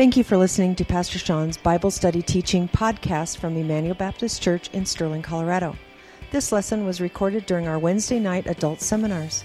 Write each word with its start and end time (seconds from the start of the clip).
Thank 0.00 0.16
you 0.16 0.24
for 0.24 0.38
listening 0.38 0.74
to 0.76 0.84
Pastor 0.86 1.18
Sean's 1.18 1.58
Bible 1.58 1.90
Study 1.90 2.22
Teaching 2.22 2.66
podcast 2.68 3.36
from 3.36 3.54
Emmanuel 3.58 3.94
Baptist 3.94 4.40
Church 4.40 4.70
in 4.72 4.86
Sterling, 4.86 5.20
Colorado. 5.20 5.76
This 6.30 6.52
lesson 6.52 6.86
was 6.86 7.02
recorded 7.02 7.44
during 7.44 7.68
our 7.68 7.78
Wednesday 7.78 8.18
night 8.18 8.46
adult 8.46 8.80
seminars. 8.80 9.44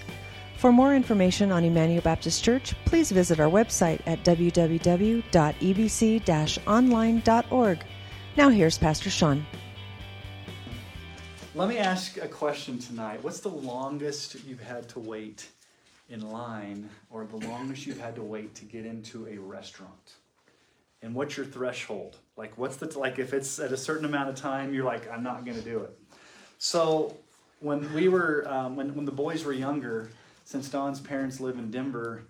For 0.56 0.72
more 0.72 0.94
information 0.94 1.52
on 1.52 1.62
Emmanuel 1.62 2.00
Baptist 2.00 2.42
Church, 2.42 2.74
please 2.86 3.12
visit 3.12 3.38
our 3.38 3.50
website 3.50 4.00
at 4.06 4.24
www.ebc 4.24 5.28
online.org. 6.66 7.78
Now 8.38 8.48
here's 8.48 8.78
Pastor 8.78 9.10
Sean. 9.10 9.44
Let 11.54 11.68
me 11.68 11.76
ask 11.76 12.16
a 12.16 12.28
question 12.28 12.78
tonight. 12.78 13.22
What's 13.22 13.40
the 13.40 13.50
longest 13.50 14.42
you've 14.46 14.62
had 14.62 14.88
to 14.88 15.00
wait 15.00 15.48
in 16.08 16.30
line, 16.30 16.88
or 17.10 17.26
the 17.26 17.46
longest 17.46 17.86
you've 17.86 18.00
had 18.00 18.14
to 18.14 18.22
wait 18.22 18.54
to 18.54 18.64
get 18.64 18.86
into 18.86 19.26
a 19.26 19.36
restaurant? 19.36 20.14
And 21.06 21.14
what's 21.14 21.36
your 21.36 21.46
threshold? 21.46 22.16
Like, 22.36 22.58
what's 22.58 22.76
the, 22.76 22.98
like, 22.98 23.20
if 23.20 23.32
it's 23.32 23.60
at 23.60 23.70
a 23.70 23.76
certain 23.76 24.04
amount 24.04 24.28
of 24.28 24.34
time, 24.34 24.74
you're 24.74 24.84
like, 24.84 25.08
I'm 25.08 25.22
not 25.22 25.44
going 25.44 25.56
to 25.56 25.62
do 25.62 25.78
it. 25.78 25.96
So, 26.58 27.16
when 27.60 27.94
we 27.94 28.08
were, 28.08 28.44
um, 28.48 28.74
when, 28.74 28.92
when 28.96 29.04
the 29.04 29.12
boys 29.12 29.44
were 29.44 29.52
younger, 29.52 30.10
since 30.44 30.68
Don's 30.68 31.00
parents 31.00 31.38
live 31.38 31.58
in 31.58 31.70
Denver, 31.70 32.24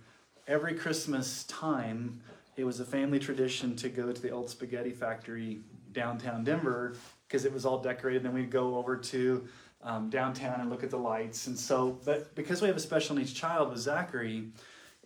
every 0.46 0.74
Christmas 0.74 1.44
time, 1.44 2.20
it 2.56 2.64
was 2.64 2.78
a 2.78 2.84
family 2.84 3.18
tradition 3.18 3.74
to 3.76 3.88
go 3.88 4.12
to 4.12 4.20
the 4.20 4.30
old 4.30 4.50
spaghetti 4.50 4.90
factory 4.90 5.60
downtown 5.92 6.44
Denver 6.44 6.96
because 7.26 7.46
it 7.46 7.52
was 7.52 7.64
all 7.64 7.78
decorated. 7.78 8.22
Then 8.22 8.34
we'd 8.34 8.50
go 8.50 8.76
over 8.76 8.96
to 8.96 9.48
um, 9.82 10.10
downtown 10.10 10.60
and 10.60 10.68
look 10.68 10.84
at 10.84 10.90
the 10.90 10.98
lights. 10.98 11.46
And 11.46 11.58
so, 11.58 11.98
but 12.04 12.34
because 12.34 12.60
we 12.60 12.68
have 12.68 12.76
a 12.76 12.80
special 12.80 13.16
needs 13.16 13.32
child 13.32 13.70
with 13.70 13.78
Zachary, 13.78 14.48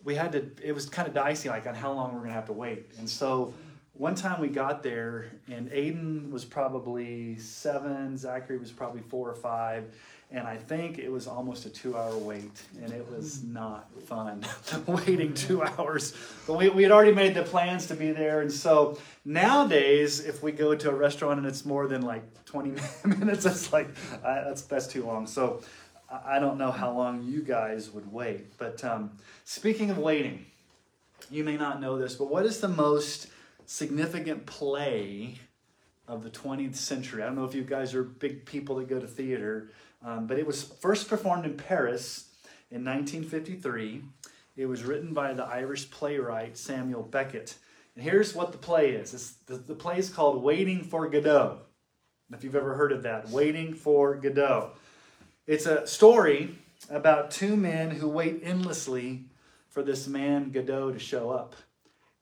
we 0.03 0.15
had 0.15 0.31
to, 0.33 0.51
it 0.63 0.73
was 0.73 0.87
kind 0.89 1.07
of 1.07 1.13
dicey, 1.13 1.49
like 1.49 1.67
on 1.67 1.75
how 1.75 1.91
long 1.91 2.13
we're 2.15 2.25
to 2.25 2.31
have 2.33 2.47
to 2.47 2.53
wait. 2.53 2.91
And 2.97 3.09
so, 3.09 3.53
one 3.93 4.15
time 4.15 4.41
we 4.41 4.47
got 4.47 4.81
there, 4.81 5.27
and 5.51 5.69
Aiden 5.69 6.31
was 6.31 6.43
probably 6.43 7.37
seven, 7.37 8.17
Zachary 8.17 8.57
was 8.57 8.71
probably 8.71 9.01
four 9.01 9.29
or 9.29 9.35
five 9.35 9.91
and 10.33 10.47
I 10.47 10.55
think 10.55 10.97
it 10.97 11.11
was 11.11 11.27
almost 11.27 11.65
a 11.65 11.69
two 11.69 11.97
hour 11.97 12.15
wait, 12.17 12.61
and 12.81 12.93
it 12.93 13.05
was 13.11 13.43
not 13.43 13.89
fun 14.03 14.45
waiting 14.87 15.33
two 15.33 15.61
hours. 15.61 16.13
But 16.47 16.53
we, 16.53 16.69
we 16.69 16.83
had 16.83 16.91
already 16.91 17.13
made 17.13 17.33
the 17.33 17.43
plans 17.43 17.87
to 17.87 17.95
be 17.95 18.11
there, 18.11 18.39
and 18.39 18.51
so 18.51 18.97
nowadays, 19.25 20.21
if 20.21 20.41
we 20.41 20.53
go 20.53 20.73
to 20.73 20.89
a 20.89 20.93
restaurant 20.93 21.39
and 21.39 21.47
it's 21.47 21.65
more 21.65 21.87
than 21.87 22.01
like 22.01 22.23
20 22.45 22.81
minutes, 23.17 23.45
it's 23.45 23.73
like 23.73 23.89
uh, 24.23 24.45
that's 24.45 24.61
that's 24.63 24.87
too 24.87 25.05
long. 25.05 25.27
So 25.27 25.61
I 26.11 26.39
don't 26.39 26.57
know 26.57 26.71
how 26.71 26.91
long 26.91 27.23
you 27.23 27.41
guys 27.41 27.89
would 27.91 28.11
wait. 28.11 28.57
But 28.57 28.83
um, 28.83 29.11
speaking 29.45 29.89
of 29.89 29.97
waiting, 29.97 30.45
you 31.29 31.43
may 31.43 31.57
not 31.57 31.79
know 31.79 31.97
this, 31.97 32.15
but 32.15 32.29
what 32.29 32.45
is 32.45 32.59
the 32.59 32.67
most 32.67 33.27
significant 33.65 34.45
play 34.45 35.39
of 36.07 36.23
the 36.23 36.29
20th 36.29 36.75
century? 36.75 37.23
I 37.23 37.27
don't 37.27 37.35
know 37.35 37.45
if 37.45 37.55
you 37.55 37.63
guys 37.63 37.93
are 37.93 38.03
big 38.03 38.45
people 38.45 38.75
that 38.75 38.89
go 38.89 38.99
to 38.99 39.07
theater. 39.07 39.69
Um, 40.03 40.27
but 40.27 40.39
it 40.39 40.47
was 40.47 40.63
first 40.63 41.07
performed 41.07 41.45
in 41.45 41.55
Paris 41.55 42.29
in 42.71 42.83
1953. 42.83 44.03
It 44.57 44.65
was 44.65 44.83
written 44.83 45.13
by 45.13 45.33
the 45.33 45.43
Irish 45.43 45.89
playwright 45.91 46.57
Samuel 46.57 47.03
Beckett. 47.03 47.55
And 47.95 48.03
here's 48.03 48.33
what 48.33 48.51
the 48.51 48.57
play 48.57 48.91
is 48.91 49.35
the, 49.45 49.55
the 49.55 49.75
play 49.75 49.97
is 49.97 50.09
called 50.09 50.41
Waiting 50.41 50.83
for 50.83 51.07
Godot. 51.07 51.59
If 52.33 52.43
you've 52.43 52.55
ever 52.55 52.75
heard 52.75 52.91
of 52.91 53.03
that, 53.03 53.29
Waiting 53.29 53.73
for 53.73 54.15
Godot. 54.15 54.71
It's 55.51 55.65
a 55.65 55.85
story 55.85 56.55
about 56.89 57.29
two 57.29 57.57
men 57.57 57.91
who 57.91 58.07
wait 58.07 58.39
endlessly 58.41 59.25
for 59.67 59.83
this 59.83 60.07
man 60.07 60.49
Godot 60.49 60.93
to 60.93 60.97
show 60.97 61.29
up, 61.29 61.57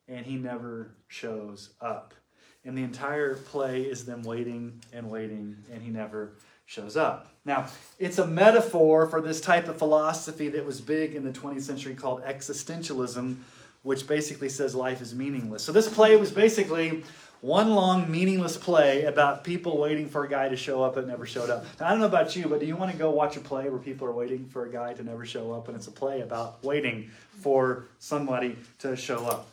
and 0.08 0.26
he 0.26 0.36
never 0.36 0.96
shows 1.10 1.70
up. 1.80 2.16
And 2.66 2.76
the 2.76 2.82
entire 2.82 3.36
play 3.36 3.84
is 3.84 4.04
them 4.04 4.24
waiting 4.24 4.82
and 4.92 5.12
waiting, 5.12 5.58
and 5.72 5.84
he 5.84 5.92
never 5.92 6.38
shows 6.66 6.98
up. 6.98 7.28
Now, 7.46 7.68
it's 8.00 8.18
a 8.18 8.26
metaphor 8.26 9.06
for 9.06 9.22
this 9.22 9.42
type 9.42 9.68
of 9.68 9.78
philosophy 9.78 10.50
that 10.50 10.66
was 10.66 10.82
big 10.82 11.14
in 11.14 11.24
the 11.24 11.32
20th 11.32 11.62
century 11.62 11.94
called 11.94 12.24
existentialism, 12.24 13.36
which 13.84 14.08
basically 14.08 14.50
says 14.50 14.74
life 14.74 15.04
is 15.04 15.14
meaningless. 15.14 15.64
So, 15.64 15.72
this 15.72 15.88
play 15.88 16.16
was 16.16 16.32
basically 16.32 17.04
one 17.42 17.72
long 17.72 18.10
meaningless 18.12 18.58
play 18.58 19.04
about 19.04 19.44
people 19.44 19.78
waiting 19.78 20.10
for 20.10 20.26
a 20.26 20.30
guy 20.30 20.50
to 20.50 20.58
show 20.58 20.84
up 20.84 20.96
that 20.96 21.08
never 21.08 21.26
showed 21.26 21.50
up. 21.50 21.66
Now, 21.80 21.88
I 21.88 21.90
don't 21.92 22.00
know 22.00 22.06
about 22.06 22.36
you, 22.36 22.48
but 22.48 22.60
do 22.60 22.66
you 22.66 22.76
want 22.76 22.92
to 22.92 22.98
go 22.98 23.12
watch 23.12 23.38
a 23.38 23.40
play 23.40 23.70
where 23.70 23.80
people 23.80 24.08
are 24.08 24.12
waiting 24.12 24.48
for 24.50 24.66
a 24.66 24.72
guy 24.72 24.94
to 24.94 25.04
never 25.04 25.26
show 25.26 25.54
up 25.54 25.68
and 25.68 25.78
it's 25.78 25.88
a 25.88 25.92
play 25.92 26.22
about 26.22 26.64
waiting 26.64 27.12
for 27.42 27.86
somebody 28.00 28.58
to 28.80 28.96
show 28.96 29.26
up? 29.26 29.48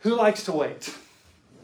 Who 0.00 0.14
likes 0.14 0.44
to 0.44 0.52
wait? 0.52 0.94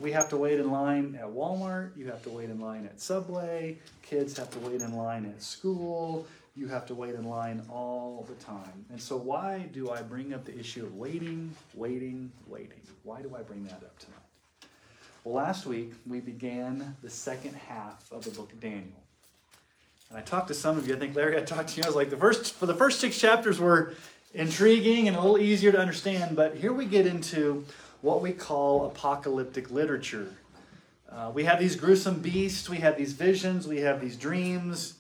we 0.03 0.13
have 0.13 0.29
to 0.31 0.37
wait 0.37 0.59
in 0.59 0.71
line 0.71 1.17
at 1.21 1.29
Walmart, 1.29 1.97
you 1.97 2.07
have 2.07 2.23
to 2.25 2.31
wait 2.31 2.51
in 2.51 2.61
line 2.61 2.85
at 2.85 3.01
Subway, 3.01 3.79
kids 4.03 4.37
have 4.37 4.51
to 4.51 4.59
wait 4.59 4.81
in 4.81 4.97
line 4.97 5.25
at 5.27 5.41
school, 5.41 6.27
you 6.57 6.67
have 6.67 6.85
to 6.87 6.95
wait 6.95 7.15
in 7.15 7.25
line 7.25 7.63
all 7.71 8.27
the 8.29 8.35
time. 8.45 8.85
And 8.91 9.01
so, 9.01 9.17
why 9.17 9.69
do 9.73 9.91
I 9.91 10.03
bring 10.03 10.35
up 10.35 10.45
the 10.45 10.59
issue 10.59 10.85
of 10.85 10.97
waiting, 10.97 11.55
waiting, 11.75 12.33
waiting? 12.49 12.81
Why 13.05 13.23
do 13.23 13.35
I 13.37 13.43
bring 13.43 13.65
that 13.65 13.75
up 13.75 13.99
tonight? 13.99 14.22
Well, 15.25 15.35
last 15.35 15.67
week 15.67 15.93
we 16.05 16.19
began 16.19 16.97
the 17.01 17.11
second 17.11 17.55
half 17.55 18.11
of 18.11 18.25
the 18.25 18.31
book 18.31 18.53
of 18.53 18.61
Daniel. 18.61 18.89
And 20.11 20.19
I 20.19 20.23
talked 20.23 20.49
to 20.49 20.55
some 20.55 20.77
of 20.77 20.89
you, 20.89 20.97
I 20.97 20.99
think 20.99 21.15
Larry, 21.15 21.39
I 21.39 21.43
talked 21.43 21.69
to 21.71 21.77
you, 21.77 21.85
I 21.85 21.87
was 21.87 21.95
like, 21.95 22.11
the 22.11 22.17
first 22.17 22.55
for 22.55 22.67
the 22.67 22.75
first 22.75 22.99
six 22.99 23.19
chapters 23.19 23.61
were 23.61 23.95
intriguing 24.35 25.07
and 25.07 25.17
a 25.17 25.21
little 25.21 25.39
easier 25.39 25.71
to 25.71 25.79
understand, 25.79 26.35
but 26.35 26.57
here 26.57 26.73
we 26.73 26.87
get 26.87 27.07
into 27.07 27.65
what 28.01 28.21
we 28.21 28.33
call 28.33 28.87
apocalyptic 28.87 29.71
literature. 29.71 30.29
Uh, 31.09 31.31
we 31.33 31.45
have 31.45 31.61
these 31.61 31.77
gruesome 31.77 32.19
beasts, 32.19 32.69
we 32.69 32.79
have 32.79 32.97
these 32.97 33.13
visions, 33.13 33.69
we 33.69 33.79
have 33.79 34.01
these 34.01 34.17
dreams, 34.17 34.95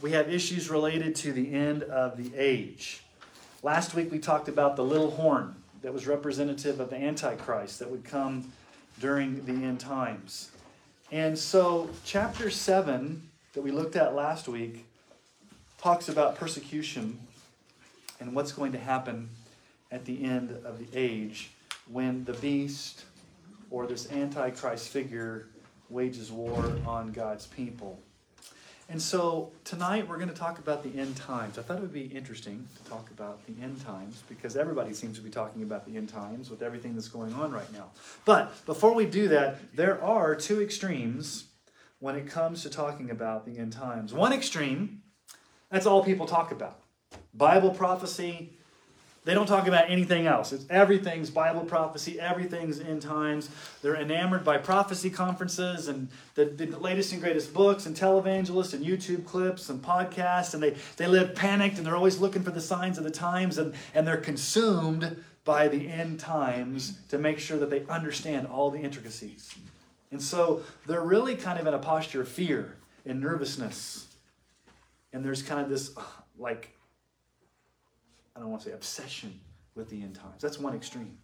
we 0.00 0.12
have 0.12 0.32
issues 0.32 0.70
related 0.70 1.14
to 1.16 1.32
the 1.32 1.52
end 1.52 1.82
of 1.82 2.16
the 2.16 2.34
age. 2.34 3.02
Last 3.62 3.92
week 3.94 4.10
we 4.10 4.20
talked 4.20 4.48
about 4.48 4.76
the 4.76 4.84
little 4.84 5.10
horn 5.10 5.54
that 5.82 5.92
was 5.92 6.06
representative 6.06 6.80
of 6.80 6.88
the 6.88 6.96
Antichrist 6.96 7.78
that 7.80 7.90
would 7.90 8.04
come 8.04 8.50
during 9.00 9.44
the 9.46 9.52
end 9.52 9.80
times. 9.80 10.50
And 11.10 11.36
so, 11.36 11.90
chapter 12.04 12.50
7 12.50 13.28
that 13.54 13.62
we 13.62 13.72
looked 13.72 13.96
at 13.96 14.14
last 14.14 14.46
week 14.46 14.86
talks 15.78 16.08
about 16.08 16.36
persecution 16.36 17.18
and 18.20 18.34
what's 18.34 18.52
going 18.52 18.72
to 18.72 18.78
happen 18.78 19.30
at 19.90 20.04
the 20.04 20.22
end 20.22 20.50
of 20.64 20.78
the 20.78 20.86
age 20.94 21.50
when 21.90 22.24
the 22.24 22.34
beast 22.34 23.04
or 23.70 23.86
this 23.86 24.12
antichrist 24.12 24.88
figure 24.88 25.46
wages 25.88 26.30
war 26.30 26.72
on 26.86 27.10
God's 27.10 27.46
people. 27.46 27.98
And 28.90 29.00
so 29.00 29.52
tonight 29.62 30.08
we're 30.08 30.16
going 30.16 30.30
to 30.30 30.34
talk 30.34 30.58
about 30.58 30.82
the 30.82 30.98
end 30.98 31.16
times. 31.16 31.58
I 31.58 31.62
thought 31.62 31.78
it 31.78 31.80
would 31.80 31.92
be 31.92 32.06
interesting 32.06 32.66
to 32.74 32.90
talk 32.90 33.08
about 33.12 33.38
the 33.46 33.54
end 33.62 33.80
times 33.82 34.24
because 34.28 34.56
everybody 34.56 34.94
seems 34.94 35.16
to 35.16 35.22
be 35.22 35.30
talking 35.30 35.62
about 35.62 35.86
the 35.86 35.96
end 35.96 36.08
times 36.08 36.50
with 36.50 36.60
everything 36.60 36.96
that's 36.96 37.06
going 37.06 37.32
on 37.34 37.52
right 37.52 37.72
now. 37.72 37.92
But 38.24 38.66
before 38.66 38.92
we 38.92 39.06
do 39.06 39.28
that, 39.28 39.76
there 39.76 40.02
are 40.02 40.34
two 40.34 40.60
extremes 40.60 41.44
when 42.00 42.16
it 42.16 42.26
comes 42.28 42.64
to 42.64 42.68
talking 42.68 43.10
about 43.10 43.46
the 43.46 43.58
end 43.58 43.72
times. 43.74 44.12
One 44.12 44.32
extreme, 44.32 45.02
that's 45.70 45.86
all 45.86 46.02
people 46.02 46.26
talk 46.26 46.50
about 46.50 46.80
Bible 47.32 47.70
prophecy, 47.70 48.58
they 49.30 49.34
don't 49.34 49.46
talk 49.46 49.68
about 49.68 49.88
anything 49.88 50.26
else. 50.26 50.52
It's 50.52 50.66
everything's 50.68 51.30
Bible 51.30 51.60
prophecy, 51.60 52.18
everything's 52.18 52.80
end 52.80 53.00
times. 53.00 53.48
They're 53.80 53.94
enamored 53.94 54.42
by 54.42 54.58
prophecy 54.58 55.08
conferences 55.08 55.86
and 55.86 56.08
the, 56.34 56.46
the 56.46 56.66
latest 56.80 57.12
and 57.12 57.22
greatest 57.22 57.54
books 57.54 57.86
and 57.86 57.94
televangelists 57.94 58.74
and 58.74 58.84
YouTube 58.84 59.24
clips 59.24 59.68
and 59.68 59.80
podcasts. 59.80 60.52
And 60.52 60.60
they, 60.60 60.74
they 60.96 61.06
live 61.06 61.36
panicked 61.36 61.78
and 61.78 61.86
they're 61.86 61.94
always 61.94 62.18
looking 62.18 62.42
for 62.42 62.50
the 62.50 62.60
signs 62.60 62.98
of 62.98 63.04
the 63.04 63.10
times 63.12 63.56
and, 63.56 63.72
and 63.94 64.04
they're 64.04 64.16
consumed 64.16 65.22
by 65.44 65.68
the 65.68 65.88
end 65.88 66.18
times 66.18 66.98
to 67.10 67.16
make 67.16 67.38
sure 67.38 67.56
that 67.58 67.70
they 67.70 67.84
understand 67.86 68.48
all 68.48 68.72
the 68.72 68.80
intricacies. 68.80 69.54
And 70.10 70.20
so 70.20 70.64
they're 70.88 71.04
really 71.04 71.36
kind 71.36 71.60
of 71.60 71.68
in 71.68 71.74
a 71.74 71.78
posture 71.78 72.22
of 72.22 72.28
fear 72.28 72.78
and 73.06 73.20
nervousness. 73.20 74.08
And 75.12 75.24
there's 75.24 75.44
kind 75.44 75.60
of 75.60 75.68
this 75.68 75.94
like 76.36 76.74
I 78.36 78.40
don't 78.40 78.50
want 78.50 78.62
to 78.62 78.68
say 78.68 78.74
obsession 78.74 79.40
with 79.74 79.88
the 79.90 80.02
end 80.02 80.14
times. 80.14 80.40
That's 80.40 80.58
one 80.58 80.74
extreme. 80.74 81.18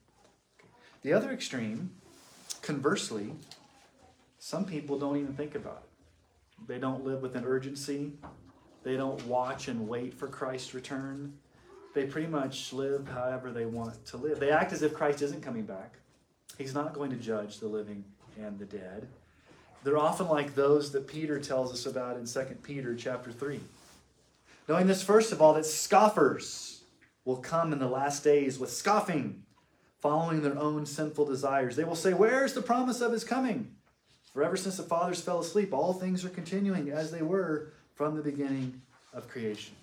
The 1.02 1.12
other 1.12 1.30
extreme, 1.30 1.90
conversely, 2.62 3.32
some 4.38 4.64
people 4.64 4.98
don't 4.98 5.16
even 5.16 5.34
think 5.34 5.54
about 5.54 5.84
it. 5.84 6.66
They 6.66 6.78
don't 6.78 7.04
live 7.04 7.22
with 7.22 7.36
an 7.36 7.44
urgency. 7.44 8.12
They 8.82 8.96
don't 8.96 9.24
watch 9.26 9.68
and 9.68 9.88
wait 9.88 10.14
for 10.14 10.26
Christ's 10.26 10.74
return. 10.74 11.34
They 11.94 12.06
pretty 12.06 12.28
much 12.28 12.72
live 12.72 13.08
however 13.08 13.52
they 13.52 13.66
want 13.66 14.04
to 14.06 14.16
live. 14.16 14.38
They 14.38 14.50
act 14.50 14.72
as 14.72 14.82
if 14.82 14.94
Christ 14.94 15.22
isn't 15.22 15.42
coming 15.42 15.64
back. 15.64 15.94
He's 16.58 16.74
not 16.74 16.92
going 16.92 17.10
to 17.10 17.16
judge 17.16 17.58
the 17.58 17.68
living 17.68 18.04
and 18.38 18.58
the 18.58 18.64
dead. 18.64 19.08
They're 19.82 19.98
often 19.98 20.28
like 20.28 20.54
those 20.54 20.92
that 20.92 21.06
Peter 21.06 21.38
tells 21.38 21.72
us 21.72 21.86
about 21.86 22.16
in 22.16 22.26
2 22.26 22.40
Peter 22.62 22.94
chapter 22.94 23.30
3. 23.30 23.60
Knowing 24.68 24.86
this, 24.86 25.02
first 25.02 25.32
of 25.32 25.40
all, 25.40 25.54
that 25.54 25.64
scoffers, 25.64 26.75
will 27.26 27.36
come 27.36 27.74
in 27.74 27.78
the 27.78 27.88
last 27.88 28.24
days 28.24 28.58
with 28.58 28.70
scoffing, 28.72 29.42
following 29.98 30.40
their 30.40 30.56
own 30.56 30.86
sinful 30.86 31.26
desires. 31.26 31.76
They 31.76 31.84
will 31.84 31.94
say, 31.94 32.14
Where's 32.14 32.54
the 32.54 32.62
promise 32.62 33.02
of 33.02 33.12
his 33.12 33.24
coming? 33.24 33.74
For 34.32 34.42
ever 34.42 34.56
since 34.56 34.78
the 34.78 34.82
fathers 34.84 35.20
fell 35.20 35.40
asleep, 35.40 35.74
all 35.74 35.92
things 35.92 36.24
are 36.24 36.30
continuing 36.30 36.90
as 36.90 37.10
they 37.10 37.22
were 37.22 37.72
from 37.94 38.16
the 38.16 38.22
beginning 38.22 38.80
of 39.12 39.28
creation. 39.28 39.74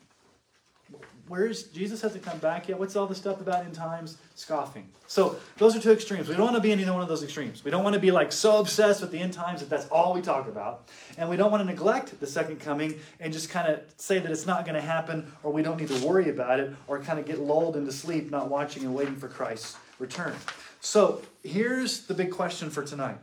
Where's 1.30 1.64
Jesus 1.64 2.02
hasn't 2.02 2.24
come 2.24 2.38
back 2.40 2.68
yet? 2.68 2.78
What's 2.78 2.98
all 2.98 3.08
the 3.08 3.16
stuff 3.16 3.40
about 3.40 3.66
in 3.66 3.72
times? 3.72 4.18
Scoffing. 4.36 4.90
So 5.08 5.38
those 5.58 5.74
are 5.74 5.80
two 5.80 5.92
extremes. 5.92 6.28
We 6.28 6.36
don't 6.36 6.44
want 6.44 6.58
to 6.58 6.62
be 6.62 6.72
in 6.74 6.80
either 6.81 6.92
one 6.92 7.02
of 7.02 7.08
those 7.08 7.24
extremes. 7.24 7.64
We 7.64 7.72
don't 7.72 7.84
want 7.84 7.94
to 7.94 8.00
be 8.00 8.12
like 8.12 8.34
so 8.34 8.60
obsessed 8.60 9.00
with 9.00 9.12
the 9.12 9.20
end 9.20 9.31
times 9.31 9.62
that 9.62 9.70
that's 9.70 9.88
all 9.88 10.14
we 10.14 10.22
talk 10.22 10.50
about. 10.50 10.90
And 11.18 11.30
we 11.30 11.38
don't 11.38 11.50
want 11.50 11.62
to 11.62 11.66
neglect 11.66 12.20
the 12.20 12.28
second 12.28 12.60
coming 12.60 13.00
and 13.22 13.31
just 13.31 13.50
kind 13.50 13.72
of 13.72 13.81
say 13.96 14.20
that 14.20 14.31
it's 14.31 14.46
not 14.46 14.66
going 14.66 14.75
to 14.75 14.81
happen 14.81 15.31
or 15.44 15.54
we 15.54 15.64
don't 15.64 15.80
need 15.80 15.88
to 15.90 16.06
worry 16.06 16.30
about 16.30 16.60
it 16.60 16.75
or 16.88 17.00
kind 17.00 17.20
of 17.20 17.26
get 17.26 17.40
lulled 17.40 17.78
into 17.78 17.92
sleep 17.94 18.30
not 18.30 18.50
watching 18.50 18.84
and 18.84 18.94
waiting 18.94 19.16
for 19.16 19.30
Christ's 19.30 19.78
return. 20.00 20.36
So 20.81 21.22
here's 21.42 22.06
the 22.08 22.14
big 22.14 22.31
question 22.31 22.69
for 22.69 22.84
tonight. 22.84 23.18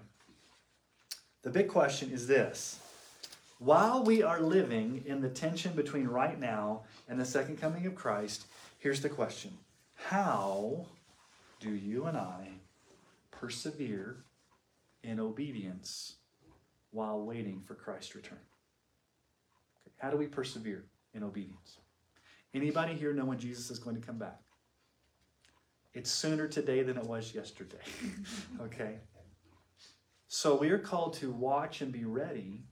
The 1.42 1.50
big 1.50 1.68
question 1.68 2.10
is 2.10 2.26
this 2.26 2.79
while 3.60 4.02
we 4.02 4.22
are 4.22 4.40
living 4.40 5.04
in 5.04 5.20
the 5.20 5.28
tension 5.28 5.74
between 5.74 6.08
right 6.08 6.40
now 6.40 6.82
and 7.08 7.20
the 7.20 7.24
second 7.26 7.60
coming 7.60 7.84
of 7.84 7.94
Christ, 7.94 8.46
here's 8.78 9.02
the 9.02 9.08
question 9.10 9.52
How 9.94 10.86
do 11.60 11.70
you 11.70 12.06
and 12.06 12.16
I 12.16 12.48
persevere 13.30 14.24
in 15.04 15.20
obedience 15.20 16.16
while 16.90 17.20
waiting 17.20 17.60
for 17.60 17.74
Christ's 17.74 18.14
return? 18.14 18.38
Okay. 19.86 19.94
How 19.98 20.10
do 20.10 20.16
we 20.16 20.26
persevere 20.26 20.86
in 21.12 21.22
obedience? 21.22 21.76
Anybody 22.54 22.94
here 22.94 23.12
know 23.12 23.26
when 23.26 23.38
Jesus 23.38 23.70
is 23.70 23.78
going 23.78 23.94
to 23.94 24.04
come 24.04 24.18
back? 24.18 24.40
It's 25.92 26.10
sooner 26.10 26.48
today 26.48 26.82
than 26.82 26.96
it 26.96 27.04
was 27.04 27.34
yesterday. 27.34 27.76
okay? 28.62 28.96
So 30.28 30.56
we 30.56 30.70
are 30.70 30.78
called 30.78 31.12
to 31.14 31.30
watch 31.30 31.82
and 31.82 31.92
be 31.92 32.06
ready 32.06 32.64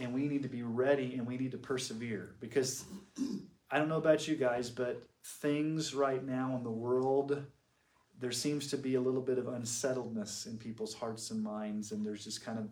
and 0.00 0.12
we 0.12 0.26
need 0.28 0.42
to 0.42 0.48
be 0.48 0.62
ready 0.62 1.14
and 1.16 1.26
we 1.26 1.36
need 1.36 1.52
to 1.52 1.58
persevere 1.58 2.34
because 2.40 2.84
I 3.70 3.78
don't 3.78 3.88
know 3.88 3.98
about 3.98 4.26
you 4.26 4.36
guys, 4.36 4.70
but 4.70 5.02
things 5.40 5.94
right 5.94 6.24
now 6.24 6.54
in 6.56 6.62
the 6.62 6.70
world, 6.70 7.44
there 8.20 8.32
seems 8.32 8.68
to 8.68 8.76
be 8.76 8.94
a 8.94 9.00
little 9.00 9.20
bit 9.20 9.38
of 9.38 9.48
unsettledness 9.48 10.46
in 10.46 10.58
people's 10.58 10.94
hearts 10.94 11.30
and 11.30 11.42
minds, 11.42 11.92
and 11.92 12.06
there's 12.06 12.24
just 12.24 12.44
kind 12.44 12.58
of, 12.58 12.68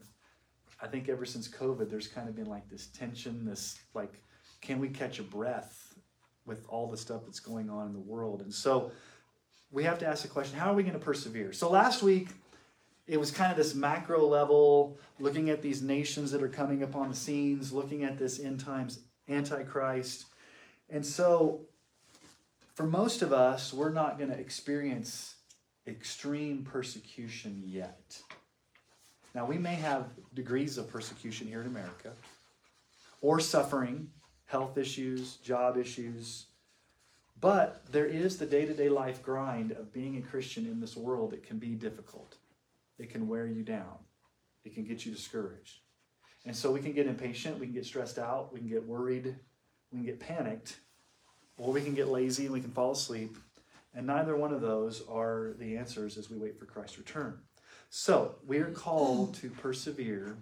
I 0.81 0.87
think 0.87 1.09
ever 1.09 1.25
since 1.25 1.49
COVID, 1.49 1.91
there's 1.91 2.07
kind 2.07 2.29
of 2.29 2.37
been 2.37 2.47
like 2.47 2.69
this 2.69 2.87
tension, 2.89 3.45
this 3.45 3.79
like, 3.95 4.23
can 4.61 4.79
we 4.79 4.89
catch 4.89 5.19
a 5.19 5.23
breath 5.23 5.95
with 6.47 6.65
all 6.69 6.89
the 6.91 6.97
stuff 6.97 7.23
that's 7.25 7.41
going 7.41 7.71
on 7.71 7.87
in 7.87 7.93
the 7.93 8.01
world? 8.01 8.43
And 8.43 8.53
so 8.53 8.93
we 9.71 9.85
have 9.85 9.99
to 10.01 10.07
ask 10.07 10.23
the 10.23 10.29
question 10.29 10.59
how 10.59 10.71
are 10.71 10.75
we 10.75 10.83
going 10.83 10.93
to 10.95 11.05
persevere? 11.05 11.53
So 11.53 11.71
last 11.71 12.03
week, 12.03 12.29
it 13.13 13.21
was 13.21 13.31
kind 13.31 13.51
of 13.51 13.59
this 13.59 13.75
macro 13.75 14.27
level, 14.27 14.97
looking 15.21 15.51
at 15.51 15.61
these 15.61 15.83
nations 15.83 16.31
that 16.31 16.43
are 16.43 16.49
coming 16.49 16.83
upon 16.83 17.11
the 17.11 17.15
scenes, 17.15 17.71
looking 17.71 18.05
at 18.05 18.17
this 18.17 18.41
end 18.41 18.59
times 18.59 19.01
antichrist. 19.29 20.25
And 20.89 21.05
so, 21.05 21.61
for 22.73 22.85
most 22.85 23.21
of 23.21 23.31
us, 23.31 23.71
we're 23.71 23.93
not 23.93 24.17
going 24.17 24.31
to 24.31 24.39
experience 24.39 25.35
extreme 25.87 26.65
persecution 26.65 27.63
yet. 27.67 28.19
Now, 29.35 29.45
we 29.45 29.59
may 29.59 29.75
have 29.75 30.07
degrees 30.33 30.79
of 30.79 30.89
persecution 30.89 31.47
here 31.47 31.61
in 31.61 31.67
America, 31.67 32.13
or 33.21 33.41
suffering, 33.41 34.09
health 34.47 34.79
issues, 34.79 35.37
job 35.37 35.77
issues. 35.77 36.47
But 37.39 37.83
there 37.93 38.07
is 38.07 38.39
the 38.39 38.47
day 38.47 38.65
to 38.65 38.73
day 38.73 38.89
life 38.89 39.23
grind 39.23 39.73
of 39.73 39.93
being 39.93 40.17
a 40.17 40.23
Christian 40.23 40.65
in 40.65 40.81
this 40.81 40.97
world 40.97 41.33
that 41.33 41.43
can 41.43 41.59
be 41.59 41.75
difficult 41.75 42.37
it 42.99 43.11
can 43.11 43.29
wear 43.29 43.47
you 43.47 43.63
down. 43.63 43.99
It 44.65 44.75
can 44.75 44.85
get 44.85 45.05
you 45.05 45.13
discouraged. 45.13 45.81
And 46.45 46.57
so 46.57 46.73
we 46.73 46.81
can 46.81 46.93
get 46.93 47.07
impatient, 47.07 47.59
we 47.59 47.67
can 47.67 47.75
get 47.75 47.87
stressed 47.87 48.19
out, 48.19 48.53
we 48.53 48.59
can 48.61 48.69
get 48.69 48.85
worried, 48.85 49.37
we 49.91 49.99
can 49.99 50.05
get 50.05 50.19
panicked, 50.19 50.79
or 51.57 51.73
we 51.73 51.83
can 51.83 51.95
get 51.95 52.09
lazy 52.09 52.45
and 52.45 52.53
we 52.53 52.61
can 52.61 52.71
fall 52.71 52.93
asleep. 52.93 53.37
And 53.95 54.07
neither 54.07 54.37
one 54.37 54.53
of 54.53 54.61
those 54.61 55.03
are 55.09 55.55
the 55.59 55.77
answers 55.77 56.17
as 56.17 56.31
we 56.31 56.39
wait 56.39 56.59
for 56.59 56.65
Christ's 56.65 56.99
return. 56.99 57.39
So 57.91 58.37
we 58.47 58.59
are 58.59 58.71
called 58.71 59.35
to 59.35 59.51
persevere 59.51 60.37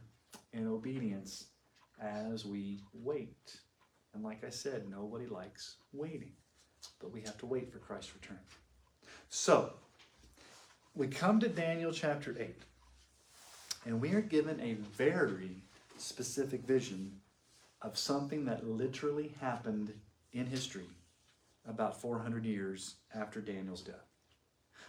in 0.52 0.68
obedience 0.68 1.46
as 2.00 2.46
we 2.46 2.80
wait. 2.94 3.58
And 4.14 4.22
like 4.22 4.44
I 4.44 4.50
said, 4.50 4.88
nobody 4.88 5.26
likes 5.26 5.76
waiting, 5.92 6.32
but 7.00 7.12
we 7.12 7.20
have 7.22 7.36
to 7.38 7.46
wait 7.46 7.72
for 7.72 7.78
Christ's 7.78 8.14
return. 8.14 8.38
So 9.28 9.72
we 10.94 11.06
come 11.06 11.40
to 11.40 11.48
Daniel 11.48 11.92
chapter 11.92 12.36
8, 12.38 12.54
and 13.86 14.00
we 14.00 14.12
are 14.12 14.20
given 14.20 14.60
a 14.60 14.74
very 14.74 15.62
specific 15.96 16.66
vision 16.66 17.12
of 17.82 17.96
something 17.96 18.44
that 18.44 18.66
literally 18.66 19.34
happened 19.40 19.92
in 20.32 20.46
history 20.46 20.88
about 21.66 22.00
400 22.00 22.44
years 22.44 22.96
after 23.14 23.40
Daniel's 23.40 23.82
death. 23.82 23.94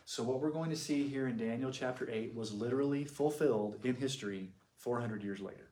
So, 0.05 0.23
what 0.23 0.39
we're 0.41 0.51
going 0.51 0.71
to 0.71 0.75
see 0.75 1.07
here 1.07 1.27
in 1.27 1.37
Daniel 1.37 1.71
chapter 1.71 2.09
8 2.09 2.33
was 2.33 2.51
literally 2.51 3.05
fulfilled 3.05 3.77
in 3.83 3.95
history 3.95 4.49
400 4.77 5.23
years 5.23 5.39
later, 5.39 5.69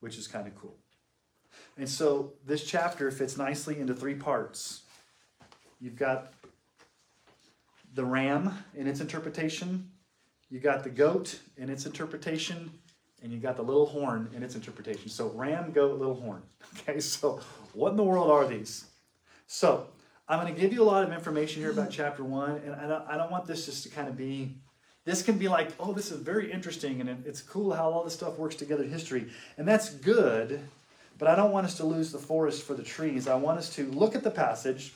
which 0.00 0.16
is 0.16 0.26
kind 0.26 0.46
of 0.46 0.54
cool. 0.56 0.76
And 1.76 1.88
so, 1.88 2.32
this 2.46 2.64
chapter 2.64 3.10
fits 3.10 3.36
nicely 3.36 3.78
into 3.78 3.94
three 3.94 4.14
parts. 4.14 4.82
You've 5.80 5.96
got 5.96 6.32
the 7.96 8.04
ram 8.04 8.52
in 8.76 8.86
its 8.86 9.00
interpretation, 9.00 9.90
you 10.50 10.60
got 10.60 10.84
the 10.84 10.90
goat 10.90 11.40
in 11.56 11.68
its 11.70 11.86
interpretation, 11.86 12.70
and 13.22 13.32
you 13.32 13.38
got 13.38 13.56
the 13.56 13.62
little 13.62 13.86
horn 13.86 14.28
in 14.34 14.42
its 14.42 14.54
interpretation. 14.54 15.08
So 15.08 15.30
ram, 15.30 15.72
goat, 15.72 15.98
little 15.98 16.14
horn. 16.14 16.42
Okay, 16.80 17.00
so 17.00 17.40
what 17.72 17.90
in 17.90 17.96
the 17.96 18.04
world 18.04 18.30
are 18.30 18.46
these? 18.46 18.84
So 19.46 19.86
I'm 20.28 20.40
going 20.40 20.54
to 20.54 20.60
give 20.60 20.72
you 20.72 20.82
a 20.82 20.84
lot 20.84 21.04
of 21.04 21.12
information 21.12 21.62
here 21.62 21.70
about 21.70 21.90
chapter 21.90 22.22
one, 22.22 22.60
and 22.64 22.74
I 22.74 22.86
don't, 22.86 23.04
I 23.08 23.16
don't 23.16 23.30
want 23.30 23.46
this 23.46 23.66
just 23.66 23.82
to 23.84 23.88
kind 23.88 24.08
of 24.08 24.16
be. 24.16 24.56
This 25.04 25.22
can 25.22 25.38
be 25.38 25.48
like, 25.48 25.70
oh, 25.80 25.92
this 25.92 26.10
is 26.10 26.20
very 26.20 26.52
interesting, 26.52 27.00
and 27.00 27.24
it's 27.24 27.40
cool 27.40 27.72
how 27.72 27.90
all 27.90 28.04
this 28.04 28.14
stuff 28.14 28.36
works 28.36 28.56
together 28.56 28.82
in 28.82 28.90
history, 28.90 29.28
and 29.56 29.66
that's 29.66 29.90
good. 29.90 30.60
But 31.18 31.28
I 31.28 31.34
don't 31.34 31.52
want 31.52 31.64
us 31.64 31.76
to 31.78 31.86
lose 31.86 32.12
the 32.12 32.18
forest 32.18 32.64
for 32.64 32.74
the 32.74 32.82
trees. 32.82 33.26
I 33.26 33.36
want 33.36 33.58
us 33.58 33.74
to 33.76 33.86
look 33.92 34.14
at 34.14 34.22
the 34.22 34.30
passage 34.30 34.92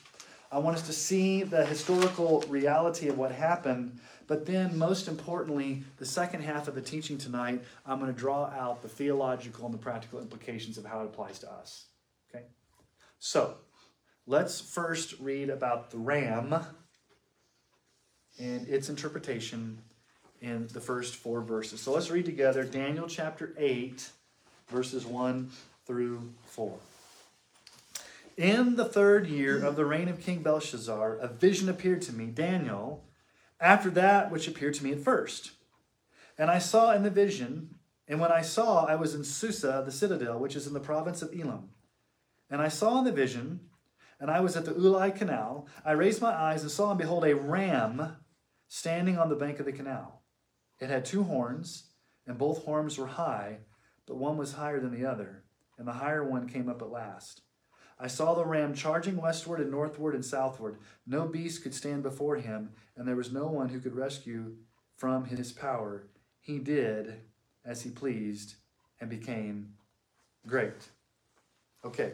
I 0.51 0.59
want 0.59 0.75
us 0.75 0.85
to 0.87 0.93
see 0.93 1.43
the 1.43 1.65
historical 1.65 2.43
reality 2.49 3.07
of 3.07 3.17
what 3.17 3.31
happened. 3.31 3.99
But 4.27 4.45
then, 4.45 4.77
most 4.77 5.07
importantly, 5.07 5.83
the 5.97 6.05
second 6.05 6.41
half 6.41 6.67
of 6.67 6.75
the 6.75 6.81
teaching 6.81 7.17
tonight, 7.17 7.63
I'm 7.85 7.99
going 7.99 8.13
to 8.13 8.19
draw 8.19 8.45
out 8.47 8.81
the 8.81 8.89
theological 8.89 9.65
and 9.65 9.73
the 9.73 9.77
practical 9.77 10.19
implications 10.19 10.77
of 10.77 10.85
how 10.85 11.01
it 11.01 11.05
applies 11.05 11.39
to 11.39 11.51
us. 11.51 11.85
Okay? 12.29 12.45
So, 13.19 13.55
let's 14.27 14.59
first 14.59 15.19
read 15.19 15.49
about 15.49 15.89
the 15.91 15.97
ram 15.97 16.53
and 18.37 18.67
its 18.67 18.89
interpretation 18.89 19.81
in 20.41 20.67
the 20.67 20.81
first 20.81 21.15
four 21.15 21.41
verses. 21.41 21.79
So, 21.79 21.93
let's 21.93 22.11
read 22.11 22.25
together 22.25 22.65
Daniel 22.65 23.07
chapter 23.07 23.53
8, 23.57 24.09
verses 24.67 25.05
1 25.05 25.49
through 25.85 26.33
4. 26.45 26.77
In 28.37 28.75
the 28.77 28.85
third 28.85 29.27
year 29.27 29.63
of 29.63 29.75
the 29.75 29.85
reign 29.85 30.07
of 30.07 30.21
King 30.21 30.41
Belshazzar, 30.41 31.17
a 31.17 31.27
vision 31.27 31.67
appeared 31.67 32.01
to 32.03 32.13
me, 32.13 32.27
Daniel, 32.27 33.05
after 33.59 33.89
that 33.91 34.31
which 34.31 34.47
appeared 34.47 34.73
to 34.75 34.83
me 34.83 34.93
at 34.93 35.01
first. 35.01 35.51
And 36.37 36.49
I 36.49 36.57
saw 36.57 36.93
in 36.93 37.03
the 37.03 37.09
vision, 37.09 37.75
and 38.07 38.19
when 38.19 38.31
I 38.31 38.41
saw, 38.41 38.85
I 38.85 38.95
was 38.95 39.13
in 39.13 39.23
Susa, 39.23 39.83
the 39.85 39.91
citadel, 39.91 40.39
which 40.39 40.55
is 40.55 40.65
in 40.65 40.73
the 40.73 40.79
province 40.79 41.21
of 41.21 41.33
Elam. 41.37 41.69
And 42.49 42.61
I 42.61 42.69
saw 42.69 42.99
in 42.99 43.05
the 43.05 43.11
vision, 43.11 43.59
and 44.19 44.31
I 44.31 44.39
was 44.39 44.55
at 44.55 44.65
the 44.65 44.73
Ulai 44.73 45.15
canal. 45.15 45.67
I 45.85 45.91
raised 45.91 46.21
my 46.21 46.33
eyes 46.33 46.61
and 46.61 46.71
saw, 46.71 46.91
and 46.91 46.99
behold, 46.99 47.25
a 47.25 47.35
ram 47.35 48.17
standing 48.67 49.17
on 49.17 49.29
the 49.29 49.35
bank 49.35 49.59
of 49.59 49.65
the 49.65 49.73
canal. 49.73 50.23
It 50.79 50.89
had 50.89 51.05
two 51.05 51.23
horns, 51.23 51.89
and 52.25 52.37
both 52.37 52.63
horns 52.63 52.97
were 52.97 53.07
high, 53.07 53.59
but 54.07 54.17
one 54.17 54.37
was 54.37 54.53
higher 54.53 54.79
than 54.79 54.93
the 54.93 55.05
other, 55.05 55.43
and 55.77 55.87
the 55.87 55.93
higher 55.93 56.23
one 56.23 56.47
came 56.47 56.69
up 56.69 56.81
at 56.81 56.89
last. 56.89 57.41
I 58.01 58.07
saw 58.07 58.33
the 58.33 58.45
ram 58.45 58.73
charging 58.73 59.17
westward 59.17 59.59
and 59.59 59.69
northward 59.69 60.15
and 60.15 60.25
southward. 60.25 60.77
No 61.05 61.27
beast 61.27 61.61
could 61.61 61.75
stand 61.75 62.01
before 62.01 62.37
him, 62.37 62.71
and 62.97 63.07
there 63.07 63.15
was 63.15 63.31
no 63.31 63.45
one 63.45 63.69
who 63.69 63.79
could 63.79 63.95
rescue 63.95 64.55
from 64.97 65.25
his 65.25 65.51
power. 65.51 66.07
He 66.39 66.57
did 66.57 67.21
as 67.63 67.83
he 67.83 67.91
pleased 67.91 68.55
and 68.99 69.07
became 69.07 69.73
great. 70.47 70.89
Okay. 71.85 72.13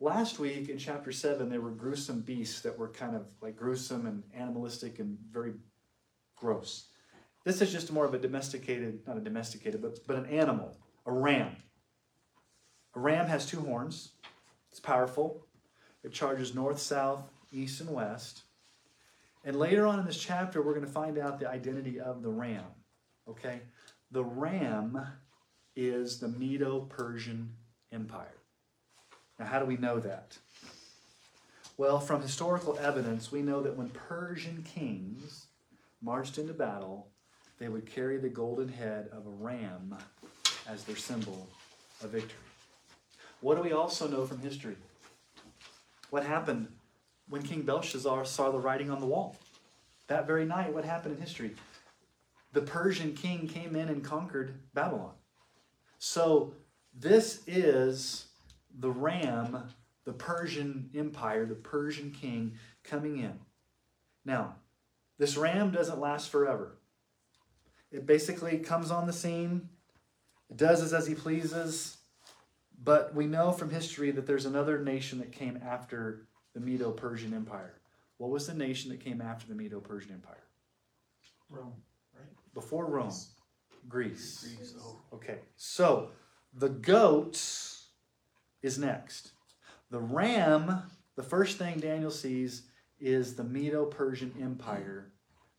Last 0.00 0.40
week 0.40 0.68
in 0.68 0.78
chapter 0.78 1.12
7, 1.12 1.48
there 1.48 1.60
were 1.60 1.70
gruesome 1.70 2.20
beasts 2.20 2.60
that 2.62 2.76
were 2.76 2.88
kind 2.88 3.14
of 3.14 3.26
like 3.40 3.56
gruesome 3.56 4.06
and 4.06 4.24
animalistic 4.34 4.98
and 4.98 5.18
very 5.30 5.52
gross. 6.34 6.88
This 7.44 7.62
is 7.62 7.70
just 7.70 7.92
more 7.92 8.04
of 8.04 8.14
a 8.14 8.18
domesticated, 8.18 9.06
not 9.06 9.16
a 9.16 9.20
domesticated, 9.20 9.80
but, 9.80 10.04
but 10.06 10.16
an 10.16 10.26
animal, 10.26 10.76
a 11.06 11.12
ram. 11.12 11.56
A 12.96 13.00
ram 13.00 13.26
has 13.26 13.46
two 13.46 13.60
horns. 13.60 14.12
It's 14.78 14.86
powerful. 14.86 15.44
It 16.04 16.12
charges 16.12 16.54
north, 16.54 16.78
south, 16.78 17.24
east, 17.50 17.80
and 17.80 17.90
west. 17.90 18.44
And 19.44 19.56
later 19.56 19.88
on 19.88 19.98
in 19.98 20.06
this 20.06 20.20
chapter, 20.20 20.62
we're 20.62 20.74
going 20.74 20.86
to 20.86 20.92
find 20.92 21.18
out 21.18 21.40
the 21.40 21.50
identity 21.50 21.98
of 21.98 22.22
the 22.22 22.28
ram. 22.28 22.62
Okay? 23.28 23.62
The 24.12 24.22
ram 24.22 25.04
is 25.74 26.20
the 26.20 26.28
Medo 26.28 26.82
Persian 26.82 27.54
Empire. 27.90 28.36
Now, 29.40 29.46
how 29.46 29.58
do 29.58 29.64
we 29.64 29.76
know 29.76 29.98
that? 29.98 30.38
Well, 31.76 31.98
from 31.98 32.22
historical 32.22 32.78
evidence, 32.78 33.32
we 33.32 33.42
know 33.42 33.60
that 33.62 33.76
when 33.76 33.88
Persian 33.88 34.62
kings 34.62 35.46
marched 36.00 36.38
into 36.38 36.52
battle, 36.52 37.08
they 37.58 37.68
would 37.68 37.84
carry 37.84 38.16
the 38.16 38.28
golden 38.28 38.68
head 38.68 39.08
of 39.10 39.26
a 39.26 39.30
ram 39.30 39.96
as 40.68 40.84
their 40.84 40.94
symbol 40.94 41.48
of 42.00 42.10
victory. 42.10 42.47
What 43.40 43.56
do 43.56 43.62
we 43.62 43.72
also 43.72 44.08
know 44.08 44.24
from 44.26 44.40
history? 44.40 44.76
What 46.10 46.24
happened 46.24 46.68
when 47.28 47.42
King 47.42 47.62
Belshazzar 47.62 48.24
saw 48.24 48.50
the 48.50 48.58
writing 48.58 48.90
on 48.90 49.00
the 49.00 49.06
wall? 49.06 49.36
That 50.08 50.26
very 50.26 50.44
night, 50.44 50.72
what 50.72 50.84
happened 50.84 51.16
in 51.16 51.20
history? 51.20 51.54
The 52.52 52.62
Persian 52.62 53.12
king 53.14 53.46
came 53.46 53.76
in 53.76 53.88
and 53.88 54.02
conquered 54.02 54.54
Babylon. 54.74 55.12
So, 55.98 56.54
this 56.94 57.42
is 57.46 58.26
the 58.78 58.90
ram 58.90 59.68
the 60.08 60.14
Persian 60.14 60.88
Empire, 60.94 61.44
the 61.44 61.54
Persian 61.54 62.10
king 62.10 62.54
coming 62.82 63.18
in. 63.18 63.38
Now, 64.24 64.54
this 65.18 65.36
ram 65.36 65.70
doesn't 65.70 66.00
last 66.00 66.30
forever. 66.30 66.78
It 67.92 68.06
basically 68.06 68.56
comes 68.56 68.90
on 68.90 69.06
the 69.06 69.12
scene, 69.12 69.68
does 70.56 70.94
as 70.94 71.06
he 71.06 71.14
pleases, 71.14 71.97
but 72.82 73.14
we 73.14 73.26
know 73.26 73.52
from 73.52 73.70
history 73.70 74.10
that 74.12 74.26
there's 74.26 74.46
another 74.46 74.78
nation 74.78 75.18
that 75.18 75.32
came 75.32 75.58
after 75.64 76.26
the 76.54 76.60
Medo 76.60 76.90
Persian 76.90 77.34
Empire. 77.34 77.74
What 78.18 78.30
was 78.30 78.46
the 78.46 78.54
nation 78.54 78.90
that 78.90 79.00
came 79.00 79.20
after 79.20 79.46
the 79.46 79.54
Medo 79.54 79.80
Persian 79.80 80.12
Empire? 80.12 80.44
Rome, 81.50 81.72
right? 82.14 82.28
Before 82.54 82.86
Rome, 82.86 83.12
Greece. 83.88 84.54
Greece. 84.56 84.74
Oh. 84.80 85.00
Okay, 85.14 85.38
so 85.56 86.10
the 86.54 86.68
goat 86.68 87.40
is 88.62 88.78
next. 88.78 89.32
The 89.90 90.00
ram, 90.00 90.82
the 91.16 91.22
first 91.22 91.58
thing 91.58 91.78
Daniel 91.78 92.10
sees 92.10 92.62
is 93.00 93.34
the 93.34 93.44
Medo 93.44 93.84
Persian 93.84 94.32
Empire 94.40 95.12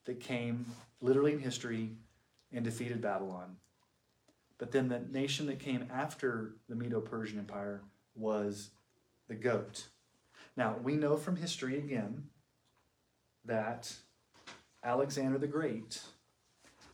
that 0.06 0.20
came 0.20 0.66
literally 1.02 1.34
in 1.34 1.40
history 1.40 1.92
and 2.52 2.64
defeated 2.64 3.02
Babylon. 3.02 3.56
But 4.60 4.72
then 4.72 4.90
the 4.90 5.00
nation 5.00 5.48
that 5.48 5.60
came 5.60 5.88
after 5.92 6.56
the 6.68 6.76
Medo 6.76 7.02
Persian 7.02 7.40
Empire 7.40 7.82
was 8.14 8.70
the 9.28 9.36
goat. 9.36 9.88
Now, 10.56 10.76
we 10.84 10.96
know 10.96 11.16
from 11.16 11.38
history 11.38 11.78
again 11.78 12.26
that 13.46 13.92
Alexander 14.84 15.38
the 15.38 15.48
Great 15.48 16.02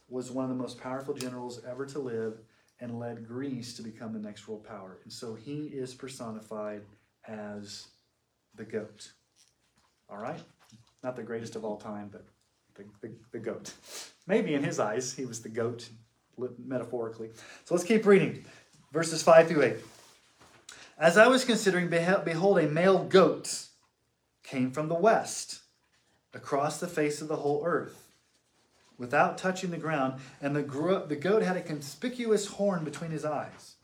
was 0.07 0.29
one 0.29 0.45
of 0.45 0.49
the 0.49 0.61
most 0.61 0.79
powerful 0.79 1.15
generals 1.15 1.61
ever 1.67 1.85
to 1.87 1.99
live 1.99 2.37
and 2.79 2.99
led 2.99 3.27
Greece 3.27 3.73
to 3.75 3.81
become 3.81 4.13
the 4.13 4.19
next 4.19 4.47
world 4.47 4.63
power. 4.63 4.99
And 5.03 5.11
so 5.11 5.33
he 5.33 5.65
is 5.67 5.95
personified 5.95 6.83
as 7.27 7.87
the 8.55 8.65
goat. 8.65 9.11
All 10.09 10.17
right? 10.17 10.41
Not 11.03 11.15
the 11.15 11.23
greatest 11.23 11.55
of 11.55 11.65
all 11.65 11.77
time, 11.77 12.09
but 12.11 12.25
the, 12.75 12.83
the, 13.01 13.13
the 13.31 13.39
goat. 13.39 13.73
Maybe 14.27 14.53
in 14.53 14.63
his 14.63 14.79
eyes, 14.79 15.13
he 15.13 15.25
was 15.25 15.41
the 15.41 15.49
goat, 15.49 15.89
metaphorically. 16.65 17.29
So 17.65 17.75
let's 17.75 17.85
keep 17.85 18.05
reading. 18.05 18.45
Verses 18.91 19.23
5 19.23 19.47
through 19.47 19.63
8. 19.63 19.75
As 20.97 21.17
I 21.17 21.27
was 21.27 21.43
considering, 21.43 21.89
behold, 21.89 22.59
a 22.59 22.67
male 22.67 23.03
goat 23.03 23.65
came 24.43 24.71
from 24.71 24.87
the 24.87 24.95
west 24.95 25.61
across 26.33 26.79
the 26.79 26.87
face 26.87 27.21
of 27.21 27.27
the 27.27 27.37
whole 27.37 27.63
earth 27.65 28.05
without 28.97 29.37
touching 29.37 29.71
the 29.71 29.77
ground, 29.77 30.19
and 30.41 30.55
the, 30.55 30.63
gro- 30.63 31.05
the 31.05 31.15
goat 31.15 31.41
had 31.41 31.57
a 31.57 31.61
conspicuous 31.61 32.47
horn 32.47 32.83
between 32.83 33.11
his 33.11 33.25
eyes. 33.25 33.75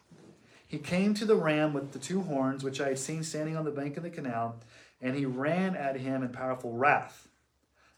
He 0.66 0.78
came 0.78 1.14
to 1.16 1.26
the 1.26 1.36
ram 1.36 1.74
with 1.74 1.92
the 1.92 2.00
two 2.00 2.22
horns, 2.22 2.64
which 2.64 2.80
I 2.80 2.90
had 2.90 3.00
seen 3.00 3.24
standing 3.24 3.58
on 3.58 3.66
the 3.66 3.72
bank 3.72 3.98
of 3.98 4.04
the 4.04 4.10
canal, 4.10 4.62
and 5.02 5.16
he 5.16 5.26
ran 5.26 5.76
at 5.76 5.98
him 5.98 6.24
in 6.24 6.30
powerful 6.30 6.72
wrath. 6.72 7.28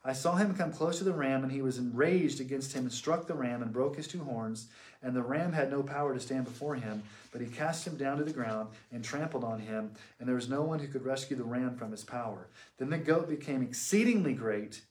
I 0.06 0.12
saw 0.12 0.36
him 0.36 0.54
come 0.54 0.74
close 0.74 0.98
to 0.98 1.06
the 1.06 1.14
ram, 1.14 1.44
and 1.44 1.52
he 1.52 1.62
was 1.62 1.78
enraged 1.78 2.42
against 2.42 2.74
him 2.74 2.84
and 2.84 2.92
struck 2.92 3.26
the 3.26 3.34
ram 3.34 3.62
and 3.62 3.72
broke 3.72 3.96
his 3.96 4.08
two 4.08 4.24
horns. 4.24 4.68
And 5.02 5.16
the 5.16 5.24
ram 5.24 5.54
had 5.54 5.72
no 5.72 5.82
power 5.82 6.14
to 6.14 6.20
stand 6.20 6.44
before 6.44 6.76
him, 6.76 7.04
but 7.32 7.40
he 7.40 7.48
cast 7.48 7.88
him 7.88 7.96
down 7.96 8.18
to 8.18 8.24
the 8.24 8.34
ground 8.34 8.70
and 8.92 9.04
trampled 9.04 9.46
on 9.46 9.60
him, 9.60 9.92
and 10.20 10.28
there 10.28 10.36
was 10.36 10.50
no 10.50 10.62
one 10.62 10.80
who 10.80 10.88
could 10.88 11.06
rescue 11.06 11.38
the 11.38 11.44
ram 11.44 11.76
from 11.76 11.92
his 11.92 12.04
power. 12.04 12.48
Then 12.78 12.90
the 12.90 12.98
goat 12.98 13.30
became 13.30 13.62
exceedingly 13.62 14.34
great, 14.34 14.82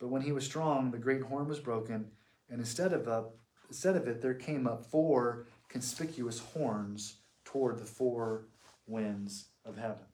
but 0.00 0.08
when 0.08 0.22
he 0.22 0.32
was 0.32 0.44
strong, 0.44 0.90
the 0.90 0.98
great 0.98 1.22
horn 1.22 1.48
was 1.48 1.60
broken, 1.60 2.10
and 2.50 2.58
instead 2.60 2.92
of, 2.92 3.06
up, 3.06 3.36
instead 3.68 3.96
of 3.96 4.08
it, 4.08 4.20
there 4.20 4.34
came 4.34 4.66
up 4.66 4.84
four 4.84 5.46
conspicuous 5.68 6.40
horns 6.40 7.16
toward 7.44 7.78
the 7.78 7.84
four 7.84 8.46
winds 8.86 9.46
of 9.64 9.76
heaven. 9.76 10.06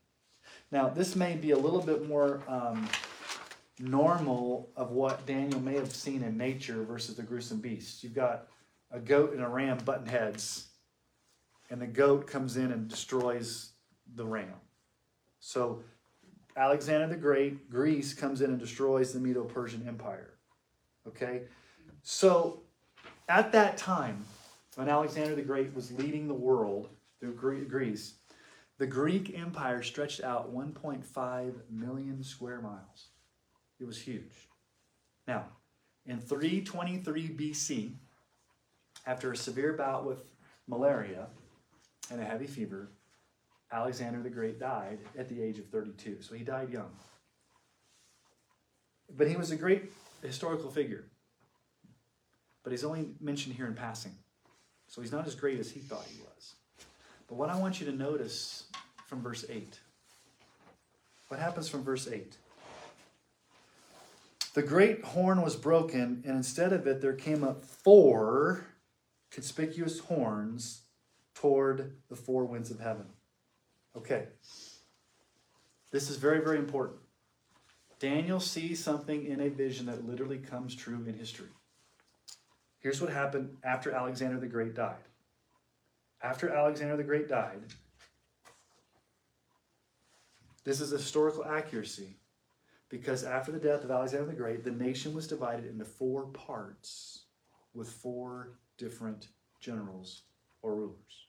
Now, 0.71 0.88
this 0.88 1.16
may 1.16 1.37
be 1.37 1.50
a 1.50 1.59
little 1.59 1.82
bit 1.82 2.09
more 2.09 2.42
um, 2.49 2.88
normal 3.79 4.71
of 4.76 4.91
what 4.91 5.26
Daniel 5.26 5.61
may 5.61 5.75
have 5.75 5.93
seen 5.93 6.23
in 6.23 6.37
nature 6.37 6.83
versus 6.85 7.17
the 7.17 7.23
gruesome 7.23 7.61
beasts. 7.61 8.02
You've 8.02 8.14
got 8.14 8.49
a 8.91 9.00
goat 9.00 9.33
and 9.33 9.43
a 9.43 9.49
ram 9.49 9.79
button 9.79 10.07
heads, 10.07 10.69
and 11.71 11.81
the 11.81 11.87
goat 11.87 12.26
comes 12.26 12.57
in 12.57 12.71
and 12.73 12.88
destroys 12.88 13.71
the 14.14 14.25
ram. 14.25 14.55
So, 15.41 15.83
Alexander 16.57 17.07
the 17.07 17.17
Great, 17.17 17.71
Greece 17.71 18.12
comes 18.12 18.43
in 18.43 18.50
and 18.50 18.59
destroys 18.61 19.12
the 19.12 19.21
Medo 19.21 19.45
Persian 19.45 19.88
Empire. 19.88 20.35
Okay? 21.09 21.43
So, 22.02 22.62
at 23.29 23.52
that 23.52 23.79
time, 23.79 24.25
when 24.75 24.88
Alexander 24.88 25.35
the 25.35 25.43
Great 25.43 25.75
was 25.75 25.91
leading 25.93 26.29
the 26.29 26.35
world, 26.35 26.91
through 27.23 27.69
Greece, 27.69 28.14
the 28.79 28.87
Greek 28.87 29.38
Empire 29.38 29.83
stretched 29.83 30.25
out 30.25 30.52
1.5 30.52 31.55
million 31.71 32.25
square 32.25 32.61
miles. 32.61 33.11
It 33.83 33.87
was 33.87 34.01
huge. 34.01 34.49
Now, 35.27 35.47
in 36.07 36.21
323 36.21 37.31
BC, 37.31 37.95
after 39.09 39.33
a 39.33 39.37
severe 39.37 39.73
bout 39.73 40.07
with 40.07 40.23
malaria 40.69 41.27
and 42.09 42.21
a 42.21 42.25
heavy 42.25 42.47
fever, 42.47 42.93
Alexander 43.73 44.23
the 44.23 44.31
Great 44.31 44.61
died 44.61 45.01
at 45.19 45.29
the 45.29 45.43
age 45.43 45.59
of 45.59 45.67
32. 45.67 46.23
So 46.23 46.35
he 46.35 46.45
died 46.45 46.71
young. 46.71 46.91
But 49.17 49.27
he 49.27 49.37
was 49.37 49.51
a 49.51 49.57
great 49.57 49.93
historical 50.23 50.71
figure. 50.71 51.07
But 52.62 52.71
he's 52.71 52.85
only 52.85 53.17
mentioned 53.21 53.57
here 53.57 53.67
in 53.67 53.75
passing. 53.75 54.12
So 54.87 55.01
he's 55.01 55.11
not 55.11 55.27
as 55.27 55.35
great 55.35 55.59
as 55.59 55.73
he 55.73 55.81
thought 55.81 56.07
he 56.09 56.21
was. 56.21 56.55
But 57.27 57.35
what 57.35 57.51
I 57.51 57.59
want 57.59 57.81
you 57.81 57.87
to 57.87 57.93
notice 57.93 58.65
from 59.09 59.23
verse 59.23 59.45
8 59.51 59.81
what 61.33 61.41
happens 61.41 61.67
from 61.67 61.83
verse 61.83 62.09
8? 62.09 62.37
The 64.54 64.62
great 64.62 65.02
horn 65.04 65.42
was 65.42 65.56
broken, 65.56 66.23
and 66.26 66.37
instead 66.37 66.73
of 66.73 66.87
it, 66.87 67.00
there 67.00 67.14
came 67.14 67.42
up 67.42 67.64
four 67.64 68.66
conspicuous 69.30 69.99
horns 70.00 70.82
toward 71.35 71.97
the 72.09 72.16
four 72.16 72.44
winds 72.44 72.71
of 72.71 72.80
heaven. 72.80 73.06
Okay. 73.97 74.26
This 75.90 76.11
is 76.11 76.16
very, 76.16 76.40
very 76.40 76.59
important. 76.59 76.99
Daniel 77.99 78.40
sees 78.40 78.82
something 78.82 79.25
in 79.25 79.40
a 79.40 79.49
vision 79.49 79.87
that 79.87 80.06
literally 80.06 80.38
comes 80.38 80.75
true 80.75 81.04
in 81.06 81.14
history. 81.14 81.49
Here's 82.80 83.00
what 83.00 83.11
happened 83.11 83.56
after 83.62 83.92
Alexander 83.92 84.38
the 84.38 84.47
Great 84.47 84.75
died 84.75 84.97
after 86.23 86.50
Alexander 86.50 86.97
the 86.97 87.02
Great 87.02 87.28
died, 87.28 87.61
this 90.64 90.80
is 90.80 90.90
historical 90.90 91.44
accuracy 91.44 92.16
because 92.92 93.25
after 93.25 93.50
the 93.50 93.58
death 93.58 93.82
of 93.82 93.90
Alexander 93.90 94.26
the 94.26 94.34
Great, 94.34 94.62
the 94.62 94.70
nation 94.70 95.14
was 95.14 95.26
divided 95.26 95.66
into 95.66 95.84
four 95.84 96.26
parts 96.26 97.25
with 97.75 97.88
four 97.88 98.58
different 98.76 99.28
generals 99.58 100.22
or 100.61 100.76
rulers. 100.76 101.26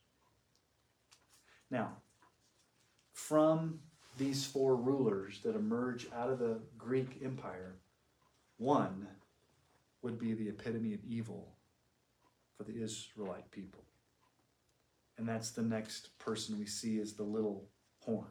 Now, 1.72 1.94
from 3.14 3.80
these 4.18 4.46
four 4.46 4.76
rulers 4.76 5.40
that 5.44 5.56
emerge 5.56 6.06
out 6.16 6.30
of 6.30 6.38
the 6.38 6.60
Greek 6.78 7.22
Empire, 7.24 7.78
one 8.58 9.08
would 10.02 10.20
be 10.20 10.34
the 10.34 10.50
epitome 10.50 10.94
of 10.94 11.04
evil 11.06 11.56
for 12.58 12.64
the 12.64 12.84
Israelite 12.84 13.50
people 13.50 13.84
and 15.18 15.28
that's 15.28 15.52
the 15.52 15.62
next 15.62 16.18
person 16.18 16.58
we 16.58 16.66
see 16.66 16.98
is 16.98 17.14
the 17.14 17.24
little 17.24 17.70
horn. 18.00 18.28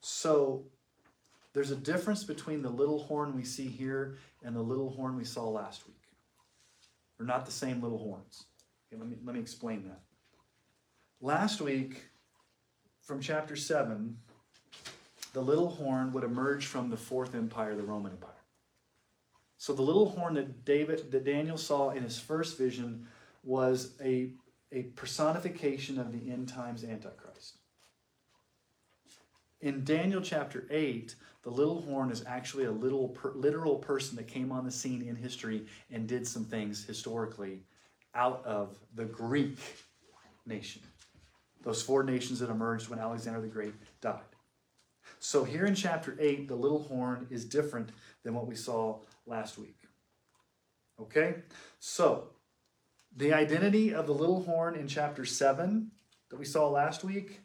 So 0.00 0.64
there's 1.56 1.70
a 1.70 1.76
difference 1.76 2.22
between 2.22 2.60
the 2.60 2.68
little 2.68 2.98
horn 3.04 3.34
we 3.34 3.42
see 3.42 3.66
here 3.66 4.18
and 4.44 4.54
the 4.54 4.60
little 4.60 4.90
horn 4.90 5.16
we 5.16 5.24
saw 5.24 5.48
last 5.48 5.86
week. 5.86 5.96
They're 7.16 7.26
not 7.26 7.46
the 7.46 7.50
same 7.50 7.80
little 7.80 7.96
horns. 7.96 8.44
Okay, 8.92 9.00
let, 9.00 9.08
me, 9.08 9.16
let 9.24 9.34
me 9.34 9.40
explain 9.40 9.82
that. 9.84 10.02
Last 11.22 11.62
week, 11.62 12.08
from 13.00 13.20
chapter 13.20 13.56
7, 13.56 14.18
the 15.32 15.40
little 15.40 15.70
horn 15.70 16.12
would 16.12 16.24
emerge 16.24 16.66
from 16.66 16.90
the 16.90 16.96
fourth 16.98 17.34
empire, 17.34 17.74
the 17.74 17.82
Roman 17.82 18.12
Empire. 18.12 18.32
So 19.56 19.72
the 19.72 19.80
little 19.80 20.10
horn 20.10 20.34
that 20.34 20.66
David 20.66 21.10
that 21.10 21.24
Daniel 21.24 21.56
saw 21.56 21.88
in 21.88 22.02
his 22.02 22.18
first 22.18 22.58
vision 22.58 23.06
was 23.42 23.94
a, 24.04 24.32
a 24.72 24.82
personification 24.94 25.98
of 25.98 26.12
the 26.12 26.30
end 26.30 26.50
times 26.50 26.84
Antichrist. 26.84 27.56
In 29.62 29.84
Daniel 29.84 30.20
chapter 30.20 30.66
8, 30.70 31.14
the 31.46 31.52
little 31.52 31.80
horn 31.82 32.10
is 32.10 32.24
actually 32.26 32.64
a 32.64 32.72
little 32.72 33.10
per, 33.10 33.30
literal 33.36 33.76
person 33.76 34.16
that 34.16 34.26
came 34.26 34.50
on 34.50 34.64
the 34.64 34.70
scene 34.70 35.00
in 35.02 35.14
history 35.14 35.64
and 35.92 36.08
did 36.08 36.26
some 36.26 36.44
things 36.44 36.84
historically 36.84 37.60
out 38.16 38.44
of 38.44 38.76
the 38.96 39.04
Greek 39.04 39.56
nation. 40.44 40.82
Those 41.62 41.80
four 41.80 42.02
nations 42.02 42.40
that 42.40 42.50
emerged 42.50 42.88
when 42.88 42.98
Alexander 42.98 43.40
the 43.40 43.46
Great 43.46 43.74
died. 44.00 44.18
So 45.20 45.44
here 45.44 45.66
in 45.66 45.76
chapter 45.76 46.16
8, 46.18 46.48
the 46.48 46.56
little 46.56 46.82
horn 46.82 47.28
is 47.30 47.44
different 47.44 47.90
than 48.24 48.34
what 48.34 48.48
we 48.48 48.56
saw 48.56 48.98
last 49.24 49.56
week. 49.56 49.78
Okay? 51.00 51.36
So, 51.78 52.30
the 53.16 53.32
identity 53.32 53.94
of 53.94 54.08
the 54.08 54.14
little 54.14 54.42
horn 54.42 54.74
in 54.74 54.88
chapter 54.88 55.24
7 55.24 55.92
that 56.28 56.38
we 56.40 56.44
saw 56.44 56.68
last 56.68 57.04
week 57.04 57.42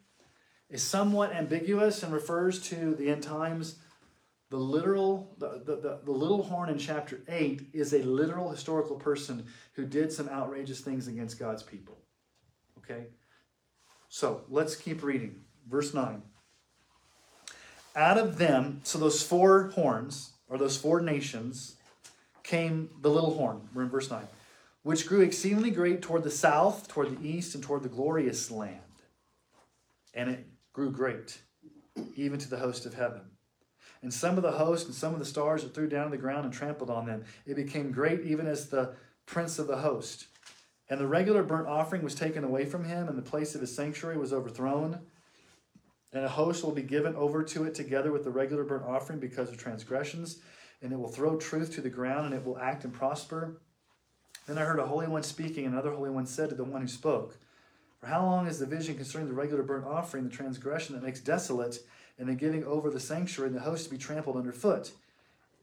is 0.68 0.82
somewhat 0.82 1.32
ambiguous 1.32 2.02
and 2.02 2.12
refers 2.12 2.60
to 2.70 2.96
the 2.96 3.08
end 3.08 3.22
times. 3.22 3.76
The 4.52 4.58
literal, 4.58 5.34
the, 5.38 5.62
the, 5.64 5.76
the, 5.76 6.00
the, 6.04 6.10
little 6.10 6.42
horn 6.42 6.68
in 6.68 6.76
chapter 6.76 7.22
8 7.26 7.70
is 7.72 7.94
a 7.94 8.02
literal 8.02 8.50
historical 8.50 8.96
person 8.96 9.46
who 9.72 9.86
did 9.86 10.12
some 10.12 10.28
outrageous 10.28 10.80
things 10.80 11.08
against 11.08 11.38
God's 11.38 11.62
people. 11.62 11.96
Okay? 12.76 13.06
So 14.10 14.42
let's 14.50 14.76
keep 14.76 15.02
reading. 15.02 15.40
Verse 15.70 15.94
9. 15.94 16.20
Out 17.96 18.18
of 18.18 18.36
them, 18.36 18.82
so 18.84 18.98
those 18.98 19.22
four 19.22 19.68
horns, 19.68 20.34
or 20.50 20.58
those 20.58 20.76
four 20.76 21.00
nations, 21.00 21.76
came 22.42 22.90
the 23.00 23.08
little 23.08 23.32
horn. 23.32 23.66
We're 23.72 23.84
in 23.84 23.88
verse 23.88 24.10
9. 24.10 24.22
Which 24.82 25.06
grew 25.06 25.22
exceedingly 25.22 25.70
great 25.70 26.02
toward 26.02 26.24
the 26.24 26.30
south, 26.30 26.88
toward 26.88 27.18
the 27.18 27.26
east, 27.26 27.54
and 27.54 27.64
toward 27.64 27.84
the 27.84 27.88
glorious 27.88 28.50
land. 28.50 28.80
And 30.12 30.28
it 30.28 30.46
grew 30.74 30.90
great, 30.90 31.40
even 32.16 32.38
to 32.38 32.50
the 32.50 32.58
host 32.58 32.84
of 32.84 32.92
heaven. 32.92 33.31
And 34.02 34.12
some 34.12 34.36
of 34.36 34.42
the 34.42 34.52
host 34.52 34.86
and 34.86 34.94
some 34.94 35.12
of 35.12 35.18
the 35.18 35.24
stars 35.24 35.62
it 35.64 35.74
threw 35.74 35.88
down 35.88 36.06
to 36.06 36.10
the 36.10 36.20
ground 36.20 36.44
and 36.44 36.52
trampled 36.52 36.90
on 36.90 37.06
them. 37.06 37.24
It 37.46 37.54
became 37.54 37.92
great, 37.92 38.22
even 38.22 38.46
as 38.46 38.68
the 38.68 38.94
prince 39.26 39.58
of 39.58 39.68
the 39.68 39.78
host. 39.78 40.26
And 40.90 41.00
the 41.00 41.06
regular 41.06 41.42
burnt 41.42 41.68
offering 41.68 42.02
was 42.02 42.14
taken 42.14 42.42
away 42.42 42.64
from 42.64 42.84
him, 42.84 43.08
and 43.08 43.16
the 43.16 43.22
place 43.22 43.54
of 43.54 43.60
his 43.60 43.74
sanctuary 43.74 44.18
was 44.18 44.32
overthrown. 44.32 45.00
And 46.12 46.24
a 46.24 46.28
host 46.28 46.64
will 46.64 46.72
be 46.72 46.82
given 46.82 47.14
over 47.14 47.42
to 47.44 47.64
it 47.64 47.74
together 47.74 48.12
with 48.12 48.24
the 48.24 48.30
regular 48.30 48.64
burnt 48.64 48.84
offering 48.84 49.20
because 49.20 49.48
of 49.48 49.56
transgressions 49.56 50.38
and 50.82 50.92
it 50.92 50.98
will 50.98 51.08
throw 51.08 51.36
truth 51.36 51.72
to 51.74 51.80
the 51.80 51.88
ground, 51.88 52.26
and 52.26 52.34
it 52.34 52.44
will 52.44 52.58
act 52.58 52.84
and 52.84 52.92
prosper. 52.92 53.60
Then 54.46 54.58
I 54.58 54.62
heard 54.62 54.80
a 54.80 54.86
holy 54.86 55.06
one 55.06 55.22
speaking, 55.22 55.64
and 55.64 55.74
another 55.74 55.92
holy 55.92 56.10
one 56.10 56.26
said 56.26 56.48
to 56.48 56.56
the 56.56 56.64
one 56.64 56.82
who 56.82 56.88
spoke, 56.88 57.36
For 58.00 58.08
how 58.08 58.24
long 58.24 58.48
is 58.48 58.58
the 58.58 58.66
vision 58.66 58.96
concerning 58.96 59.28
the 59.28 59.34
regular 59.34 59.62
burnt 59.62 59.86
offering, 59.86 60.24
the 60.24 60.30
transgression 60.30 60.96
that 60.96 61.04
makes 61.04 61.20
desolate, 61.20 61.78
and 62.18 62.28
the 62.28 62.34
giving 62.34 62.64
over 62.64 62.90
the 62.90 63.00
sanctuary, 63.00 63.48
and 63.48 63.56
the 63.56 63.62
host 63.62 63.84
to 63.84 63.90
be 63.90 63.98
trampled 63.98 64.36
underfoot? 64.36 64.92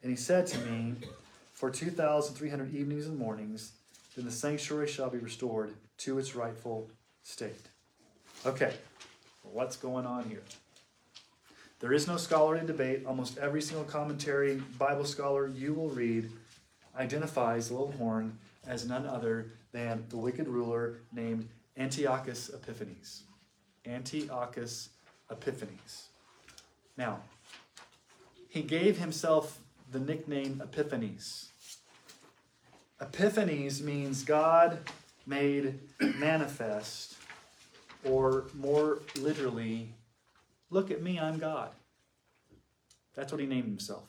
And 0.02 0.10
he 0.10 0.16
said 0.16 0.48
to 0.48 0.58
me, 0.60 0.96
For 1.54 1.70
2,300 1.70 2.74
evenings 2.74 3.06
and 3.06 3.18
mornings, 3.18 3.74
then 4.16 4.26
the 4.26 4.32
sanctuary 4.32 4.88
shall 4.88 5.10
be 5.10 5.18
restored 5.18 5.74
to 6.00 6.18
its 6.18 6.36
rightful 6.36 6.90
state. 7.24 7.68
Okay, 8.46 8.74
what's 9.44 9.76
going 9.76 10.06
on 10.06 10.24
here? 10.26 10.44
There 11.80 11.94
is 11.94 12.08
no 12.08 12.18
scholarly 12.18 12.66
debate. 12.66 13.06
Almost 13.06 13.38
every 13.38 13.62
single 13.62 13.86
commentary, 13.86 14.62
Bible 14.78 15.06
scholar 15.06 15.48
you 15.48 15.74
will 15.74 15.90
read 15.90 16.30
identifies 16.98 17.70
the 17.70 17.76
little 17.76 17.94
horn 17.94 18.38
as 18.68 18.86
none 18.86 19.06
other 19.06 19.52
than 19.72 20.04
the 20.10 20.18
wicked 20.18 20.48
ruler 20.48 20.98
named 21.14 21.48
Antiochus 21.78 22.50
Epiphanes. 22.50 23.24
Antiochus 23.86 24.90
Epiphanes. 25.32 26.09
Now, 27.00 27.22
he 28.50 28.62
gave 28.62 29.00
himself 29.00 29.60
the 29.90 30.00
nickname 30.00 30.62
Epiphanes. 30.62 31.48
Epiphanes 33.02 33.82
means 33.82 34.24
God 34.24 34.80
made 35.26 35.80
manifest, 36.00 37.16
or 38.04 38.46
more 38.54 39.00
literally, 39.18 39.94
Look 40.72 40.92
at 40.92 41.02
me, 41.02 41.20
I'm 41.20 41.40
God. 41.40 41.70
That's 43.16 43.32
what 43.32 43.42
he 43.42 43.48
named 43.48 43.66
himself. 43.66 44.04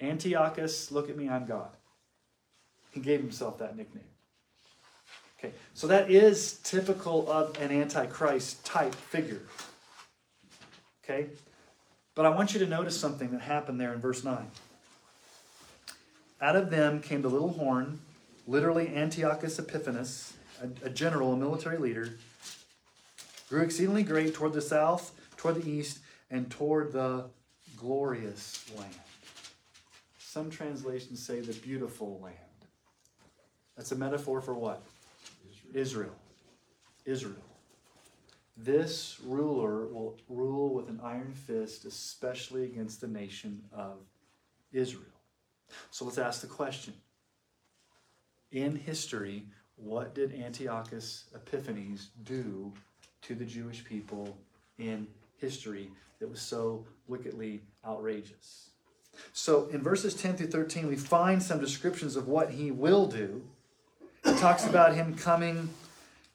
Antiochus, 0.00 0.90
look 0.90 1.10
at 1.10 1.16
me, 1.16 1.28
I'm 1.28 1.44
God. 1.44 1.68
He 2.92 3.00
gave 3.00 3.20
himself 3.20 3.58
that 3.58 3.76
nickname. 3.76 4.04
Okay, 5.38 5.52
so 5.74 5.86
that 5.86 6.10
is 6.10 6.60
typical 6.64 7.30
of 7.30 7.60
an 7.60 7.70
Antichrist 7.70 8.64
type 8.64 8.94
figure. 8.94 9.42
Okay, 11.08 11.28
but 12.14 12.26
I 12.26 12.30
want 12.30 12.52
you 12.52 12.60
to 12.60 12.66
notice 12.66 12.98
something 12.98 13.30
that 13.30 13.40
happened 13.40 13.80
there 13.80 13.94
in 13.94 14.00
verse 14.00 14.24
9. 14.24 14.50
Out 16.40 16.56
of 16.56 16.70
them 16.70 17.00
came 17.00 17.22
the 17.22 17.28
little 17.28 17.52
horn, 17.52 18.00
literally 18.46 18.94
Antiochus 18.94 19.58
Epiphanes, 19.58 20.34
a, 20.62 20.86
a 20.86 20.90
general, 20.90 21.32
a 21.32 21.36
military 21.36 21.78
leader, 21.78 22.18
grew 23.48 23.62
exceedingly 23.62 24.02
great 24.02 24.34
toward 24.34 24.52
the 24.52 24.60
south 24.60 25.12
toward 25.38 25.54
the 25.54 25.70
east, 25.70 26.00
and 26.30 26.50
toward 26.50 26.92
the 26.92 27.24
glorious 27.78 28.66
land. 28.76 28.92
Some 30.18 30.50
translations 30.50 31.24
say 31.24 31.40
the 31.40 31.54
beautiful 31.54 32.20
land. 32.22 32.36
That's 33.76 33.92
a 33.92 33.96
metaphor 33.96 34.42
for 34.42 34.52
what? 34.52 34.82
Israel. 35.72 36.14
Israel. 37.06 37.47
This 38.60 39.18
ruler 39.24 39.86
will 39.86 40.16
rule 40.28 40.74
with 40.74 40.88
an 40.88 41.00
iron 41.02 41.32
fist, 41.32 41.84
especially 41.84 42.64
against 42.64 43.00
the 43.00 43.06
nation 43.06 43.62
of 43.72 43.98
Israel. 44.72 45.04
So 45.90 46.04
let's 46.04 46.18
ask 46.18 46.40
the 46.40 46.48
question. 46.48 46.94
In 48.50 48.74
history, 48.74 49.44
what 49.76 50.14
did 50.14 50.34
Antiochus 50.34 51.26
Epiphanes 51.34 52.08
do 52.24 52.72
to 53.22 53.34
the 53.34 53.44
Jewish 53.44 53.84
people 53.84 54.36
in 54.78 55.06
history 55.38 55.90
that 56.18 56.28
was 56.28 56.40
so 56.40 56.84
wickedly 57.06 57.62
outrageous. 57.86 58.70
So 59.32 59.68
in 59.68 59.82
verses 59.82 60.14
10 60.14 60.36
through 60.36 60.48
13, 60.48 60.86
we 60.86 60.96
find 60.96 61.42
some 61.42 61.60
descriptions 61.60 62.16
of 62.16 62.28
what 62.28 62.50
he 62.50 62.70
will 62.70 63.06
do. 63.06 63.42
He 64.24 64.34
talks 64.34 64.66
about 64.66 64.94
him 64.94 65.14
coming 65.14 65.70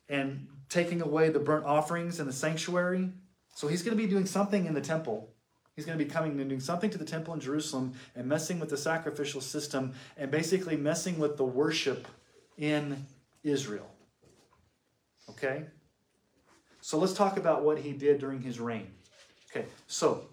and 0.09 0.47
taking 0.69 1.01
away 1.01 1.29
the 1.29 1.39
burnt 1.39 1.65
offerings 1.65 2.19
in 2.19 2.25
the 2.25 2.33
sanctuary. 2.33 3.09
So 3.55 3.67
he's 3.67 3.83
going 3.83 3.95
to 3.95 4.03
be 4.03 4.09
doing 4.09 4.25
something 4.25 4.65
in 4.65 4.73
the 4.73 4.81
temple. 4.81 5.29
He's 5.75 5.85
going 5.85 5.97
to 5.97 6.03
be 6.03 6.09
coming 6.09 6.39
and 6.39 6.49
doing 6.49 6.61
something 6.61 6.89
to 6.91 6.97
the 6.97 7.05
temple 7.05 7.33
in 7.33 7.39
Jerusalem 7.39 7.93
and 8.15 8.27
messing 8.27 8.59
with 8.59 8.69
the 8.69 8.77
sacrificial 8.77 9.41
system 9.41 9.93
and 10.17 10.29
basically 10.29 10.77
messing 10.77 11.17
with 11.17 11.37
the 11.37 11.45
worship 11.45 12.07
in 12.57 13.05
Israel. 13.43 13.89
Okay? 15.29 15.65
So 16.81 16.97
let's 16.97 17.13
talk 17.13 17.37
about 17.37 17.63
what 17.63 17.79
he 17.79 17.93
did 17.93 18.19
during 18.19 18.41
his 18.41 18.59
reign. 18.59 18.87
Okay, 19.49 19.65
so 19.87 20.25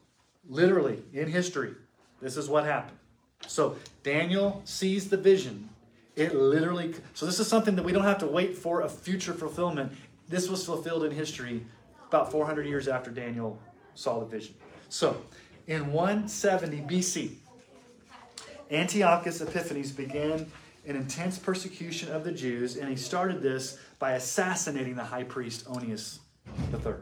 literally 0.49 1.03
in 1.13 1.29
history, 1.29 1.75
this 2.21 2.37
is 2.37 2.49
what 2.49 2.65
happened. 2.65 2.99
So 3.47 3.77
Daniel 4.03 4.61
sees 4.65 5.09
the 5.09 5.17
vision. 5.17 5.69
It 6.17 6.35
literally, 6.35 6.95
so 7.15 7.25
this 7.25 7.39
is 7.39 7.47
something 7.47 7.77
that 7.77 7.85
we 7.85 7.93
don't 7.93 8.05
have 8.05 8.19
to 8.19 8.27
wait 8.27 8.59
for 8.59 8.83
a 8.83 8.89
future 8.89 9.33
fulfillment. 9.33 9.93
This 10.31 10.49
was 10.49 10.65
fulfilled 10.65 11.03
in 11.03 11.11
history 11.11 11.67
about 12.07 12.31
400 12.31 12.65
years 12.65 12.87
after 12.87 13.11
Daniel 13.11 13.59
saw 13.97 14.21
the 14.21 14.27
vision. 14.27 14.55
So 14.89 15.21
in 15.67 15.93
170 15.93 16.83
BC, 16.83 17.33
Antiochus 18.71 19.41
Epiphanes 19.41 19.91
began 19.91 20.47
an 20.87 20.95
intense 20.95 21.37
persecution 21.37 22.13
of 22.13 22.23
the 22.23 22.31
Jews, 22.31 22.77
and 22.77 22.89
he 22.89 22.95
started 22.95 23.43
this 23.43 23.77
by 23.99 24.13
assassinating 24.13 24.95
the 24.95 25.03
high 25.03 25.25
priest 25.25 25.67
Onias 25.67 26.21
III. 26.73 26.95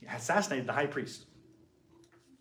He 0.00 0.06
assassinated 0.06 0.68
the 0.68 0.72
high 0.72 0.86
priest, 0.86 1.24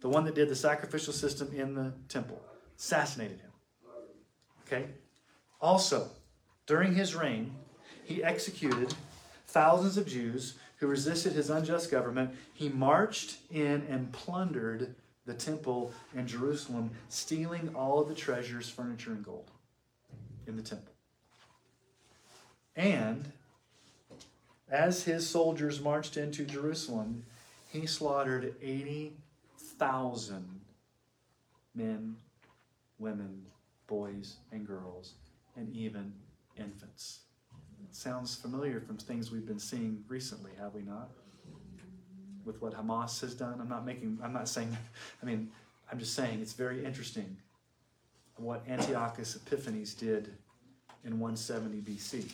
the 0.01 0.09
one 0.09 0.23
that 0.25 0.35
did 0.35 0.49
the 0.49 0.55
sacrificial 0.55 1.13
system 1.13 1.51
in 1.51 1.73
the 1.73 1.93
temple. 2.09 2.39
Assassinated 2.77 3.39
him. 3.39 3.51
Okay? 4.67 4.85
Also, 5.59 6.09
during 6.67 6.93
his 6.93 7.15
reign, 7.15 7.55
he 8.11 8.23
executed 8.23 8.93
thousands 9.47 9.97
of 9.97 10.05
Jews 10.05 10.53
who 10.77 10.85
resisted 10.87 11.33
his 11.33 11.49
unjust 11.49 11.89
government. 11.89 12.35
He 12.53 12.69
marched 12.69 13.37
in 13.49 13.83
and 13.89 14.11
plundered 14.11 14.93
the 15.25 15.33
temple 15.33 15.93
in 16.15 16.27
Jerusalem, 16.27 16.91
stealing 17.09 17.73
all 17.75 17.99
of 17.99 18.09
the 18.09 18.15
treasures, 18.15 18.69
furniture, 18.69 19.11
and 19.11 19.23
gold 19.23 19.49
in 20.47 20.57
the 20.57 20.63
temple. 20.63 20.93
And 22.75 23.31
as 24.69 25.03
his 25.03 25.29
soldiers 25.29 25.79
marched 25.79 26.17
into 26.17 26.43
Jerusalem, 26.43 27.23
he 27.69 27.85
slaughtered 27.85 28.55
80,000 28.61 30.59
men, 31.75 32.15
women, 32.99 33.45
boys, 33.87 34.35
and 34.51 34.67
girls, 34.67 35.13
and 35.55 35.73
even 35.75 36.13
infants. 36.57 37.19
Sounds 37.91 38.35
familiar 38.35 38.79
from 38.79 38.97
things 38.97 39.31
we've 39.31 39.45
been 39.45 39.59
seeing 39.59 40.03
recently, 40.07 40.51
have 40.59 40.73
we 40.73 40.81
not? 40.81 41.09
With 42.45 42.61
what 42.61 42.73
Hamas 42.73 43.19
has 43.21 43.35
done. 43.35 43.59
I'm 43.59 43.69
not 43.69 43.85
making, 43.85 44.17
I'm 44.23 44.33
not 44.33 44.47
saying, 44.47 44.75
I 45.21 45.25
mean, 45.25 45.51
I'm 45.91 45.99
just 45.99 46.15
saying 46.15 46.39
it's 46.41 46.53
very 46.53 46.83
interesting 46.83 47.37
what 48.37 48.63
Antiochus 48.67 49.35
Epiphanes 49.35 49.93
did 49.93 50.33
in 51.03 51.19
170 51.19 51.81
BC. 51.81 52.31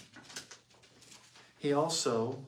He 1.59 1.73
also 1.73 2.39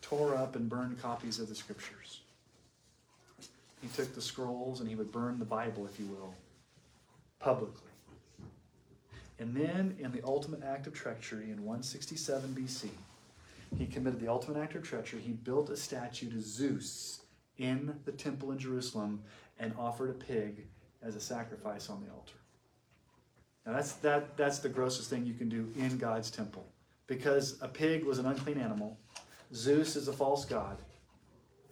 tore 0.00 0.34
up 0.34 0.56
and 0.56 0.68
burned 0.68 1.00
copies 1.02 1.38
of 1.38 1.48
the 1.48 1.54
scriptures. 1.54 2.20
He 3.82 3.88
took 3.88 4.14
the 4.14 4.22
scrolls 4.22 4.80
and 4.80 4.88
he 4.88 4.94
would 4.94 5.10
burn 5.10 5.38
the 5.38 5.44
Bible, 5.44 5.86
if 5.86 5.98
you 5.98 6.06
will, 6.06 6.34
publicly. 7.38 7.89
And 9.40 9.56
then, 9.56 9.96
in 9.98 10.12
the 10.12 10.20
ultimate 10.22 10.62
act 10.62 10.86
of 10.86 10.92
treachery 10.92 11.50
in 11.50 11.64
167 11.64 12.50
BC, 12.50 12.90
he 13.78 13.86
committed 13.86 14.20
the 14.20 14.28
ultimate 14.28 14.60
act 14.60 14.74
of 14.74 14.82
treachery. 14.82 15.20
He 15.20 15.32
built 15.32 15.70
a 15.70 15.76
statue 15.76 16.30
to 16.30 16.40
Zeus 16.42 17.22
in 17.56 17.98
the 18.04 18.12
temple 18.12 18.52
in 18.52 18.58
Jerusalem 18.58 19.22
and 19.58 19.72
offered 19.78 20.10
a 20.10 20.12
pig 20.12 20.66
as 21.02 21.16
a 21.16 21.20
sacrifice 21.20 21.88
on 21.88 22.04
the 22.04 22.12
altar. 22.12 22.34
Now 23.64 23.72
that's 23.72 23.92
that 23.94 24.36
that's 24.36 24.58
the 24.58 24.68
grossest 24.68 25.08
thing 25.08 25.24
you 25.24 25.34
can 25.34 25.48
do 25.48 25.72
in 25.78 25.96
God's 25.96 26.30
temple. 26.30 26.66
Because 27.06 27.56
a 27.62 27.68
pig 27.68 28.04
was 28.04 28.18
an 28.18 28.26
unclean 28.26 28.58
animal, 28.58 28.98
Zeus 29.54 29.96
is 29.96 30.08
a 30.08 30.12
false 30.12 30.44
god. 30.44 30.76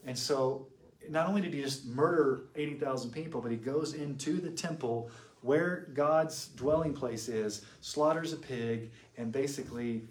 And 0.06 0.18
so 0.18 0.68
not 1.10 1.28
only 1.28 1.42
did 1.42 1.52
he 1.52 1.62
just 1.62 1.86
murder 1.86 2.44
80,000 2.56 3.10
people, 3.10 3.40
but 3.40 3.50
he 3.50 3.56
goes 3.56 3.94
into 3.94 4.40
the 4.40 4.50
temple 4.50 5.10
where 5.42 5.88
God's 5.94 6.48
dwelling 6.48 6.94
place 6.94 7.28
is, 7.28 7.64
slaughters 7.80 8.32
a 8.32 8.36
pig, 8.36 8.90
and 9.16 9.30
basically 9.32 10.02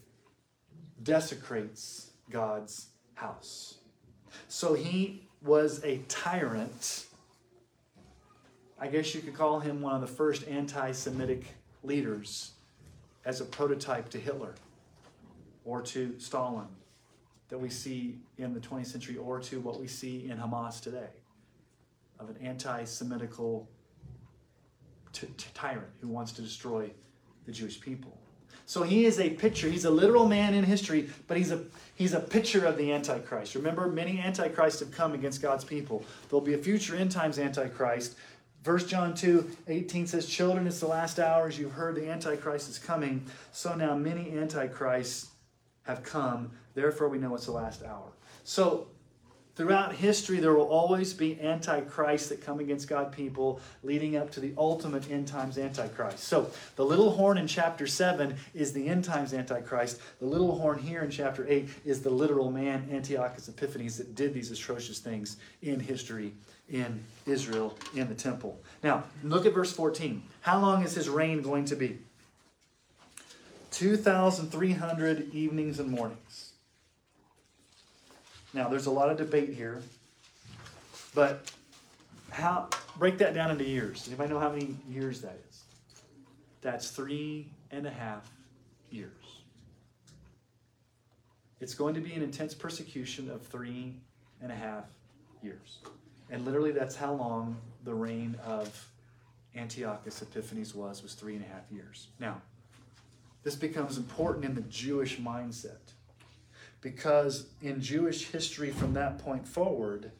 desecrates 1.04 2.12
God's 2.30 2.88
house. 3.16 3.76
So 4.48 4.74
he 4.74 5.24
was 5.42 5.84
a 5.84 6.00
tyrant. 6.08 7.06
I 8.80 8.88
guess 8.88 9.13
you 9.16 9.22
could 9.22 9.34
call 9.34 9.60
him 9.60 9.82
one 9.82 9.96
of 9.96 10.02
the 10.02 10.08
first 10.08 10.48
anti 10.48 10.92
Semitic 10.92 11.46
leaders 11.84 12.52
as 13.26 13.42
a 13.42 13.46
prototype 13.46 14.10
to 14.10 14.20
Hitler 14.20 14.56
or 15.66 15.82
to 15.82 16.16
Stalin 16.18 16.68
that 17.50 17.58
we 17.58 17.70
see 17.70 18.18
in 18.38 18.54
the 18.54 18.60
20th 18.60 18.88
century 18.88 19.18
or 19.18 19.40
to 19.40 19.60
what 19.60 19.80
we 19.80 19.88
see 19.88 20.30
in 20.30 20.38
Hamas 20.38 20.82
today 20.82 21.10
of 22.20 22.30
an 22.30 22.38
anti 22.42 22.84
Semitical 22.84 23.68
t- 25.21 25.45
tyrant 25.53 25.88
who 26.01 26.08
wants 26.08 26.32
to 26.34 26.41
destroy 26.41 26.91
the 27.45 27.51
Jewish 27.51 27.80
people. 27.80 28.17
So 28.65 28.84
he 28.84 29.06
is 29.06 29.19
a 29.19 29.30
picture. 29.30 29.69
He's 29.69 29.86
a 29.86 29.89
literal 29.89 30.27
man 30.27 30.53
in 30.53 30.65
history, 30.65 31.10
but 31.27 31.38
he's 31.38 31.51
a 31.51 31.63
he's 31.95 32.13
a 32.13 32.19
picture 32.19 32.65
of 32.65 32.77
the 32.77 32.91
Antichrist. 32.91 33.56
Remember, 33.56 33.88
many 33.88 34.19
Antichrists 34.19 34.82
have 34.82 34.91
come 34.91 35.13
against 35.13 35.41
God's 35.41 35.63
people. 35.63 36.03
There'll 36.30 36.45
be 36.45 36.53
a 36.53 36.58
future 36.58 36.95
end 36.95 37.12
times 37.12 37.39
Antichrist. 37.39 38.15
First 38.63 38.89
John 38.89 39.13
2, 39.13 39.49
18 39.69 40.08
says, 40.08 40.25
Children, 40.27 40.67
it's 40.67 40.82
the 40.82 40.88
last 40.88 41.19
hours. 41.19 41.58
You've 41.58 41.71
heard 41.71 41.95
the 41.95 42.10
Antichrist 42.10 42.69
is 42.69 42.77
coming. 42.77 43.25
So 43.53 43.73
now 43.75 43.95
many 43.95 44.38
Antichrists 44.38 45.30
have 45.84 46.03
come. 46.03 46.51
Therefore, 46.73 47.08
we 47.08 47.17
know 47.17 47.34
it's 47.36 47.45
the 47.45 47.53
last 47.53 47.84
hour. 47.84 48.12
So 48.43 48.88
Throughout 49.58 49.96
history, 49.96 50.39
there 50.39 50.54
will 50.54 50.67
always 50.67 51.15
be 51.15 51.41
antichrists 51.41 52.30
that 52.30 52.46
come 52.46 52.60
against 52.60 52.88
God 52.88 53.12
people, 53.12 53.60
leading 53.82 54.15
up 54.15 54.30
to 54.34 54.39
the 54.39 54.54
ultimate 54.56 55.10
end 55.10 55.28
times 55.28 55.58
antichrist. 55.58 56.26
So, 56.26 56.52
the 56.76 56.86
little 56.86 57.10
horn 57.10 57.39
in 57.39 57.48
chapter 57.48 57.88
7 57.88 58.36
is 58.54 58.72
the 58.72 58.88
end 58.88 59.04
times 59.04 59.34
antichrist. 59.34 60.00
The 60.20 60.28
little 60.28 60.60
horn 60.60 60.78
here 60.78 61.02
in 61.02 61.10
chapter 61.10 61.43
8 61.50 61.67
is 61.86 62.04
the 62.04 62.12
literal 62.12 62.52
man, 62.52 62.88
Antiochus 62.91 63.48
Epiphanes, 63.48 63.98
that 63.98 64.13
did 64.13 64.32
these 64.32 64.52
atrocious 64.52 65.00
things 65.00 65.38
in 65.63 65.80
history 65.80 66.34
in 66.70 67.04
Israel 67.26 67.76
in 67.96 68.08
the 68.10 68.13
temple. 68.13 68.62
Now, 68.84 69.06
look 69.24 69.48
at 69.48 69.56
verse 69.56 69.74
14. 69.74 70.22
How 70.41 70.60
long 70.60 70.84
is 70.84 70.93
his 70.93 71.10
reign 71.10 71.41
going 71.41 71.65
to 71.65 71.76
be? 71.76 71.98
2,300 73.72 75.34
evenings 75.34 75.80
and 75.80 75.89
mornings. 75.89 76.46
Now, 78.53 78.67
there's 78.67 78.86
a 78.86 78.91
lot 78.91 79.10
of 79.10 79.17
debate 79.17 79.53
here, 79.53 79.81
but 81.13 81.51
how 82.31 82.69
break 82.97 83.17
that 83.19 83.33
down 83.33 83.51
into 83.51 83.65
years. 83.65 83.99
Does 83.99 84.07
anybody 84.10 84.33
know 84.33 84.39
how 84.39 84.51
many 84.51 84.75
years 84.89 85.21
that 85.21 85.39
is? 85.49 85.63
That's 86.62 86.91
three 86.91 87.51
and 87.71 87.86
a 87.86 87.89
half 87.89 88.29
years. 88.89 89.12
It's 91.60 91.73
going 91.73 91.95
to 91.95 92.01
be 92.01 92.13
an 92.13 92.21
intense 92.21 92.53
persecution 92.53 93.29
of 93.29 93.41
three 93.41 93.95
and 94.41 94.51
a 94.51 94.55
half 94.55 94.86
years. 95.41 95.79
And 96.29 96.45
literally, 96.45 96.71
that's 96.71 96.95
how 96.95 97.13
long 97.13 97.57
the 97.83 97.93
reign 97.93 98.38
of 98.45 98.88
Antiochus 99.55 100.21
Epiphanes 100.21 100.75
was, 100.75 101.01
was 101.01 101.13
three 101.13 101.36
and 101.36 101.43
a 101.43 101.47
half 101.47 101.71
years. 101.71 102.07
Now, 102.19 102.41
this 103.43 103.55
becomes 103.55 103.97
important 103.97 104.45
in 104.45 104.53
the 104.53 104.62
Jewish 104.62 105.17
mindset 105.17 105.93
because 106.82 107.48
in 107.62 107.82
Jewish 107.82 108.26
history 108.28 108.72
from 108.72 108.94
that 108.94 109.20
point 109.20 109.48
forward, 109.48 110.12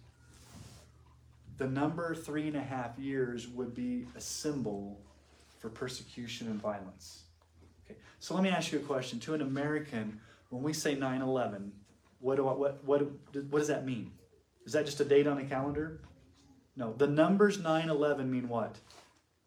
the 1.58 1.68
number 1.68 2.14
three 2.14 2.48
and 2.48 2.56
a 2.56 2.62
half 2.62 2.98
years 3.00 3.48
would 3.48 3.74
be 3.74 4.06
a 4.16 4.22
symbol 4.22 5.00
for 5.60 5.70
persecution 5.70 6.48
and 6.48 6.62
violence. 6.62 7.24
Okay, 7.86 8.00
so 8.20 8.36
let 8.36 8.44
me 8.44 8.50
ask 8.50 8.72
you 8.72 8.80
a 8.80 8.82
question. 8.84 9.20
To 9.22 9.34
an 9.34 9.42
American, 9.42 10.20
when 10.50 10.62
we 10.62 10.74
say 10.74 10.96
9 10.96 11.22
11, 11.22 11.72
what, 12.20 12.44
what, 12.44 12.84
what, 12.84 13.02
what 13.34 13.60
does 13.60 13.68
that 13.68 13.86
mean? 13.86 14.12
Is 14.66 14.74
that 14.74 14.86
just 14.86 15.00
a 15.00 15.06
date 15.06 15.28
on 15.28 15.38
a 15.38 15.46
calendar? 15.46 16.02
No. 16.76 16.94
The 16.94 17.08
numbers 17.08 17.60
9 17.60 17.90
11 17.90 18.30
mean 18.30 18.50
what? 18.50 18.76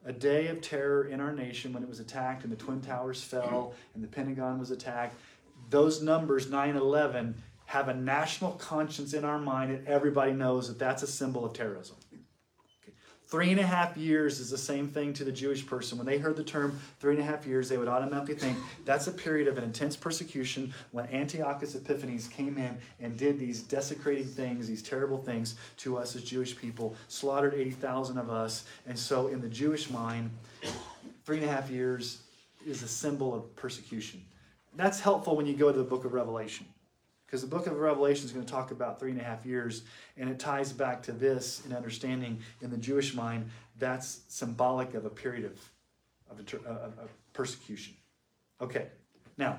A 0.04 0.12
day 0.12 0.48
of 0.48 0.62
terror 0.62 1.04
in 1.04 1.20
our 1.20 1.32
nation 1.32 1.72
when 1.72 1.82
it 1.82 1.88
was 1.88 2.00
attacked 2.00 2.42
and 2.42 2.50
the 2.50 2.56
Twin 2.56 2.80
Towers 2.80 3.22
fell 3.22 3.74
and 3.94 4.02
the 4.02 4.08
Pentagon 4.08 4.58
was 4.58 4.70
attacked 4.70 5.14
those 5.70 6.02
numbers, 6.02 6.50
9 6.50 6.76
11, 6.76 7.34
have 7.66 7.88
a 7.88 7.94
national 7.94 8.52
conscience 8.52 9.14
in 9.14 9.24
our 9.24 9.38
mind 9.38 9.70
and 9.70 9.86
everybody 9.86 10.32
knows 10.32 10.66
that 10.66 10.78
that's 10.78 11.04
a 11.04 11.06
symbol 11.06 11.44
of 11.44 11.52
terrorism. 11.52 11.96
Three 13.30 13.52
and 13.52 13.60
a 13.60 13.66
half 13.66 13.96
years 13.96 14.40
is 14.40 14.50
the 14.50 14.58
same 14.58 14.88
thing 14.88 15.12
to 15.12 15.22
the 15.22 15.30
Jewish 15.30 15.64
person. 15.64 15.96
When 15.96 16.04
they 16.04 16.18
heard 16.18 16.34
the 16.34 16.42
term 16.42 16.80
three 16.98 17.14
and 17.14 17.22
a 17.22 17.24
half 17.24 17.46
years, 17.46 17.68
they 17.68 17.78
would 17.78 17.86
automatically 17.86 18.34
think 18.34 18.58
that's 18.84 19.06
a 19.06 19.12
period 19.12 19.46
of 19.46 19.56
an 19.56 19.62
intense 19.62 19.94
persecution 19.94 20.74
when 20.90 21.06
Antiochus 21.12 21.76
Epiphanes 21.76 22.26
came 22.26 22.58
in 22.58 22.76
and 22.98 23.16
did 23.16 23.38
these 23.38 23.62
desecrating 23.62 24.24
things, 24.24 24.66
these 24.66 24.82
terrible 24.82 25.18
things 25.18 25.54
to 25.76 25.96
us 25.96 26.16
as 26.16 26.24
Jewish 26.24 26.56
people, 26.56 26.96
slaughtered 27.06 27.54
80,000 27.54 28.18
of 28.18 28.30
us. 28.30 28.64
And 28.88 28.98
so, 28.98 29.28
in 29.28 29.40
the 29.40 29.48
Jewish 29.48 29.90
mind, 29.90 30.32
three 31.24 31.36
and 31.36 31.46
a 31.46 31.48
half 31.48 31.70
years 31.70 32.22
is 32.66 32.82
a 32.82 32.88
symbol 32.88 33.32
of 33.32 33.54
persecution. 33.54 34.24
That's 34.76 35.00
helpful 35.00 35.36
when 35.36 35.46
you 35.46 35.54
go 35.54 35.72
to 35.72 35.78
the 35.78 35.84
book 35.84 36.04
of 36.04 36.12
Revelation. 36.12 36.66
Because 37.26 37.42
the 37.42 37.48
book 37.48 37.66
of 37.66 37.78
Revelation 37.78 38.24
is 38.24 38.32
going 38.32 38.44
to 38.44 38.52
talk 38.52 38.72
about 38.72 38.98
three 38.98 39.12
and 39.12 39.20
a 39.20 39.24
half 39.24 39.46
years, 39.46 39.82
and 40.16 40.28
it 40.28 40.38
ties 40.38 40.72
back 40.72 41.02
to 41.04 41.12
this 41.12 41.62
in 41.64 41.72
understanding 41.72 42.40
in 42.60 42.70
the 42.70 42.76
Jewish 42.76 43.14
mind 43.14 43.48
that's 43.78 44.20
symbolic 44.28 44.94
of 44.94 45.04
a 45.04 45.10
period 45.10 45.44
of, 45.44 45.58
of, 46.30 46.54
of, 46.66 46.98
of 46.98 47.10
persecution. 47.32 47.94
Okay, 48.60 48.88
now, 49.36 49.58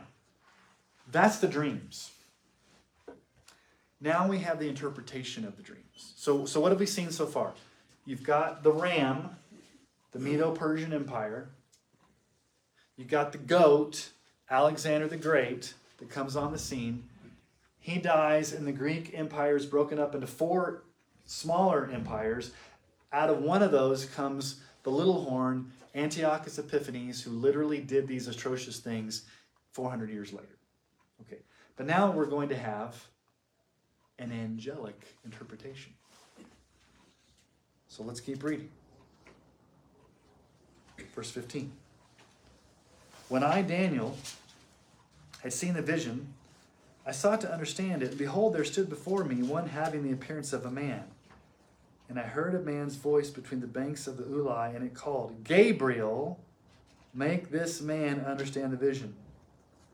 that's 1.12 1.38
the 1.38 1.48
dreams. 1.48 2.12
Now 4.00 4.28
we 4.28 4.40
have 4.40 4.60
the 4.60 4.68
interpretation 4.68 5.46
of 5.46 5.58
the 5.58 5.64
dreams. 5.64 6.14
So, 6.16 6.46
so 6.46 6.60
what 6.60 6.72
have 6.72 6.80
we 6.80 6.86
seen 6.86 7.12
so 7.12 7.26
far? 7.26 7.54
You've 8.06 8.24
got 8.24 8.64
the 8.64 8.72
ram, 8.72 9.30
the 10.12 10.20
Medo 10.20 10.52
Persian 10.52 10.94
Empire. 10.94 11.50
You've 12.98 13.10
got 13.10 13.32
the 13.32 13.38
goat, 13.38 14.10
Alexander 14.52 15.08
the 15.08 15.16
Great 15.16 15.74
that 15.98 16.10
comes 16.10 16.36
on 16.36 16.52
the 16.52 16.60
scene. 16.60 17.06
He 17.80 17.98
dies, 17.98 18.52
and 18.52 18.68
the 18.68 18.74
Greek 18.74 19.12
empire 19.16 19.56
is 19.56 19.66
broken 19.66 19.98
up 19.98 20.14
into 20.14 20.28
four 20.28 20.84
smaller 21.26 21.90
empires. 21.92 22.52
Out 23.14 23.30
of 23.30 23.42
one 23.42 23.64
of 23.64 23.72
those 23.72 24.06
comes 24.06 24.60
the 24.84 24.92
little 24.92 25.24
horn, 25.24 25.72
Antiochus 25.96 26.60
Epiphanes, 26.60 27.24
who 27.24 27.32
literally 27.32 27.80
did 27.80 28.08
these 28.08 28.28
atrocious 28.28 28.80
things 28.80 29.24
400 29.72 30.10
years 30.10 30.34
later. 30.34 30.58
Okay, 31.22 31.42
but 31.78 31.86
now 31.86 32.12
we're 32.12 32.26
going 32.26 32.50
to 32.50 32.58
have 32.58 33.08
an 34.20 34.32
angelic 34.32 35.16
interpretation. 35.24 35.94
So 37.88 38.04
let's 38.04 38.20
keep 38.20 38.44
reading. 38.44 38.70
Verse 41.16 41.32
15. 41.32 41.72
When 43.28 43.44
I, 43.44 43.62
Daniel, 43.62 44.18
had 45.42 45.54
seen 45.54 45.74
the 45.74 45.82
vision, 45.82 46.34
I 47.06 47.10
I 47.10 47.14
sought 47.14 47.42
to 47.42 47.52
understand 47.52 48.04
it, 48.04 48.10
and 48.10 48.18
behold, 48.18 48.54
there 48.54 48.64
stood 48.64 48.90
before 48.90 49.24
me 49.24 49.44
one 49.44 49.68
having 49.68 50.04
the 50.04 50.14
appearance 50.14 50.54
of 50.54 50.66
a 50.66 50.72
man. 50.72 51.04
And 52.08 52.20
I 52.20 52.24
heard 52.24 52.54
a 52.56 52.60
man's 52.60 52.96
voice 52.96 53.30
between 53.30 53.60
the 53.60 53.68
banks 53.68 54.08
of 54.08 54.18
the 54.18 54.24
Ulai, 54.24 54.76
and 54.76 54.86
it 54.86 54.94
called, 54.94 55.44
Gabriel, 55.44 56.40
make 57.14 57.50
this 57.50 57.82
man 57.82 58.22
understand 58.22 58.72
the 58.72 58.78
vision. 58.78 59.16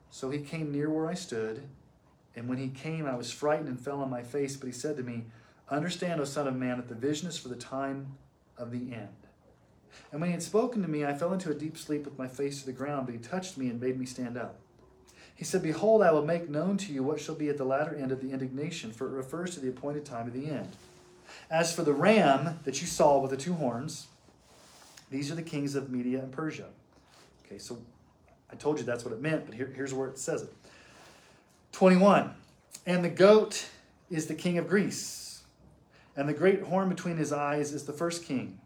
So 0.09 0.29
he 0.29 0.39
came 0.39 0.71
near 0.71 0.89
where 0.89 1.07
I 1.07 1.13
stood, 1.13 1.63
and 2.35 2.47
when 2.47 2.57
he 2.57 2.69
came, 2.69 3.05
I 3.05 3.15
was 3.15 3.31
frightened 3.31 3.69
and 3.69 3.79
fell 3.79 4.01
on 4.01 4.09
my 4.09 4.23
face. 4.23 4.55
But 4.55 4.67
he 4.67 4.73
said 4.73 4.97
to 4.97 5.03
me, 5.03 5.25
Understand, 5.69 6.21
O 6.21 6.23
Son 6.23 6.47
of 6.47 6.55
Man, 6.55 6.77
that 6.77 6.87
the 6.87 6.95
vision 6.95 7.27
is 7.27 7.37
for 7.37 7.49
the 7.49 7.55
time 7.55 8.17
of 8.57 8.71
the 8.71 8.93
end. 8.93 9.09
And 10.11 10.21
when 10.21 10.29
he 10.29 10.33
had 10.33 10.43
spoken 10.43 10.81
to 10.81 10.87
me, 10.87 11.03
I 11.03 11.13
fell 11.13 11.33
into 11.33 11.49
a 11.49 11.55
deep 11.55 11.77
sleep 11.77 12.05
with 12.05 12.17
my 12.17 12.27
face 12.27 12.59
to 12.59 12.65
the 12.65 12.71
ground, 12.73 13.07
but 13.07 13.15
he 13.15 13.19
touched 13.19 13.57
me 13.57 13.69
and 13.69 13.81
made 13.81 13.99
me 13.99 14.05
stand 14.05 14.37
up. 14.37 14.59
He 15.37 15.45
said, 15.45 15.61
Behold, 15.61 16.01
I 16.01 16.11
will 16.11 16.25
make 16.25 16.49
known 16.49 16.77
to 16.77 16.91
you 16.91 17.03
what 17.03 17.21
shall 17.21 17.35
be 17.35 17.47
at 17.47 17.57
the 17.57 17.63
latter 17.63 17.95
end 17.95 18.11
of 18.11 18.21
the 18.21 18.31
indignation, 18.31 18.91
for 18.91 19.05
it 19.05 19.11
refers 19.11 19.53
to 19.53 19.59
the 19.59 19.69
appointed 19.69 20.03
time 20.03 20.27
of 20.27 20.33
the 20.33 20.49
end. 20.49 20.69
As 21.49 21.73
for 21.73 21.83
the 21.83 21.93
ram 21.93 22.59
that 22.63 22.81
you 22.81 22.87
saw 22.87 23.19
with 23.19 23.29
the 23.29 23.37
two 23.37 23.53
horns, 23.53 24.07
these 25.11 25.31
are 25.31 25.35
the 25.35 25.43
kings 25.43 25.75
of 25.75 25.91
Media 25.91 26.19
and 26.19 26.31
Persia. 26.31 26.65
Okay, 27.45 27.59
so 27.59 27.77
I 28.51 28.55
told 28.55 28.79
you 28.79 28.83
that's 28.83 29.05
what 29.05 29.13
it 29.13 29.21
meant, 29.21 29.45
but 29.45 29.53
here, 29.53 29.71
here's 29.75 29.93
where 29.93 30.09
it 30.09 30.17
says 30.17 30.41
it. 30.41 30.53
21. 31.71 32.33
And 32.87 33.05
the 33.05 33.09
goat 33.09 33.67
is 34.09 34.25
the 34.25 34.35
king 34.35 34.57
of 34.57 34.67
Greece, 34.67 35.43
and 36.15 36.27
the 36.27 36.33
great 36.33 36.63
horn 36.63 36.89
between 36.89 37.17
his 37.17 37.31
eyes 37.31 37.73
is 37.73 37.83
the 37.83 37.93
first 37.93 38.25
king. 38.25 38.59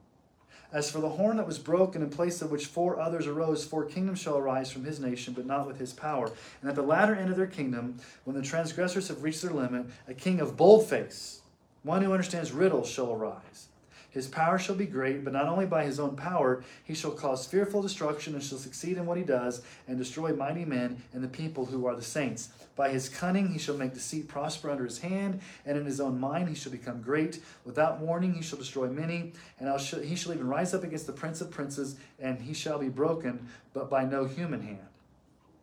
As 0.74 0.90
for 0.90 1.00
the 1.00 1.10
horn 1.10 1.38
that 1.38 1.48
was 1.48 1.60
broken, 1.60 2.02
in 2.02 2.10
place 2.10 2.42
of 2.42 2.50
which 2.50 2.66
four 2.66 3.00
others 3.00 3.28
arose, 3.28 3.66
four 3.66 3.84
kingdoms 3.84 4.20
shall 4.20 4.38
arise 4.38 4.72
from 4.72 4.86
his 4.86 5.00
nation, 5.00 5.34
but 5.34 5.46
not 5.46 5.68
with 5.68 5.80
his 5.80 5.92
power. 5.92 6.32
And 6.62 6.70
at 6.70 6.76
the 6.76 6.82
latter 6.82 7.14
end 7.14 7.30
of 7.30 7.36
their 7.36 7.48
kingdom, 7.48 7.98
when 8.24 8.38
the 8.38 8.42
transgressors 8.42 9.10
have 9.10 9.24
reached 9.24 9.42
their 9.42 9.52
limit, 9.52 9.88
a 10.08 10.14
king 10.14 10.40
of 10.40 10.56
bold 10.56 10.88
face, 10.88 11.42
one 11.84 12.02
who 12.02 12.14
understands 12.14 12.54
riddles, 12.54 12.90
shall 12.90 13.12
arise. 13.12 13.68
His 14.12 14.28
power 14.28 14.60
shall 14.60 14.76
be 14.76 14.86
great, 14.86 15.24
but 15.24 15.32
not 15.32 15.48
only 15.48 15.66
by 15.66 15.86
his 15.86 15.98
own 15.98 16.18
power, 16.18 16.66
he 16.84 16.94
shall 16.94 17.12
cause 17.12 17.48
fearful 17.48 17.82
destruction 17.82 18.34
and 18.34 18.44
shall 18.44 18.58
succeed 18.58 18.98
in 18.98 19.06
what 19.06 19.18
he 19.18 19.24
does 19.24 19.62
and 19.88 19.98
destroy 19.98 20.34
mighty 20.34 20.66
men 20.66 21.02
and 21.14 21.24
the 21.24 21.30
people 21.30 21.66
who 21.66 21.86
are 21.86 21.96
the 21.96 22.02
saints. 22.02 22.50
By 22.76 22.90
his 22.90 23.08
cunning 23.08 23.54
he 23.54 23.58
shall 23.58 23.78
make 23.78 23.94
deceit 23.94 24.28
prosper 24.28 24.70
under 24.70 24.84
his 24.84 25.00
hand, 25.00 25.40
and 25.66 25.78
in 25.78 25.86
his 25.86 26.02
own 26.02 26.20
mind 26.20 26.50
he 26.50 26.56
shall 26.56 26.74
become 26.74 27.02
great. 27.02 27.40
Without 27.64 28.02
warning 28.02 28.34
he 28.34 28.42
shall 28.42 28.60
destroy 28.60 28.90
many, 28.90 29.32
and 29.60 29.80
he 29.80 30.16
shall 30.16 30.34
even 30.34 30.48
rise 30.48 30.74
up 30.74 30.84
against 30.84 31.08
the 31.08 31.14
prince 31.14 31.40
of 31.40 31.50
princes, 31.50 31.96
and 32.20 32.42
he 32.42 32.54
shall 32.54 32.80
be 32.80 32.90
broken, 32.90 33.48
but 33.74 33.90
by 33.90 34.04
no 34.04 34.26
human 34.26 34.62
hand. 34.62 34.88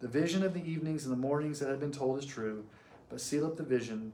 The 0.00 0.08
vision 0.08 0.42
of 0.42 0.54
the 0.54 0.64
evenings 0.64 1.04
and 1.04 1.12
the 1.12 1.18
mornings 1.18 1.60
that 1.60 1.68
have 1.68 1.80
been 1.80 1.92
told 1.92 2.18
is 2.18 2.24
true, 2.24 2.64
but 3.10 3.20
seal 3.20 3.44
up 3.44 3.58
the 3.58 3.62
vision, 3.62 4.12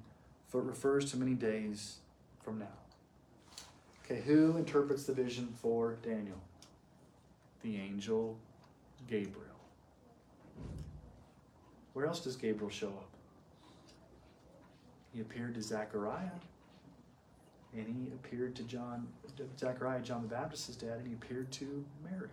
for 0.48 0.60
it 0.60 0.64
refers 0.64 1.08
to 1.12 1.16
many 1.16 1.34
days 1.34 1.98
from 2.42 2.58
now. 2.58 2.83
Okay, 4.04 4.20
who 4.20 4.56
interprets 4.58 5.04
the 5.04 5.14
vision 5.14 5.48
for 5.62 5.96
Daniel? 6.02 6.36
The 7.62 7.76
angel 7.76 8.36
Gabriel. 9.08 9.40
Where 11.94 12.06
else 12.06 12.20
does 12.20 12.36
Gabriel 12.36 12.70
show 12.70 12.88
up? 12.88 13.08
He 15.14 15.20
appeared 15.20 15.54
to 15.54 15.62
Zechariah, 15.62 16.40
and 17.72 17.86
he 17.86 18.12
appeared 18.12 18.54
to 18.56 18.64
John, 18.64 19.06
Zechariah, 19.58 20.00
John 20.00 20.22
the 20.22 20.28
Baptist's 20.28 20.76
dad, 20.76 20.98
and 20.98 21.06
he 21.06 21.14
appeared 21.14 21.50
to 21.52 21.84
Mary. 22.10 22.28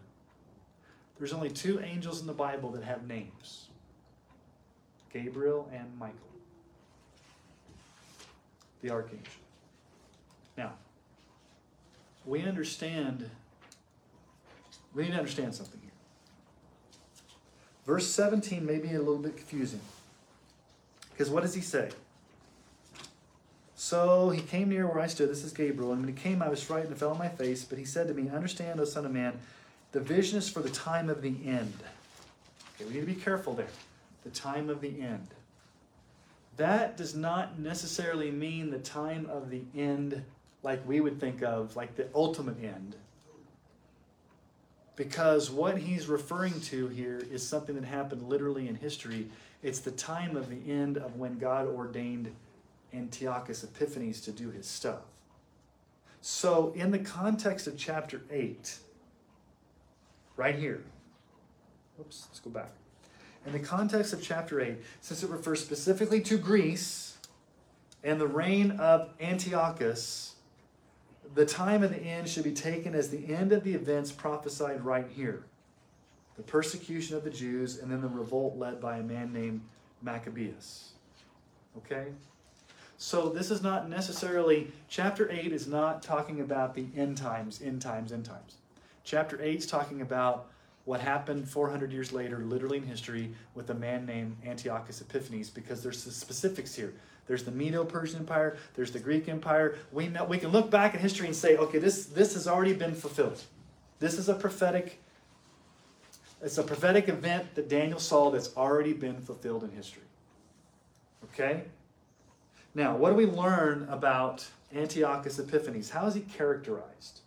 There's 1.17 1.31
only 1.31 1.51
two 1.51 1.79
angels 1.79 2.19
in 2.19 2.27
the 2.27 2.33
Bible 2.33 2.71
that 2.71 2.83
have 2.83 3.07
names 3.07 3.67
Gabriel 5.13 5.69
and 5.71 5.85
Michael, 5.99 6.17
the 8.81 8.89
archangel. 8.89 9.33
Now, 10.57 10.73
we 12.25 12.43
understand, 12.43 13.29
we 14.93 15.03
need 15.03 15.11
to 15.11 15.17
understand 15.17 15.55
something 15.55 15.79
here. 15.81 15.91
Verse 17.85 18.07
17 18.07 18.65
may 18.65 18.77
be 18.77 18.93
a 18.93 18.99
little 18.99 19.17
bit 19.17 19.37
confusing. 19.37 19.81
Because 21.11 21.29
what 21.29 21.43
does 21.43 21.53
he 21.53 21.61
say? 21.61 21.89
So 23.75 24.29
he 24.29 24.41
came 24.41 24.69
near 24.69 24.87
where 24.87 24.99
I 24.99 25.07
stood. 25.07 25.29
This 25.29 25.43
is 25.43 25.51
Gabriel. 25.51 25.91
And 25.91 26.01
when 26.01 26.15
he 26.15 26.21
came, 26.21 26.41
I 26.41 26.49
was 26.49 26.61
frightened 26.61 26.91
and 26.91 26.99
fell 26.99 27.11
on 27.11 27.17
my 27.17 27.29
face. 27.29 27.63
But 27.63 27.79
he 27.79 27.85
said 27.85 28.07
to 28.07 28.13
me, 28.13 28.29
Understand, 28.29 28.79
O 28.79 28.85
Son 28.85 29.05
of 29.05 29.11
Man, 29.11 29.39
the 29.91 29.99
vision 29.99 30.37
is 30.37 30.49
for 30.49 30.61
the 30.61 30.69
time 30.69 31.09
of 31.09 31.21
the 31.21 31.35
end. 31.45 31.73
Okay, 32.75 32.85
we 32.85 32.93
need 32.93 32.99
to 33.01 33.05
be 33.07 33.15
careful 33.15 33.53
there. 33.53 33.67
The 34.23 34.29
time 34.29 34.69
of 34.69 34.81
the 34.81 35.01
end. 35.01 35.27
That 36.57 36.95
does 36.95 37.15
not 37.15 37.57
necessarily 37.57 38.29
mean 38.29 38.69
the 38.69 38.79
time 38.79 39.27
of 39.29 39.49
the 39.49 39.63
end 39.75 40.23
like 40.63 40.87
we 40.87 41.01
would 41.01 41.19
think 41.19 41.41
of, 41.41 41.75
like 41.75 41.95
the 41.95 42.07
ultimate 42.13 42.63
end. 42.63 42.95
Because 44.95 45.49
what 45.49 45.77
he's 45.77 46.07
referring 46.07 46.59
to 46.61 46.87
here 46.89 47.25
is 47.31 47.47
something 47.47 47.75
that 47.75 47.85
happened 47.85 48.23
literally 48.23 48.67
in 48.67 48.75
history. 48.75 49.27
It's 49.63 49.79
the 49.79 49.91
time 49.91 50.35
of 50.35 50.49
the 50.49 50.71
end 50.71 50.97
of 50.97 51.15
when 51.15 51.37
God 51.37 51.67
ordained 51.67 52.35
Antiochus 52.93 53.63
Epiphanes 53.63 54.21
to 54.21 54.31
do 54.31 54.51
his 54.51 54.67
stuff. 54.67 55.01
So, 56.19 56.71
in 56.75 56.91
the 56.91 56.99
context 56.99 57.65
of 57.65 57.77
chapter 57.77 58.21
8, 58.29 58.77
right 60.35 60.53
here, 60.53 60.83
oops, 61.99 62.27
let's 62.29 62.39
go 62.39 62.51
back. 62.51 62.69
In 63.45 63.53
the 63.53 63.59
context 63.59 64.13
of 64.13 64.21
chapter 64.21 64.61
8, 64.61 64.75
since 64.99 65.23
it 65.23 65.29
refers 65.31 65.61
specifically 65.61 66.21
to 66.21 66.37
Greece 66.37 67.17
and 68.03 68.21
the 68.21 68.27
reign 68.27 68.71
of 68.71 69.09
Antiochus, 69.19 70.30
the 71.33 71.45
time 71.45 71.83
of 71.83 71.91
the 71.91 71.99
end 71.99 72.27
should 72.27 72.43
be 72.43 72.53
taken 72.53 72.93
as 72.93 73.09
the 73.09 73.33
end 73.33 73.51
of 73.51 73.63
the 73.63 73.73
events 73.73 74.11
prophesied 74.11 74.83
right 74.83 75.07
here 75.09 75.45
the 76.41 76.43
persecution 76.43 77.15
of 77.15 77.23
the 77.23 77.29
Jews, 77.29 77.77
and 77.77 77.91
then 77.91 78.01
the 78.01 78.07
revolt 78.07 78.57
led 78.57 78.81
by 78.81 78.97
a 78.97 79.03
man 79.03 79.31
named 79.31 79.61
Maccabeus. 80.01 80.93
Okay? 81.77 82.07
So 82.97 83.29
this 83.29 83.51
is 83.51 83.61
not 83.61 83.89
necessarily, 83.89 84.71
chapter 84.87 85.29
8 85.29 85.51
is 85.51 85.67
not 85.67 86.01
talking 86.01 86.41
about 86.41 86.73
the 86.73 86.85
end 86.95 87.17
times, 87.17 87.61
end 87.61 87.81
times, 87.81 88.11
end 88.11 88.25
times. 88.25 88.57
Chapter 89.03 89.41
8 89.41 89.57
is 89.57 89.67
talking 89.67 90.01
about 90.01 90.47
what 90.85 90.99
happened 90.99 91.47
400 91.47 91.91
years 91.91 92.11
later, 92.11 92.39
literally 92.39 92.77
in 92.77 92.87
history, 92.87 93.31
with 93.53 93.69
a 93.69 93.75
man 93.75 94.05
named 94.05 94.35
Antiochus 94.45 95.01
Epiphanes, 95.01 95.49
because 95.49 95.83
there's 95.83 96.03
the 96.03 96.11
specifics 96.11 96.73
here. 96.73 96.93
There's 97.31 97.43
the 97.43 97.51
Medo-Persian 97.51 98.19
Empire. 98.19 98.57
There's 98.73 98.91
the 98.91 98.99
Greek 98.99 99.29
Empire. 99.29 99.77
We 99.93 100.09
know, 100.09 100.25
we 100.25 100.37
can 100.37 100.49
look 100.49 100.69
back 100.69 100.95
at 100.95 100.99
history 100.99 101.27
and 101.27 101.35
say, 101.35 101.55
okay, 101.55 101.77
this 101.77 102.07
this 102.07 102.33
has 102.33 102.45
already 102.45 102.73
been 102.73 102.93
fulfilled. 102.93 103.41
This 103.99 104.19
is 104.19 104.27
a 104.27 104.33
prophetic. 104.33 105.01
It's 106.41 106.57
a 106.57 106.63
prophetic 106.63 107.07
event 107.07 107.55
that 107.55 107.69
Daniel 107.69 107.99
saw 107.99 108.31
that's 108.31 108.53
already 108.57 108.91
been 108.91 109.21
fulfilled 109.21 109.63
in 109.63 109.71
history. 109.71 110.03
Okay. 111.31 111.63
Now, 112.75 112.97
what 112.97 113.11
do 113.11 113.15
we 113.15 113.27
learn 113.27 113.87
about 113.89 114.45
Antiochus 114.75 115.39
Epiphanes? 115.39 115.89
How 115.89 116.07
is 116.07 116.15
he 116.15 116.21
characterized? 116.21 117.21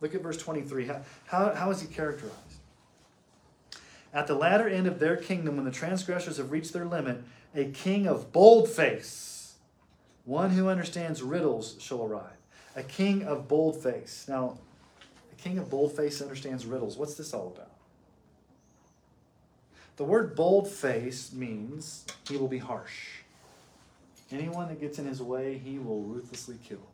Look 0.00 0.16
at 0.16 0.22
verse 0.22 0.38
23. 0.38 0.86
How, 0.86 1.02
how, 1.26 1.54
how 1.54 1.70
is 1.70 1.80
he 1.80 1.86
characterized? 1.86 2.58
At 4.12 4.26
the 4.26 4.34
latter 4.34 4.68
end 4.68 4.86
of 4.86 4.98
their 4.98 5.16
kingdom, 5.16 5.56
when 5.56 5.64
the 5.64 5.70
transgressors 5.70 6.36
have 6.36 6.52
reached 6.52 6.72
their 6.72 6.84
limit, 6.84 7.22
a 7.54 7.66
king 7.66 8.06
of 8.06 8.32
bold 8.32 8.68
face, 8.68 9.54
one 10.24 10.50
who 10.50 10.68
understands 10.68 11.22
riddles, 11.22 11.76
shall 11.80 12.04
arrive. 12.04 12.36
A 12.76 12.82
king 12.82 13.24
of 13.24 13.48
bold 13.48 13.82
face. 13.82 14.26
Now, 14.28 14.58
a 15.32 15.42
king 15.42 15.58
of 15.58 15.70
bold 15.70 15.96
face 15.96 16.20
understands 16.20 16.66
riddles. 16.66 16.96
What's 16.96 17.14
this 17.14 17.32
all 17.32 17.48
about? 17.48 17.70
The 19.96 20.04
word 20.04 20.34
bold 20.34 20.68
face 20.68 21.32
means 21.32 22.06
he 22.28 22.36
will 22.36 22.48
be 22.48 22.58
harsh. 22.58 23.20
Anyone 24.30 24.68
that 24.68 24.80
gets 24.80 24.98
in 24.98 25.06
his 25.06 25.20
way, 25.20 25.58
he 25.58 25.78
will 25.78 26.00
ruthlessly 26.02 26.58
kill. 26.66 26.86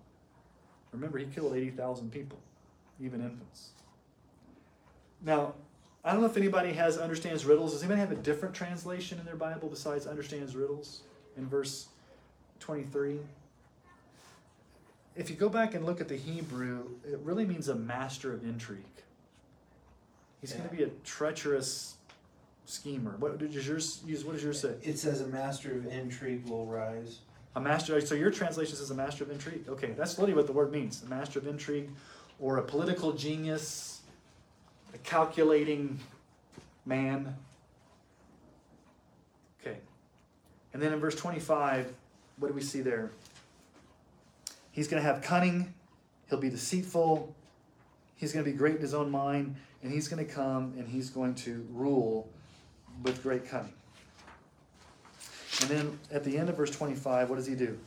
Remember, 0.92 1.18
he 1.18 1.26
killed 1.26 1.54
80,000 1.54 2.10
people, 2.10 2.38
even 3.00 3.20
infants. 3.20 3.70
Now, 5.22 5.54
I 6.04 6.12
don't 6.12 6.20
know 6.20 6.26
if 6.26 6.36
anybody 6.36 6.72
has 6.72 6.96
understands 6.96 7.44
riddles. 7.44 7.72
Does 7.72 7.82
anybody 7.82 8.00
have 8.00 8.12
a 8.12 8.16
different 8.16 8.54
translation 8.54 9.18
in 9.18 9.24
their 9.24 9.36
Bible 9.36 9.68
besides 9.68 10.06
understands 10.06 10.54
riddles 10.54 11.00
in 11.36 11.46
verse 11.46 11.88
23? 12.60 13.18
If 15.16 15.28
you 15.28 15.36
go 15.36 15.48
back 15.48 15.74
and 15.74 15.84
look 15.84 16.00
at 16.00 16.08
the 16.08 16.16
Hebrew, 16.16 16.84
it 17.04 17.18
really 17.24 17.44
means 17.44 17.68
a 17.68 17.74
master 17.74 18.32
of 18.32 18.44
intrigue. 18.44 18.84
He's 20.40 20.52
yeah. 20.52 20.58
going 20.58 20.70
to 20.70 20.76
be 20.76 20.82
a 20.84 20.90
treacherous 21.04 21.96
schemer. 22.66 23.16
What 23.18 23.38
does 23.38 23.66
yours 23.66 24.00
use? 24.06 24.24
What 24.24 24.34
does 24.34 24.44
yours 24.44 24.60
say? 24.60 24.74
It 24.82 24.98
says 24.98 25.20
a 25.20 25.26
master 25.26 25.72
of 25.72 25.86
intrigue 25.86 26.48
will 26.48 26.66
rise. 26.66 27.18
A 27.56 27.60
master. 27.60 28.00
So 28.00 28.14
your 28.14 28.30
translation 28.30 28.76
says 28.76 28.90
a 28.90 28.94
master 28.94 29.24
of 29.24 29.30
intrigue. 29.30 29.64
Okay, 29.68 29.92
that's 29.96 30.18
literally 30.18 30.34
what 30.34 30.46
the 30.46 30.52
word 30.52 30.70
means. 30.70 31.02
A 31.02 31.08
master 31.08 31.40
of 31.40 31.48
intrigue, 31.48 31.90
or 32.38 32.58
a 32.58 32.62
political 32.62 33.12
genius, 33.12 33.97
a 34.94 34.98
calculating 34.98 35.98
man. 36.86 37.36
Okay. 39.60 39.78
And 40.72 40.82
then 40.82 40.92
in 40.92 41.00
verse 41.00 41.14
25, 41.14 41.92
what 42.38 42.48
do 42.48 42.54
we 42.54 42.62
see 42.62 42.80
there? 42.80 43.10
He's 44.72 44.88
going 44.88 45.02
to 45.02 45.06
have 45.06 45.22
cunning, 45.22 45.74
he'll 46.28 46.40
be 46.40 46.50
deceitful, 46.50 47.34
he's 48.16 48.32
going 48.32 48.44
to 48.44 48.50
be 48.50 48.56
great 48.56 48.76
in 48.76 48.80
his 48.80 48.94
own 48.94 49.10
mind, 49.10 49.56
and 49.82 49.92
he's 49.92 50.08
going 50.08 50.24
to 50.24 50.32
come 50.32 50.74
and 50.78 50.86
he's 50.88 51.10
going 51.10 51.34
to 51.36 51.66
rule 51.72 52.28
with 53.02 53.22
great 53.22 53.48
cunning. 53.48 53.72
And 55.60 55.70
then 55.70 55.98
at 56.12 56.24
the 56.24 56.38
end 56.38 56.48
of 56.48 56.56
verse 56.56 56.70
25, 56.70 57.28
what 57.28 57.36
does 57.36 57.46
he 57.46 57.54
do? 57.54 57.78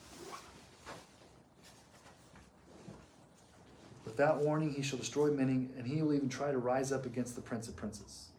Without 4.06 4.42
warning, 4.42 4.74
he 4.74 4.82
shall 4.82 4.98
destroy 4.98 5.30
many, 5.30 5.68
and 5.78 5.86
he 5.86 6.02
will 6.02 6.14
even 6.14 6.30
try 6.30 6.52
to 6.52 6.58
rise 6.58 6.92
up 6.92 7.06
against 7.06 7.36
the 7.36 7.42
prince 7.42 7.68
of 7.68 7.76
princes. 7.76 8.30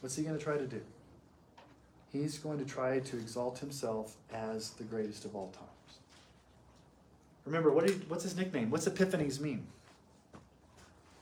What's 0.00 0.16
he 0.16 0.22
going 0.22 0.38
to 0.38 0.42
try 0.42 0.56
to 0.56 0.66
do? 0.66 0.80
He's 2.12 2.38
going 2.38 2.58
to 2.58 2.64
try 2.64 3.00
to 3.00 3.16
exalt 3.16 3.58
himself 3.58 4.16
as 4.32 4.70
the 4.70 4.84
greatest 4.84 5.24
of 5.24 5.34
all 5.34 5.48
times. 5.48 5.66
Remember, 7.44 7.72
what 7.72 7.86
did, 7.86 8.08
what's 8.08 8.24
his 8.24 8.36
nickname? 8.36 8.70
What's 8.70 8.86
Epiphanes 8.86 9.40
mean? 9.40 9.66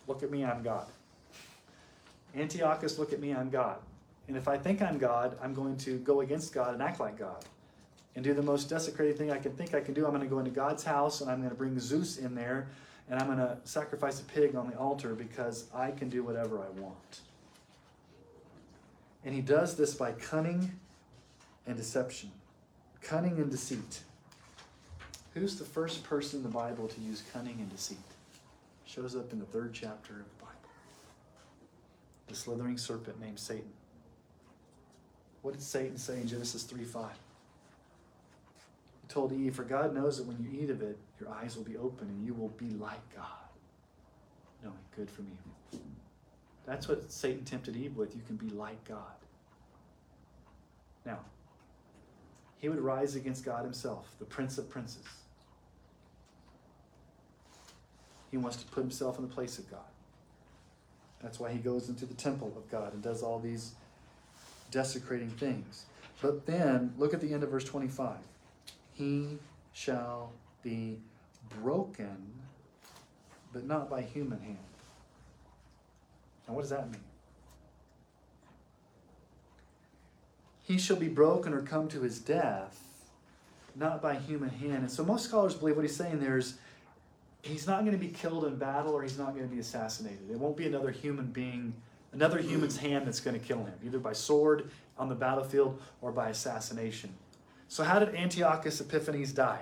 Look 0.07 0.23
at 0.23 0.31
me, 0.31 0.45
I'm 0.45 0.63
God. 0.63 0.87
Antiochus, 2.37 2.99
look 2.99 3.13
at 3.13 3.21
me, 3.21 3.35
I'm 3.35 3.51
God. 3.51 3.79
And 4.29 4.37
if 4.37 4.47
I 4.47 4.59
think 4.59 4.83
I'm 4.83 4.99
God, 4.99 5.39
I'm 5.43 5.55
going 5.55 5.77
to 5.79 5.99
go 5.99 6.21
against 6.21 6.53
God 6.53 6.75
and 6.75 6.83
act 6.83 7.01
like 7.01 7.19
God 7.19 7.45
and 8.15 8.25
do 8.25 8.35
the 8.35 8.43
most 8.43 8.69
desecrating 8.69 9.17
thing 9.17 9.31
I 9.31 9.39
can 9.39 9.53
think 9.53 9.75
I 9.75 9.81
can 9.81 9.95
do. 9.95 10.05
I'm 10.05 10.11
going 10.11 10.23
to 10.23 10.29
go 10.29 10.39
into 10.39 10.51
God's 10.51 10.85
house 10.85 11.21
and 11.21 11.31
I'm 11.31 11.39
going 11.39 11.51
to 11.51 11.57
bring 11.57 11.79
Zeus 11.79 12.19
in 12.19 12.35
there 12.35 12.69
and 13.11 13.19
I'm 13.19 13.27
going 13.27 13.39
to 13.39 13.57
sacrifice 13.65 14.21
a 14.21 14.25
pig 14.25 14.55
on 14.55 14.69
the 14.69 14.77
altar 14.77 15.15
because 15.15 15.65
I 15.75 15.91
can 15.91 16.09
do 16.09 16.23
whatever 16.23 16.59
I 16.59 16.69
want. 16.81 17.21
And 19.25 19.35
he 19.35 19.41
does 19.41 19.77
this 19.77 19.95
by 19.95 20.13
cunning 20.13 20.73
and 21.67 21.77
deception, 21.77 22.31
cunning 23.03 23.39
and 23.39 23.51
deceit. 23.51 24.01
Who's 25.35 25.57
the 25.57 25.65
first 25.65 26.05
person 26.05 26.39
in 26.39 26.43
the 26.43 26.49
Bible 26.49 26.89
to 26.89 27.01
use 27.01 27.23
cunning 27.33 27.57
and 27.59 27.71
deceit? 27.71 27.99
Shows 28.87 29.17
up 29.17 29.33
in 29.33 29.39
the 29.39 29.45
third 29.47 29.73
chapter 29.73 30.15
of 30.15 30.19
the 30.19 30.45
Bible. 30.45 30.55
The 32.29 32.35
slithering 32.35 32.79
serpent 32.79 33.21
named 33.21 33.39
Satan. 33.39 33.71
What 35.43 35.55
did 35.55 35.63
Satan 35.63 35.97
say 35.97 36.21
in 36.21 36.27
Genesis 36.27 36.65
3 36.65 36.85
5? 36.85 37.11
Told 39.09 39.33
Eve, 39.33 39.57
For 39.57 39.65
God 39.65 39.95
knows 39.95 40.19
that 40.19 40.27
when 40.27 40.39
you 40.39 40.63
eat 40.63 40.71
of 40.71 40.83
it, 40.83 40.99
your 41.19 41.31
eyes 41.31 41.57
will 41.57 41.65
be 41.65 41.77
open 41.77 42.09
and 42.09 42.25
you 42.25 42.35
will 42.35 42.51
be 42.51 42.71
like 42.71 43.01
God, 43.17 43.25
knowing 44.63 44.77
good 44.95 45.11
from 45.11 45.27
evil. 45.27 45.83
That's 46.67 46.87
what 46.87 47.11
Satan 47.11 47.45
tempted 47.45 47.77
Eve 47.77 47.97
with. 47.97 48.15
You 48.15 48.21
can 48.27 48.37
be 48.37 48.51
like 48.51 48.85
God. 48.87 49.01
Now, 51.07 51.21
he 52.59 52.69
would 52.69 52.81
rise 52.81 53.17
against 53.17 53.45
God 53.45 53.65
himself, 53.65 54.15
the 54.19 54.27
Prince 54.27 54.59
of 54.59 54.69
Princes. 54.69 55.07
He 58.31 58.37
wants 58.37 58.59
to 58.59 58.67
put 58.67 58.81
himself 58.81 59.17
in 59.19 59.27
the 59.27 59.35
place 59.35 59.59
of 59.59 59.71
God. 59.71 59.81
That's 61.23 61.41
why 61.41 61.51
he 61.51 61.59
goes 61.59 61.89
into 61.89 62.05
the 62.05 62.15
temple 62.15 62.53
of 62.57 62.71
God 62.71 62.93
and 62.93 63.03
does 63.03 63.23
all 63.23 63.39
these 63.39 63.73
desecrating 64.71 65.31
things. 65.31 65.87
But 66.21 66.47
then, 66.47 66.93
look 66.99 67.15
at 67.15 67.21
the 67.21 67.33
end 67.33 67.43
of 67.43 67.51
verse 67.51 67.65
25. 67.65 68.17
He 68.99 69.39
shall 69.73 70.33
be 70.65 70.99
broken, 71.63 72.17
but 73.53 73.65
not 73.65 73.89
by 73.89 74.03
human 74.03 74.41
hand. 74.41 74.59
Now, 76.49 76.55
what 76.55 76.63
does 76.63 76.71
that 76.71 76.91
mean? 76.91 77.01
He 80.63 80.79
shall 80.79 80.97
be 80.97 81.09
broken 81.09 81.55
or 81.55 81.63
come 81.63 81.87
to 81.89 82.01
his 82.01 82.19
death, 82.19 82.83
not 83.77 84.03
by 84.03 84.17
human 84.17 84.49
hand. 84.49 84.79
And 84.79 84.91
so, 84.91 85.05
most 85.05 85.27
scholars 85.27 85.55
believe 85.55 85.77
what 85.77 85.85
he's 85.85 85.95
saying 85.97 86.19
there 86.19 86.37
is 86.37 86.59
he's 87.43 87.69
not 87.69 87.81
going 87.81 87.93
to 87.93 87.99
be 87.99 88.09
killed 88.09 88.47
in 88.47 88.57
battle 88.57 88.93
or 88.93 89.03
he's 89.03 89.17
not 89.17 89.35
going 89.35 89.49
to 89.49 89.55
be 89.55 89.61
assassinated. 89.61 90.29
It 90.29 90.39
won't 90.39 90.57
be 90.57 90.67
another 90.67 90.91
human 90.91 91.27
being, 91.27 91.73
another 92.13 92.39
human's 92.39 92.77
hand 92.77 93.07
that's 93.07 93.21
going 93.21 93.39
to 93.39 93.47
kill 93.47 93.65
him, 93.65 93.75
either 93.85 94.01
by 94.01 94.13
sword 94.13 94.71
on 94.99 95.09
the 95.09 95.15
battlefield 95.15 95.81
or 96.03 96.11
by 96.11 96.31
assassination. 96.31 97.15
So, 97.69 97.85
how 97.85 97.99
did 97.99 98.15
Antiochus 98.15 98.81
Epiphanes 98.81 99.33
die? 99.33 99.61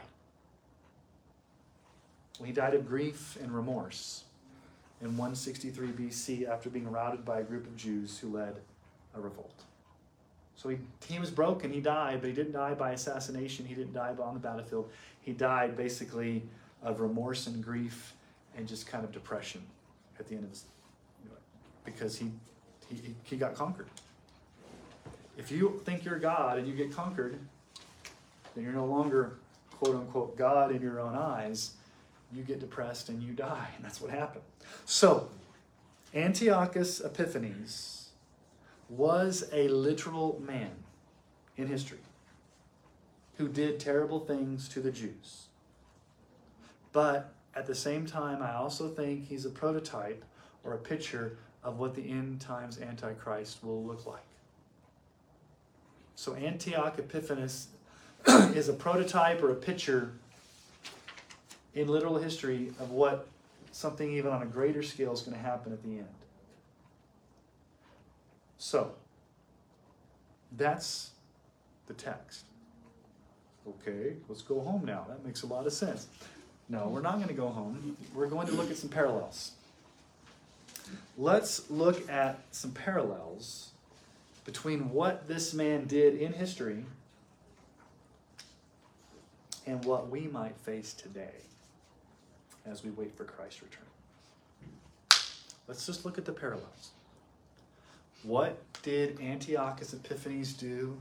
Well, 2.39 2.47
he 2.47 2.53
died 2.53 2.75
of 2.75 2.87
grief 2.87 3.37
and 3.43 3.51
remorse 3.53 4.25
in 5.01 5.17
163 5.17 5.89
BC 5.89 6.49
after 6.49 6.71
being 6.71 6.91
routed 6.91 7.25
by 7.25 7.41
a 7.41 7.43
group 7.43 7.67
of 7.67 7.77
Jews 7.77 8.19
who 8.19 8.33
led 8.33 8.57
a 9.15 9.21
revolt. 9.21 9.63
So 10.57 10.71
he, 10.71 10.79
he 11.07 11.19
was 11.19 11.31
broken, 11.31 11.71
he 11.71 11.81
died, 11.81 12.21
but 12.21 12.29
he 12.29 12.33
didn't 12.33 12.53
die 12.53 12.75
by 12.75 12.93
assassination, 12.93 13.67
he 13.67 13.75
didn't 13.75 13.93
die 13.93 14.15
on 14.19 14.35
the 14.35 14.41
battlefield. 14.41 14.89
He 15.21 15.33
died 15.33 15.77
basically 15.77 16.43
of 16.83 17.01
remorse 17.01 17.47
and 17.47 17.63
grief 17.63 18.15
and 18.57 18.67
just 18.67 18.87
kind 18.87 19.05
of 19.05 19.13
depression 19.13 19.63
at 20.19 20.29
the 20.29 20.35
end 20.35 20.45
of 20.45 20.51
his 20.51 20.65
because 21.85 22.17
he, 22.17 22.31
he, 22.89 23.15
he 23.23 23.37
got 23.37 23.55
conquered. 23.55 23.87
If 25.39 25.51
you 25.51 25.81
think 25.85 26.05
you're 26.05 26.19
God 26.19 26.59
and 26.59 26.67
you 26.67 26.75
get 26.75 26.93
conquered, 26.93 27.39
then 28.57 28.65
you're 28.65 28.73
no 28.73 28.87
longer 28.87 29.39
quote 29.71 29.95
unquote 29.95 30.37
God 30.37 30.75
in 30.75 30.83
your 30.83 30.99
own 30.99 31.15
eyes. 31.15 31.75
You 32.33 32.43
get 32.43 32.59
depressed 32.59 33.09
and 33.09 33.23
you 33.23 33.33
die. 33.33 33.69
And 33.77 33.85
that's 33.85 34.01
what 34.01 34.11
happened. 34.11 34.43
So, 34.85 35.29
Antiochus 36.15 37.01
Epiphanes 37.01 38.09
was 38.89 39.49
a 39.53 39.69
literal 39.69 40.43
man 40.45 40.71
in 41.57 41.67
history 41.69 41.99
who 43.37 43.49
did 43.49 43.79
terrible 43.79 44.21
things 44.21 44.69
to 44.71 44.81
the 44.81 44.91
Jews. 44.91 45.47
But 46.93 47.35
at 47.55 47.67
the 47.67 47.75
same 47.75 48.07
time, 48.07 48.43
I 48.43 48.55
also 48.55 48.89
think 48.89 49.29
he's 49.29 49.45
a 49.45 49.51
prototype 49.51 50.25
or 50.65 50.73
a 50.73 50.79
picture 50.79 51.37
of 51.63 51.79
what 51.79 51.95
the 51.95 52.11
end 52.11 52.41
times 52.41 52.81
Antichrist 52.81 53.63
will 53.63 53.85
look 53.85 54.07
like. 54.07 54.23
So 56.15 56.35
Antioch 56.35 56.99
Epiphanes 56.99 57.69
is 58.55 58.69
a 58.69 58.73
prototype 58.73 59.43
or 59.43 59.51
a 59.51 59.55
picture 59.55 60.13
in 61.75 61.89
literal 61.89 62.17
history 62.19 62.73
of 62.81 62.91
what 62.91 63.29
something 63.73 64.13
even 64.13 64.33
on 64.33 64.43
a 64.43 64.47
greater 64.47 64.83
scale 64.83 65.13
is 65.13 65.21
going 65.21 65.37
to 65.37 65.43
happen 65.43 65.73
at 65.73 65.83
the 65.83 65.91
end. 65.91 66.09
So, 68.59 68.93
that's 70.57 71.11
the 71.87 71.95
text. 71.95 72.45
Okay, 73.69 74.15
let's 74.29 74.43
go 74.43 74.61
home 74.61 74.85
now. 74.85 75.05
That 75.09 75.25
makes 75.25 75.43
a 75.43 75.47
lot 75.47 75.67
of 75.67 75.73
sense. 75.73 76.07
No, 76.69 76.89
we're 76.89 77.03
not 77.03 77.17
going 77.17 77.29
to 77.29 77.35
go 77.35 77.49
home. 77.49 77.97
We're 78.15 78.27
going 78.27 78.47
to 78.49 78.55
look 78.55 78.71
at 78.71 78.77
some 78.77 78.89
parallels. 78.89 79.53
Let's 81.19 81.69
look 81.71 82.09
at 82.11 82.41
some 82.51 82.73
parallels 82.73 83.71
between 84.45 84.91
what 84.91 85.29
this 85.29 85.53
man 85.53 85.87
did 85.87 86.15
in 86.15 86.33
history 86.33 86.85
and 89.67 89.85
what 89.85 90.09
we 90.09 90.29
might 90.29 90.57
face 90.59 90.93
today 90.93 91.35
as 92.65 92.85
we 92.85 92.91
wait 92.91 93.17
for 93.17 93.25
Christ's 93.25 93.63
return. 93.63 93.83
Let's 95.67 95.85
just 95.85 96.05
look 96.05 96.19
at 96.19 96.25
the 96.25 96.33
parallels. 96.33 96.91
What 98.23 98.59
did 98.83 99.21
Antiochus 99.21 99.93
Epiphanes 99.93 100.53
do 100.53 100.97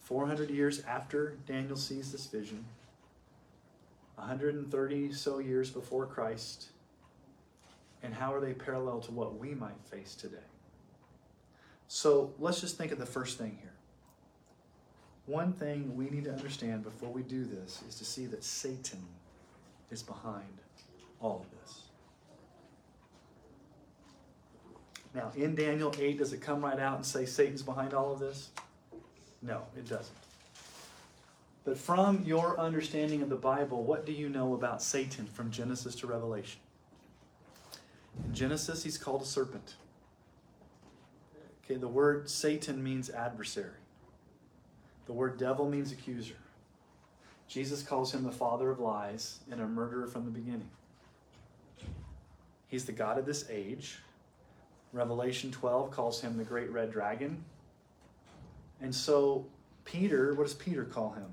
400 0.00 0.50
years 0.50 0.82
after 0.86 1.36
Daniel 1.46 1.76
sees 1.76 2.10
this 2.10 2.26
vision? 2.26 2.64
130 4.16 5.12
so 5.12 5.38
years 5.38 5.70
before 5.70 6.06
Christ? 6.06 6.68
And 8.02 8.14
how 8.14 8.32
are 8.34 8.40
they 8.40 8.52
parallel 8.52 9.00
to 9.00 9.12
what 9.12 9.38
we 9.38 9.54
might 9.54 9.80
face 9.90 10.14
today? 10.14 10.36
So 11.88 12.32
let's 12.38 12.60
just 12.60 12.76
think 12.76 12.92
of 12.92 12.98
the 12.98 13.06
first 13.06 13.38
thing 13.38 13.58
here. 13.60 13.73
One 15.26 15.52
thing 15.52 15.96
we 15.96 16.10
need 16.10 16.24
to 16.24 16.32
understand 16.32 16.82
before 16.82 17.08
we 17.08 17.22
do 17.22 17.44
this 17.44 17.82
is 17.88 17.94
to 17.96 18.04
see 18.04 18.26
that 18.26 18.44
Satan 18.44 19.02
is 19.90 20.02
behind 20.02 20.60
all 21.20 21.44
of 21.44 21.60
this. 21.60 21.80
Now, 25.14 25.30
in 25.36 25.54
Daniel 25.54 25.94
8, 25.98 26.18
does 26.18 26.32
it 26.32 26.40
come 26.40 26.64
right 26.64 26.78
out 26.78 26.96
and 26.96 27.06
say 27.06 27.24
Satan's 27.24 27.62
behind 27.62 27.94
all 27.94 28.12
of 28.12 28.18
this? 28.18 28.50
No, 29.40 29.62
it 29.76 29.88
doesn't. 29.88 30.16
But 31.64 31.78
from 31.78 32.22
your 32.24 32.58
understanding 32.60 33.22
of 33.22 33.30
the 33.30 33.36
Bible, 33.36 33.84
what 33.84 34.04
do 34.04 34.12
you 34.12 34.28
know 34.28 34.54
about 34.54 34.82
Satan 34.82 35.26
from 35.26 35.50
Genesis 35.50 35.94
to 35.96 36.06
Revelation? 36.06 36.60
In 38.26 38.34
Genesis, 38.34 38.82
he's 38.82 38.98
called 38.98 39.22
a 39.22 39.26
serpent. 39.26 39.74
Okay, 41.64 41.76
the 41.76 41.88
word 41.88 42.28
Satan 42.28 42.82
means 42.82 43.08
adversary. 43.08 43.83
The 45.06 45.12
word 45.12 45.38
devil 45.38 45.68
means 45.68 45.92
accuser. 45.92 46.34
Jesus 47.46 47.82
calls 47.82 48.12
him 48.12 48.24
the 48.24 48.32
father 48.32 48.70
of 48.70 48.78
lies 48.78 49.40
and 49.50 49.60
a 49.60 49.66
murderer 49.66 50.06
from 50.06 50.24
the 50.24 50.30
beginning. 50.30 50.70
He's 52.68 52.84
the 52.84 52.92
God 52.92 53.18
of 53.18 53.26
this 53.26 53.44
age. 53.50 53.98
Revelation 54.92 55.50
12 55.50 55.90
calls 55.90 56.20
him 56.20 56.36
the 56.36 56.44
great 56.44 56.70
red 56.70 56.90
dragon. 56.90 57.44
And 58.80 58.94
so 58.94 59.46
Peter, 59.84 60.34
what 60.34 60.44
does 60.44 60.54
Peter 60.54 60.84
call 60.84 61.12
him? 61.12 61.26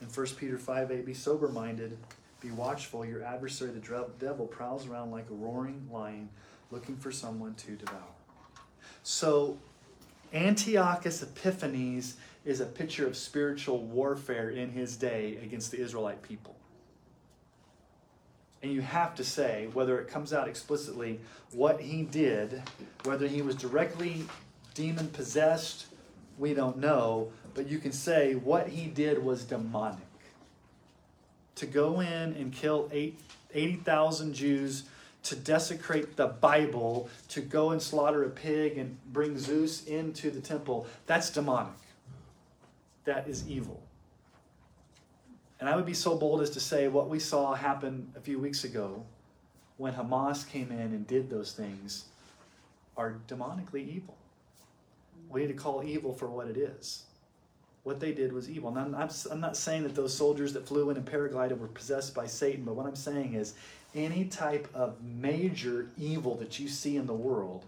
In 0.00 0.08
1 0.08 0.26
Peter 0.38 0.58
5 0.58 0.90
8, 0.90 1.06
be 1.06 1.14
sober 1.14 1.48
minded, 1.48 1.96
be 2.40 2.50
watchful. 2.50 3.04
Your 3.04 3.22
adversary, 3.22 3.70
the 3.70 4.06
devil, 4.18 4.46
prowls 4.46 4.86
around 4.86 5.10
like 5.10 5.30
a 5.30 5.34
roaring 5.34 5.88
lion 5.90 6.28
looking 6.70 6.96
for 6.96 7.12
someone 7.12 7.54
to 7.54 7.72
devour. 7.72 8.00
So, 9.02 9.58
Antiochus 10.32 11.22
Epiphanes 11.22 12.16
is 12.44 12.60
a 12.60 12.66
picture 12.66 13.06
of 13.06 13.16
spiritual 13.16 13.78
warfare 13.78 14.50
in 14.50 14.70
his 14.70 14.96
day 14.96 15.38
against 15.42 15.70
the 15.70 15.80
Israelite 15.80 16.22
people. 16.22 16.54
And 18.62 18.72
you 18.72 18.80
have 18.80 19.14
to 19.16 19.24
say, 19.24 19.68
whether 19.72 19.98
it 20.00 20.08
comes 20.08 20.32
out 20.32 20.48
explicitly, 20.48 21.20
what 21.52 21.80
he 21.80 22.02
did, 22.02 22.62
whether 23.04 23.26
he 23.26 23.42
was 23.42 23.54
directly 23.54 24.24
demon 24.72 25.08
possessed, 25.08 25.86
we 26.38 26.54
don't 26.54 26.78
know, 26.78 27.30
but 27.54 27.68
you 27.68 27.78
can 27.78 27.92
say 27.92 28.34
what 28.34 28.68
he 28.68 28.86
did 28.86 29.22
was 29.22 29.44
demonic. 29.44 30.00
To 31.56 31.66
go 31.66 32.00
in 32.00 32.08
and 32.34 32.52
kill 32.52 32.90
80,000 32.92 34.34
Jews, 34.34 34.84
to 35.24 35.36
desecrate 35.36 36.16
the 36.16 36.26
Bible, 36.26 37.08
to 37.28 37.40
go 37.40 37.70
and 37.70 37.80
slaughter 37.80 38.24
a 38.24 38.30
pig 38.30 38.76
and 38.76 38.98
bring 39.12 39.38
Zeus 39.38 39.84
into 39.84 40.30
the 40.30 40.40
temple, 40.40 40.86
that's 41.06 41.30
demonic. 41.30 41.74
That 43.04 43.28
is 43.28 43.46
evil. 43.48 43.82
And 45.60 45.68
I 45.68 45.76
would 45.76 45.86
be 45.86 45.94
so 45.94 46.16
bold 46.16 46.40
as 46.42 46.50
to 46.50 46.60
say 46.60 46.88
what 46.88 47.08
we 47.08 47.18
saw 47.18 47.54
happen 47.54 48.12
a 48.16 48.20
few 48.20 48.38
weeks 48.38 48.64
ago 48.64 49.04
when 49.76 49.94
Hamas 49.94 50.48
came 50.48 50.70
in 50.70 50.78
and 50.78 51.06
did 51.06 51.30
those 51.30 51.52
things 51.52 52.04
are 52.96 53.16
demonically 53.28 53.88
evil. 53.88 54.16
We 55.28 55.42
need 55.42 55.48
to 55.48 55.54
call 55.54 55.82
evil 55.82 56.12
for 56.12 56.28
what 56.28 56.48
it 56.48 56.56
is. 56.56 57.04
What 57.82 58.00
they 58.00 58.12
did 58.12 58.32
was 58.32 58.48
evil. 58.48 58.70
Now, 58.70 58.82
I'm, 58.96 59.10
I'm 59.30 59.40
not 59.40 59.56
saying 59.56 59.82
that 59.82 59.94
those 59.94 60.16
soldiers 60.16 60.52
that 60.54 60.66
flew 60.66 60.90
in 60.90 60.96
and 60.96 61.04
paraglided 61.04 61.58
were 61.58 61.66
possessed 61.66 62.14
by 62.14 62.26
Satan, 62.26 62.64
but 62.64 62.76
what 62.76 62.86
I'm 62.86 62.96
saying 62.96 63.34
is 63.34 63.54
any 63.94 64.24
type 64.24 64.68
of 64.74 65.02
major 65.02 65.88
evil 65.98 66.34
that 66.36 66.58
you 66.58 66.68
see 66.68 66.96
in 66.96 67.06
the 67.06 67.14
world, 67.14 67.64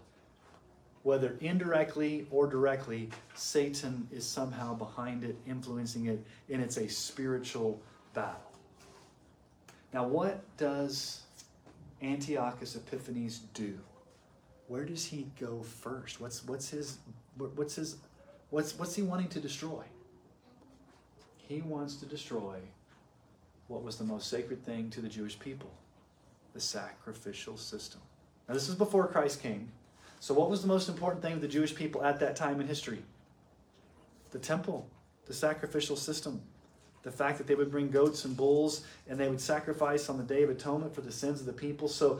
whether 1.07 1.37
indirectly 1.39 2.27
or 2.31 2.47
directly, 2.47 3.09
Satan 3.33 4.05
is 4.11 4.25
somehow 4.25 4.73
behind 4.73 5.23
it, 5.23 5.37
influencing 5.47 6.07
it, 6.07 6.21
and 6.51 6.61
it's 6.61 6.75
a 6.75 6.89
spiritual 6.89 7.81
battle. 8.13 8.51
Now, 9.93 10.05
what 10.05 10.43
does 10.57 11.21
Antiochus 12.01 12.75
Epiphanes 12.75 13.39
do? 13.53 13.79
Where 14.67 14.83
does 14.83 15.05
he 15.05 15.27
go 15.39 15.61
first? 15.61 16.19
What's, 16.19 16.43
what's 16.45 16.71
his, 16.71 16.97
what's 17.37 17.75
his, 17.75 17.95
what's, 18.49 18.77
what's 18.77 18.93
he 18.93 19.01
wanting 19.01 19.29
to 19.29 19.39
destroy? 19.39 19.83
He 21.37 21.61
wants 21.61 21.95
to 21.95 22.05
destroy 22.05 22.57
what 23.69 23.81
was 23.81 23.95
the 23.95 24.03
most 24.03 24.29
sacred 24.29 24.65
thing 24.65 24.89
to 24.89 24.99
the 24.99 25.07
Jewish 25.07 25.39
people 25.39 25.71
the 26.53 26.59
sacrificial 26.59 27.55
system. 27.55 28.01
Now, 28.49 28.55
this 28.55 28.67
is 28.67 28.75
before 28.75 29.07
Christ 29.07 29.41
came. 29.41 29.71
So, 30.27 30.33
what 30.33 30.49
was 30.49 30.61
the 30.61 30.67
most 30.67 30.89
important 30.89 31.21
thing 31.21 31.31
of 31.31 31.39
the 31.39 31.47
Jewish 31.47 31.73
people 31.73 32.03
at 32.03 32.19
that 32.19 32.35
time 32.35 32.59
in 32.59 32.67
history? 32.67 33.01
The 34.31 34.39
temple, 34.39 34.85
the 35.25 35.33
sacrificial 35.33 35.95
system. 35.95 36.41
The 37.03 37.11
fact 37.13 37.37
that 37.37 37.47
they 37.47 37.55
would 37.55 37.71
bring 37.71 37.89
goats 37.91 38.25
and 38.25 38.35
bulls 38.35 38.83
and 39.07 39.17
they 39.17 39.29
would 39.29 39.39
sacrifice 39.39 40.09
on 40.09 40.17
the 40.17 40.25
Day 40.25 40.43
of 40.43 40.49
Atonement 40.49 40.93
for 40.93 40.99
the 40.99 41.13
sins 41.13 41.39
of 41.39 41.45
the 41.45 41.53
people. 41.53 41.87
So, 41.87 42.19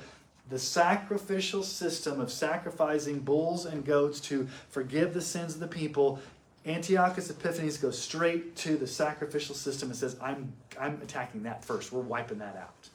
the 0.50 0.58
sacrificial 0.58 1.64
system 1.64 2.22
of 2.22 2.32
sacrificing 2.32 3.20
bulls 3.20 3.66
and 3.66 3.84
goats 3.84 4.22
to 4.22 4.48
forgive 4.70 5.14
the 5.14 5.22
sins 5.22 5.56
of 5.56 5.60
the 5.60 5.68
people, 5.68 6.22
Antiochus 6.66 7.30
Epiphanes 7.30 7.76
goes 7.76 8.02
straight 8.02 8.56
to 8.56 8.78
the 8.78 8.88
sacrificial 8.88 9.54
system 9.54 9.90
and 9.90 9.98
says, 9.98 10.16
I'm, 10.22 10.54
I'm 10.80 11.02
attacking 11.02 11.44
that 11.44 11.66
first. 11.66 11.92
We're 11.92 12.00
wiping 12.00 12.40
that 12.40 12.56
out. 12.56 12.88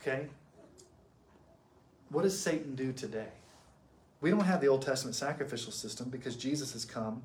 Okay? 0.00 0.28
What 2.08 2.22
does 2.22 2.40
Satan 2.40 2.74
do 2.74 2.94
today? 2.94 3.28
We 4.20 4.30
don't 4.30 4.40
have 4.40 4.60
the 4.60 4.68
Old 4.68 4.82
Testament 4.82 5.16
sacrificial 5.16 5.72
system 5.72 6.10
because 6.10 6.36
Jesus 6.36 6.72
has 6.74 6.84
come 6.84 7.22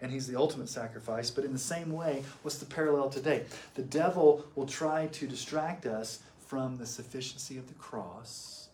and 0.00 0.12
he's 0.12 0.26
the 0.26 0.36
ultimate 0.36 0.68
sacrifice. 0.68 1.30
But 1.30 1.44
in 1.44 1.52
the 1.52 1.58
same 1.58 1.92
way, 1.92 2.22
what's 2.42 2.58
the 2.58 2.66
parallel 2.66 3.08
today? 3.08 3.44
The 3.74 3.82
devil 3.82 4.44
will 4.54 4.66
try 4.66 5.06
to 5.06 5.26
distract 5.26 5.86
us 5.86 6.20
from 6.46 6.76
the 6.76 6.86
sufficiency 6.86 7.56
of 7.58 7.66
the 7.68 7.74
cross 7.74 8.68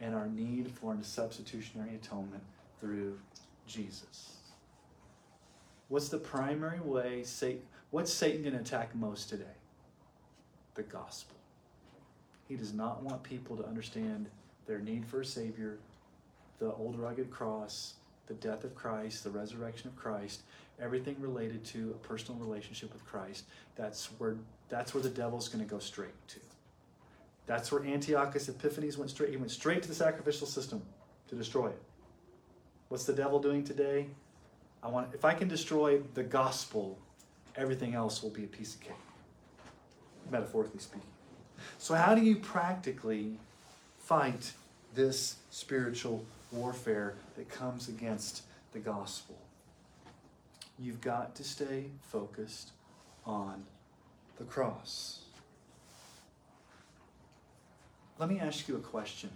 and 0.00 0.14
our 0.14 0.28
need 0.28 0.70
for 0.70 0.94
a 0.94 1.04
substitutionary 1.04 1.94
atonement 1.94 2.42
through 2.80 3.18
Jesus. 3.66 4.36
What's 5.88 6.08
the 6.08 6.18
primary 6.18 6.80
way 6.80 7.22
Satan, 7.22 7.62
what's 7.90 8.12
Satan 8.12 8.42
going 8.42 8.54
to 8.54 8.60
attack 8.60 8.94
most 8.94 9.28
today? 9.28 9.44
The 10.74 10.82
gospel. 10.82 11.36
He 12.48 12.56
does 12.56 12.72
not 12.72 13.02
want 13.02 13.22
people 13.22 13.56
to 13.56 13.64
understand 13.64 14.28
their 14.66 14.78
need 14.78 15.06
for 15.06 15.20
a 15.20 15.24
Savior, 15.24 15.78
the 16.62 16.72
old 16.74 16.96
rugged 16.96 17.28
cross, 17.28 17.94
the 18.28 18.34
death 18.34 18.62
of 18.62 18.72
Christ, 18.76 19.24
the 19.24 19.30
resurrection 19.30 19.88
of 19.88 19.96
Christ, 19.96 20.42
everything 20.80 21.16
related 21.18 21.64
to 21.66 21.90
a 21.90 22.06
personal 22.06 22.40
relationship 22.40 22.92
with 22.92 23.04
Christ. 23.04 23.46
That's 23.74 24.06
where 24.18 24.36
that's 24.68 24.94
where 24.94 25.02
the 25.02 25.10
devil's 25.10 25.48
going 25.48 25.64
to 25.64 25.68
go 25.68 25.80
straight 25.80 26.14
to. 26.28 26.40
That's 27.46 27.72
where 27.72 27.84
Antiochus 27.84 28.48
Epiphanes 28.48 28.96
went 28.96 29.10
straight. 29.10 29.30
He 29.30 29.36
went 29.36 29.50
straight 29.50 29.82
to 29.82 29.88
the 29.88 29.94
sacrificial 29.94 30.46
system 30.46 30.82
to 31.28 31.34
destroy 31.34 31.66
it. 31.66 31.82
What's 32.88 33.04
the 33.04 33.12
devil 33.12 33.40
doing 33.40 33.64
today? 33.64 34.06
I 34.84 34.88
want 34.88 35.12
if 35.14 35.24
I 35.24 35.34
can 35.34 35.48
destroy 35.48 36.00
the 36.14 36.22
gospel, 36.22 36.96
everything 37.56 37.94
else 37.94 38.22
will 38.22 38.30
be 38.30 38.44
a 38.44 38.52
piece 38.58 38.76
of 38.76 38.80
cake. 38.82 38.92
Metaphorically 40.30 40.78
speaking. 40.78 41.08
So 41.78 41.96
how 41.96 42.14
do 42.14 42.22
you 42.22 42.36
practically 42.36 43.36
fight 43.98 44.52
this 44.94 45.36
spiritual 45.50 46.24
warfare 46.52 47.14
that 47.36 47.48
comes 47.48 47.88
against 47.88 48.42
the 48.72 48.78
gospel? 48.78 49.38
You've 50.78 51.00
got 51.00 51.34
to 51.36 51.44
stay 51.44 51.86
focused 52.00 52.70
on 53.24 53.64
the 54.38 54.44
cross. 54.44 55.20
Let 58.18 58.28
me 58.28 58.38
ask 58.40 58.68
you 58.68 58.76
a 58.76 58.80
question. 58.80 59.30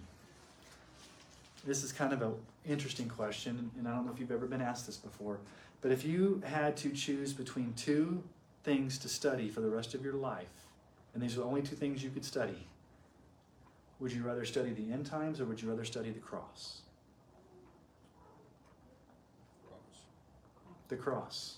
This 1.65 1.83
is 1.83 1.91
kind 1.91 2.13
of 2.13 2.21
an 2.21 2.33
interesting 2.65 3.09
question, 3.09 3.71
and 3.77 3.87
I 3.87 3.91
don't 3.93 4.05
know 4.05 4.13
if 4.13 4.19
you've 4.19 4.31
ever 4.31 4.45
been 4.45 4.61
asked 4.61 4.85
this 4.85 4.97
before, 4.97 5.39
but 5.81 5.91
if 5.91 6.05
you 6.05 6.41
had 6.45 6.77
to 6.77 6.89
choose 6.91 7.33
between 7.33 7.73
two 7.73 8.23
things 8.63 8.97
to 8.99 9.09
study 9.09 9.49
for 9.49 9.61
the 9.61 9.69
rest 9.69 9.93
of 9.93 10.03
your 10.03 10.13
life, 10.13 10.47
and 11.13 11.21
these 11.21 11.35
are 11.35 11.41
the 11.41 11.45
only 11.45 11.61
two 11.61 11.75
things 11.75 12.03
you 12.03 12.09
could 12.09 12.23
study, 12.25 12.67
would 13.99 14.11
you 14.11 14.23
rather 14.23 14.45
study 14.45 14.71
the 14.71 14.91
end 14.91 15.05
times 15.05 15.41
or 15.41 15.45
would 15.45 15.61
you 15.61 15.69
rather 15.69 15.85
study 15.85 16.11
the 16.11 16.19
cross? 16.19 16.81
The 20.89 20.95
cross. 20.95 21.57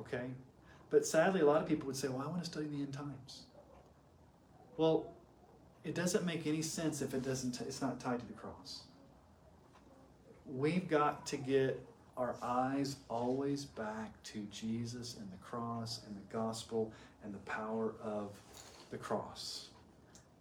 Okay? 0.00 0.30
But 0.90 1.04
sadly, 1.06 1.40
a 1.40 1.46
lot 1.46 1.62
of 1.62 1.68
people 1.68 1.86
would 1.86 1.96
say, 1.96 2.08
well, 2.08 2.22
I 2.22 2.26
want 2.26 2.40
to 2.40 2.50
study 2.50 2.66
the 2.66 2.76
end 2.76 2.92
times. 2.92 3.42
Well, 4.76 5.12
it 5.84 5.94
doesn't 5.94 6.24
make 6.24 6.46
any 6.46 6.62
sense 6.62 7.02
if 7.02 7.14
it 7.14 7.22
doesn't 7.22 7.52
t- 7.52 7.64
it's 7.64 7.80
not 7.80 8.00
tied 8.00 8.20
to 8.20 8.26
the 8.26 8.32
cross. 8.32 8.82
We've 10.46 10.88
got 10.88 11.26
to 11.26 11.36
get 11.36 11.80
our 12.16 12.36
eyes 12.42 12.96
always 13.08 13.64
back 13.64 14.22
to 14.24 14.46
Jesus 14.50 15.16
and 15.18 15.30
the 15.30 15.36
cross 15.36 16.00
and 16.06 16.16
the 16.16 16.34
gospel 16.34 16.92
and 17.24 17.34
the 17.34 17.38
power 17.38 17.94
of 18.02 18.30
the 18.90 18.96
cross. 18.96 19.68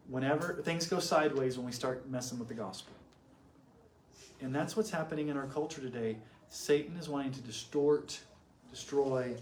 Whenever 0.08 0.62
things 0.64 0.88
go 0.88 0.99
sideways 0.99 1.58
when 1.58 1.66
we 1.66 1.72
start 1.72 2.10
messing 2.10 2.39
with 2.39 2.47
the 2.47 2.53
gospel. 2.53 2.93
And 4.41 4.53
that's 4.53 4.78
what's 4.78 4.91
happening 4.91 5.30
in 5.30 5.38
our 5.38 5.47
culture 5.47 5.82
today. 5.82 6.18
Satan 6.50 6.98
is 6.98 7.10
wanting 7.10 7.32
to 7.34 7.41
distort, 7.41 8.20
destroy 8.70 9.36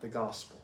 the 0.00 0.08
gospel. 0.08 0.58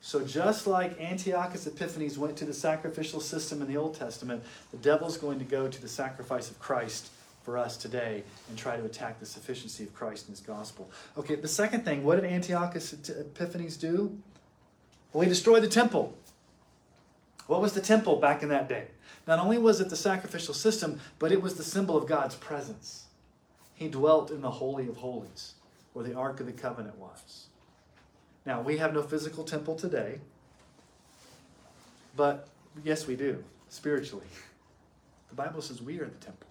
So, 0.00 0.24
just 0.24 0.66
like 0.66 1.00
Antiochus 1.00 1.66
Epiphanes 1.66 2.18
went 2.18 2.36
to 2.38 2.44
the 2.44 2.52
sacrificial 2.52 3.20
system 3.20 3.62
in 3.62 3.68
the 3.68 3.76
Old 3.76 3.94
Testament, 3.94 4.42
the 4.72 4.76
devil's 4.78 5.16
going 5.16 5.38
to 5.38 5.44
go 5.44 5.68
to 5.68 5.80
the 5.80 5.88
sacrifice 5.88 6.50
of 6.50 6.58
Christ 6.58 7.10
for 7.44 7.56
us 7.56 7.76
today 7.76 8.24
and 8.48 8.58
try 8.58 8.76
to 8.76 8.84
attack 8.84 9.20
the 9.20 9.26
sufficiency 9.26 9.84
of 9.84 9.94
Christ 9.94 10.26
and 10.26 10.36
his 10.36 10.44
gospel. 10.44 10.90
Okay, 11.16 11.36
the 11.36 11.48
second 11.48 11.84
thing, 11.84 12.02
what 12.02 12.20
did 12.20 12.24
Antiochus 12.28 12.92
Epiphanes 12.92 13.76
do? 13.76 14.18
Well, 15.12 15.22
he 15.22 15.28
destroyed 15.28 15.62
the 15.62 15.68
temple. 15.68 16.16
What 17.46 17.60
was 17.60 17.72
the 17.72 17.80
temple 17.80 18.16
back 18.16 18.42
in 18.42 18.48
that 18.48 18.68
day? 18.68 18.86
Not 19.26 19.38
only 19.38 19.58
was 19.58 19.80
it 19.80 19.88
the 19.88 19.96
sacrificial 19.96 20.54
system, 20.54 21.00
but 21.18 21.30
it 21.30 21.42
was 21.42 21.54
the 21.54 21.62
symbol 21.62 21.96
of 21.96 22.06
God's 22.08 22.34
presence. 22.34 23.04
He 23.82 23.88
dwelt 23.88 24.30
in 24.30 24.42
the 24.42 24.50
Holy 24.50 24.86
of 24.86 24.98
Holies, 24.98 25.54
where 25.92 26.04
the 26.04 26.14
Ark 26.14 26.38
of 26.38 26.46
the 26.46 26.52
Covenant 26.52 26.96
was. 26.98 27.46
Now, 28.46 28.60
we 28.60 28.76
have 28.78 28.94
no 28.94 29.02
physical 29.02 29.42
temple 29.42 29.74
today, 29.74 30.20
but 32.14 32.46
yes, 32.84 33.08
we 33.08 33.16
do, 33.16 33.42
spiritually. 33.70 34.26
The 35.30 35.34
Bible 35.34 35.60
says 35.62 35.82
we 35.82 35.98
are 35.98 36.04
the 36.04 36.24
temple. 36.24 36.46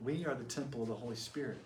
We 0.00 0.26
are 0.26 0.34
the 0.34 0.42
temple 0.42 0.82
of 0.82 0.88
the 0.88 0.96
Holy 0.96 1.14
Spirit. 1.14 1.58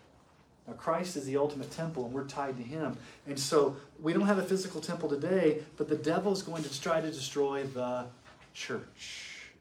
Now, 0.69 0.75
Christ 0.75 1.17
is 1.17 1.25
the 1.25 1.39
ultimate 1.39 1.71
temple, 1.71 2.05
and 2.05 2.13
we're 2.13 2.27
tied 2.27 2.59
to 2.59 2.63
Him. 2.63 2.99
And 3.27 3.41
so 3.41 3.77
we 3.99 4.13
don't 4.13 4.27
have 4.27 4.37
a 4.37 4.45
physical 4.45 4.83
temple 4.83 5.09
today, 5.09 5.63
but 5.79 5.89
the 5.89 5.97
devil 5.97 6.33
is 6.33 6.43
going 6.43 6.65
to 6.65 6.81
try 6.83 7.01
to 7.01 7.11
destroy 7.11 7.65
the 7.65 8.05
church, 8.53 9.53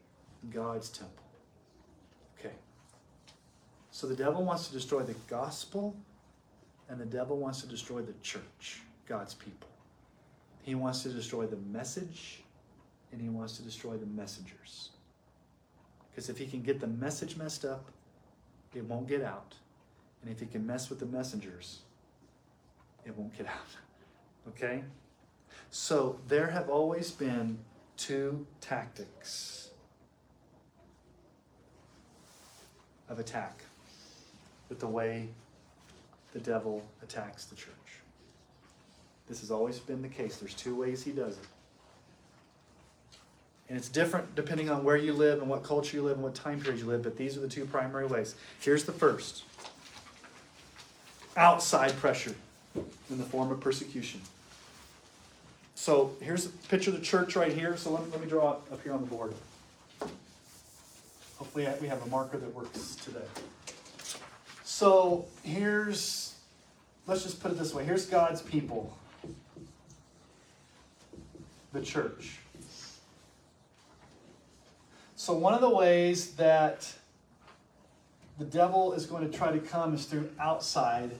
God's 0.52 0.90
temple. 0.90 1.24
So 4.00 4.06
the 4.06 4.16
devil 4.16 4.42
wants 4.42 4.66
to 4.68 4.72
destroy 4.72 5.02
the 5.02 5.14
gospel, 5.28 5.94
and 6.88 6.98
the 6.98 7.04
devil 7.04 7.36
wants 7.36 7.60
to 7.60 7.66
destroy 7.66 8.00
the 8.00 8.14
church, 8.22 8.80
God's 9.06 9.34
people. 9.34 9.68
He 10.62 10.74
wants 10.74 11.02
to 11.02 11.10
destroy 11.10 11.44
the 11.44 11.58
message, 11.70 12.42
and 13.12 13.20
he 13.20 13.28
wants 13.28 13.58
to 13.58 13.62
destroy 13.62 13.98
the 13.98 14.06
messengers. 14.06 14.88
Because 16.08 16.30
if 16.30 16.38
he 16.38 16.46
can 16.46 16.62
get 16.62 16.80
the 16.80 16.86
message 16.86 17.36
messed 17.36 17.66
up, 17.66 17.90
it 18.74 18.86
won't 18.86 19.06
get 19.06 19.20
out. 19.20 19.54
And 20.22 20.32
if 20.32 20.40
he 20.40 20.46
can 20.46 20.66
mess 20.66 20.88
with 20.88 20.98
the 20.98 21.04
messengers, 21.04 21.80
it 23.04 23.14
won't 23.18 23.36
get 23.36 23.46
out. 23.48 23.76
Okay? 24.48 24.82
So 25.68 26.18
there 26.26 26.46
have 26.46 26.70
always 26.70 27.10
been 27.10 27.58
two 27.98 28.46
tactics 28.62 29.72
of 33.10 33.18
attack 33.18 33.62
with 34.70 34.80
the 34.80 34.86
way 34.86 35.28
the 36.32 36.38
devil 36.38 36.82
attacks 37.02 37.44
the 37.44 37.56
church. 37.56 37.74
This 39.28 39.40
has 39.40 39.50
always 39.50 39.78
been 39.78 40.00
the 40.00 40.08
case. 40.08 40.36
There's 40.36 40.54
two 40.54 40.74
ways 40.74 41.02
he 41.02 41.10
does 41.10 41.36
it. 41.36 41.44
And 43.68 43.76
it's 43.78 43.88
different 43.88 44.34
depending 44.34 44.70
on 44.70 44.82
where 44.82 44.96
you 44.96 45.12
live 45.12 45.40
and 45.40 45.48
what 45.48 45.62
culture 45.62 45.96
you 45.96 46.02
live 46.02 46.14
and 46.14 46.22
what 46.22 46.34
time 46.34 46.60
period 46.60 46.80
you 46.80 46.86
live, 46.86 47.02
but 47.02 47.16
these 47.16 47.36
are 47.36 47.40
the 47.40 47.48
two 47.48 47.66
primary 47.66 48.06
ways. 48.06 48.34
Here's 48.60 48.84
the 48.84 48.92
first 48.92 49.44
outside 51.36 51.96
pressure 51.96 52.34
in 52.74 53.18
the 53.18 53.24
form 53.24 53.52
of 53.52 53.60
persecution. 53.60 54.20
So 55.76 56.16
here's 56.20 56.46
a 56.46 56.50
picture 56.68 56.90
of 56.90 56.96
the 56.96 57.02
church 57.02 57.36
right 57.36 57.52
here. 57.52 57.76
So 57.76 57.92
let 57.92 58.04
me, 58.04 58.10
let 58.10 58.20
me 58.20 58.28
draw 58.28 58.52
it 58.52 58.58
up 58.72 58.82
here 58.82 58.92
on 58.92 59.00
the 59.00 59.06
board. 59.06 59.34
Hopefully, 61.38 61.66
we 61.80 61.88
have 61.88 62.02
a 62.02 62.08
marker 62.10 62.36
that 62.36 62.54
works 62.54 62.96
today. 62.96 63.24
So 64.80 65.26
here's, 65.42 66.36
let's 67.06 67.22
just 67.22 67.42
put 67.42 67.52
it 67.52 67.58
this 67.58 67.74
way 67.74 67.84
here's 67.84 68.06
God's 68.06 68.40
people, 68.40 68.96
the 71.74 71.82
church. 71.82 72.38
So, 75.16 75.34
one 75.34 75.52
of 75.52 75.60
the 75.60 75.68
ways 75.68 76.30
that 76.36 76.90
the 78.38 78.46
devil 78.46 78.94
is 78.94 79.04
going 79.04 79.30
to 79.30 79.36
try 79.36 79.52
to 79.52 79.58
come 79.58 79.92
is 79.92 80.06
through 80.06 80.30
outside 80.40 81.10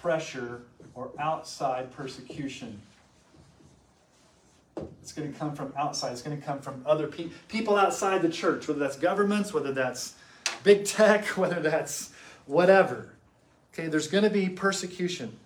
pressure 0.00 0.62
or 0.94 1.10
outside 1.18 1.92
persecution. 1.92 2.80
It's 5.02 5.12
going 5.12 5.30
to 5.30 5.38
come 5.38 5.54
from 5.54 5.74
outside. 5.76 6.12
It's 6.12 6.22
going 6.22 6.40
to 6.40 6.42
come 6.42 6.60
from 6.60 6.82
other 6.86 7.06
pe- 7.06 7.28
people 7.48 7.76
outside 7.76 8.22
the 8.22 8.30
church, 8.30 8.66
whether 8.66 8.80
that's 8.80 8.96
governments, 8.96 9.52
whether 9.52 9.72
that's 9.72 10.14
big 10.64 10.84
tech, 10.84 11.24
whether 11.36 11.60
that's 11.60 12.10
whatever. 12.46 13.10
Okay, 13.72 13.88
there's 13.88 14.08
going 14.08 14.24
to 14.24 14.30
be 14.30 14.48
persecution. 14.48 15.36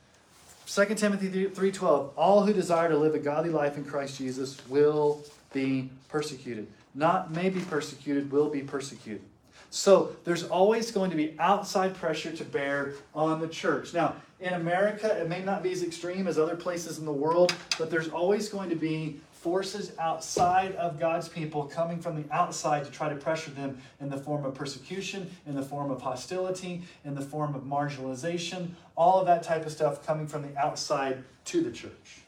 2 0.66 0.94
Timothy 0.94 1.28
3:12 1.28 2.10
All 2.16 2.46
who 2.46 2.52
desire 2.52 2.88
to 2.88 2.96
live 2.96 3.14
a 3.14 3.18
godly 3.18 3.50
life 3.50 3.76
in 3.76 3.84
Christ 3.84 4.18
Jesus 4.18 4.56
will 4.68 5.22
be 5.52 5.90
persecuted. 6.08 6.66
Not 6.94 7.30
may 7.30 7.50
be 7.50 7.60
persecuted, 7.60 8.30
will 8.30 8.48
be 8.48 8.60
persecuted. 8.60 9.22
So 9.70 10.14
there's 10.24 10.44
always 10.44 10.90
going 10.90 11.10
to 11.10 11.16
be 11.16 11.34
outside 11.38 11.94
pressure 11.94 12.30
to 12.32 12.44
bear 12.44 12.92
on 13.14 13.40
the 13.40 13.48
church. 13.48 13.94
Now, 13.94 14.16
in 14.38 14.52
America, 14.52 15.18
it 15.18 15.28
may 15.28 15.42
not 15.42 15.62
be 15.62 15.72
as 15.72 15.82
extreme 15.82 16.26
as 16.26 16.38
other 16.38 16.56
places 16.56 16.98
in 16.98 17.06
the 17.06 17.12
world, 17.12 17.54
but 17.78 17.90
there's 17.90 18.10
always 18.10 18.50
going 18.50 18.68
to 18.68 18.76
be 18.76 19.20
forces 19.42 19.90
outside 19.98 20.72
of 20.76 21.00
God's 21.00 21.28
people 21.28 21.64
coming 21.64 21.98
from 21.98 22.14
the 22.14 22.32
outside 22.32 22.84
to 22.84 22.90
try 22.92 23.08
to 23.08 23.16
pressure 23.16 23.50
them 23.50 23.76
in 24.00 24.08
the 24.08 24.16
form 24.16 24.44
of 24.44 24.54
persecution, 24.54 25.28
in 25.46 25.56
the 25.56 25.62
form 25.62 25.90
of 25.90 26.00
hostility, 26.00 26.82
in 27.04 27.16
the 27.16 27.20
form 27.20 27.56
of 27.56 27.64
marginalization, 27.64 28.70
all 28.96 29.18
of 29.18 29.26
that 29.26 29.42
type 29.42 29.66
of 29.66 29.72
stuff 29.72 30.06
coming 30.06 30.28
from 30.28 30.42
the 30.42 30.56
outside 30.56 31.24
to 31.46 31.60
the 31.60 31.72
church. 31.72 32.20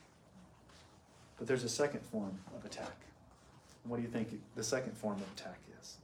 But 1.39 1.47
there's 1.47 1.63
a 1.63 1.69
second 1.69 2.01
form 2.01 2.37
of 2.57 2.65
attack. 2.65 2.97
What 3.85 3.99
do 3.99 4.03
you 4.03 4.09
think 4.09 4.29
the 4.57 4.65
second 4.65 4.97
form 4.97 5.17
of 5.17 5.33
attack 5.39 5.59
is? 5.81 5.97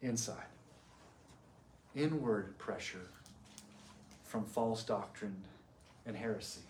Inside. 0.00 0.36
Inward 1.96 2.56
pressure 2.58 3.08
from 4.22 4.44
false 4.44 4.84
doctrine 4.84 5.42
and 6.06 6.16
heresy. 6.16 6.60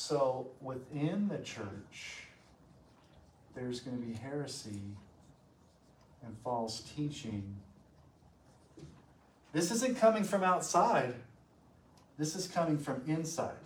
So 0.00 0.46
within 0.60 1.26
the 1.26 1.38
church, 1.38 2.28
there's 3.56 3.80
going 3.80 4.00
to 4.00 4.06
be 4.06 4.14
heresy 4.14 4.80
and 6.24 6.36
false 6.44 6.82
teaching. 6.94 7.56
This 9.52 9.72
isn't 9.72 9.98
coming 9.98 10.22
from 10.22 10.44
outside, 10.44 11.16
this 12.16 12.36
is 12.36 12.46
coming 12.46 12.78
from 12.78 13.02
inside 13.08 13.56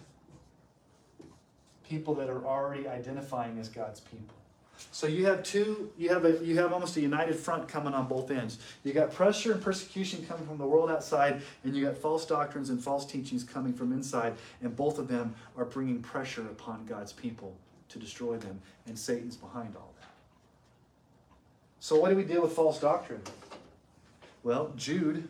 people 1.87 2.15
that 2.15 2.31
are 2.31 2.47
already 2.47 2.89
identifying 2.89 3.59
as 3.59 3.69
God's 3.69 4.01
people. 4.01 4.35
So 4.91 5.07
you 5.07 5.27
have 5.27 5.43
two, 5.43 5.91
you 5.97 6.09
have 6.09 6.25
a 6.25 6.45
you 6.45 6.59
have 6.59 6.73
almost 6.73 6.97
a 6.97 7.01
united 7.01 7.35
front 7.37 7.69
coming 7.69 7.95
on 7.95 8.09
both 8.09 8.31
ends. 8.31 8.59
You 8.85 8.93
got 8.93 9.13
pressure 9.13 9.53
and 9.53 9.63
persecution 9.63 10.25
coming 10.27 10.47
from 10.47 10.59
the 10.59 10.67
world 10.67 10.91
outside, 10.91 11.43
and 11.65 11.77
you 11.77 11.85
got 11.85 11.97
false 11.97 12.27
doctrines 12.27 12.71
and 12.71 12.83
false 12.83 13.07
teachings 13.07 13.45
coming 13.45 13.73
from 13.73 13.93
inside, 13.93 14.35
and 14.61 14.75
both 14.75 14.99
of 14.99 15.09
them 15.09 15.35
are 15.57 15.65
bringing 15.65 16.03
pressure 16.03 16.43
upon 16.43 16.85
God's 16.87 17.13
people 17.13 17.55
to 17.89 17.99
destroy 17.99 18.37
them, 18.37 18.61
and 18.87 18.99
Satan's 18.99 19.37
behind 19.37 19.77
all 19.77 19.93
that. 20.01 20.11
So 21.81 21.97
what 21.97 22.11
do 22.11 22.17
we 22.17 22.25
deal 22.25 22.43
with 22.43 22.53
false 22.53 22.81
doctrine? 22.81 23.23
Well, 24.43 24.73
Jude 24.77 25.29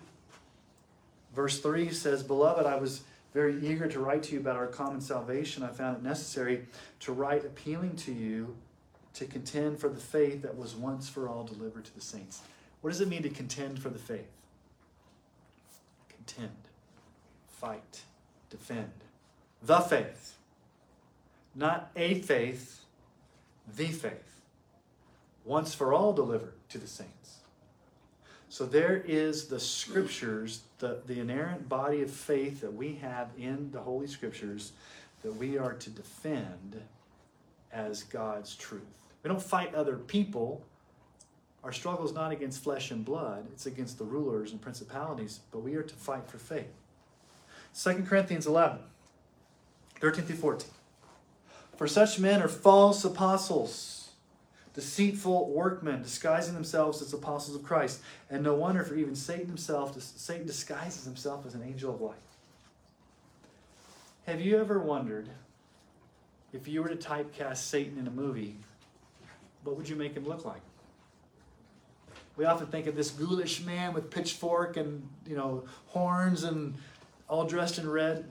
verse 1.35 1.61
3 1.61 1.91
says, 1.93 2.23
"Beloved, 2.23 2.67
I 2.67 2.77
was 2.77 3.03
very 3.33 3.59
eager 3.67 3.89
to 3.89 4.01
write 4.01 4.23
to 4.25 4.35
you 4.35 4.41
about 4.41 4.57
our 4.57 4.67
common 4.67 5.01
salvation, 5.01 5.63
I 5.63 5.69
found 5.69 5.97
it 5.97 6.03
necessary 6.03 6.67
to 7.01 7.13
write 7.13 7.45
appealing 7.45 7.97
to 7.97 8.13
you 8.13 8.57
to 9.15 9.25
contend 9.27 9.79
for 9.79 9.89
the 9.89 10.01
faith 10.01 10.43
that 10.43 10.57
was 10.57 10.75
once 10.75 11.09
for 11.09 11.29
all 11.29 11.45
delivered 11.45 11.85
to 11.85 11.95
the 11.95 12.01
saints. 12.01 12.41
What 12.81 12.91
does 12.91 13.01
it 13.01 13.09
mean 13.09 13.23
to 13.23 13.29
contend 13.29 13.79
for 13.79 13.91
the 13.91 13.99
faith? 13.99 14.31
Contend, 16.09 16.57
fight, 17.49 18.03
defend. 18.51 18.93
The 19.63 19.81
faith. 19.81 20.37
Not 21.55 21.91
a 21.95 22.15
faith, 22.21 22.85
the 23.77 23.87
faith. 23.87 24.41
Once 25.45 25.75
for 25.75 25.93
all 25.93 26.13
delivered 26.13 26.55
to 26.71 26.79
the 26.79 26.87
saints. 26.87 27.39
So 28.49 28.67
there 28.67 29.03
is 29.07 29.47
the 29.47 29.61
scriptures, 29.61 30.63
the, 30.79 30.99
the 31.07 31.21
inerrant 31.21 31.69
body 31.69 32.03
of 32.03 32.11
faith 32.11 32.61
that 32.61 32.75
we 32.75 32.97
have 32.97 33.31
in 33.39 33.71
the 33.71 33.81
Holy 33.81 34.07
Scriptures 34.07 34.73
that 35.23 35.35
we 35.35 35.57
are 35.57 35.73
to 35.73 35.91
defend 35.91 36.83
as 37.73 38.03
God's 38.03 38.55
truth. 38.55 38.83
We 39.23 39.29
don't 39.29 39.43
fight 39.43 39.75
other 39.75 39.97
people. 39.97 40.65
Our 41.63 41.73
struggle 41.73 42.05
is 42.05 42.13
not 42.13 42.33
against 42.33 42.63
flesh 42.63 42.91
and 42.91 43.05
blood, 43.05 43.47
it's 43.53 43.67
against 43.67 43.99
the 43.99 44.05
rulers 44.05 44.51
and 44.51 44.61
principalities, 44.61 45.41
but 45.53 45.61
we 45.61 45.77
are 45.77 45.83
to 45.83 45.95
fight 45.95 46.29
for 46.29 46.39
faith. 46.39 46.73
2 47.81 48.03
Corinthians 48.03 48.47
11, 48.47 48.79
13 50.01 50.25
through 50.25 50.37
14. 50.37 50.69
For 51.77 51.87
such 51.87 52.19
men 52.19 52.43
are 52.43 52.49
false 52.49 53.05
apostles 53.05 54.03
deceitful 54.75 55.51
workmen 55.51 56.03
disguising 56.03 56.55
themselves 56.55 57.03
as 57.03 57.13
apostles 57.13 57.57
of 57.57 57.63
Christ. 57.63 58.01
And 58.31 58.43
no 58.43 58.55
wonder, 58.55 58.83
for 58.83 58.95
even 58.95 59.15
Satan 59.15 59.47
himself, 59.47 60.01
Satan 60.01 60.47
disguises 60.47 61.05
himself 61.05 61.47
as 61.47 61.55
an 61.55 61.63
angel 61.63 61.95
of 61.95 62.01
light. 62.01 62.15
Have 64.27 64.41
you 64.41 64.59
ever 64.59 64.79
wondered 64.79 65.29
if 66.53 66.69
you 66.69 66.83
were 66.83 66.89
to 66.89 66.97
typecast 66.97 67.57
Satan 67.57 67.99
in 67.99 68.07
a 68.07 68.11
movie, 68.11 68.57
what 69.65 69.77
would 69.77 69.89
you 69.89 69.97
make 69.97 70.15
him 70.15 70.25
look 70.25 70.45
like? 70.45 70.61
We 72.37 72.45
often 72.45 72.67
think 72.69 72.87
of 72.87 72.97
this 72.97 73.11
ghoulish 73.11 73.63
man 73.63 73.93
with 73.93 74.11
pitchfork 74.11 74.77
and 74.77 75.07
you 75.27 75.37
know 75.37 75.65
horns 75.87 76.45
and 76.45 76.75
all 77.29 77.45
dressed 77.45 77.79
in 77.79 77.89
red. 77.89 78.25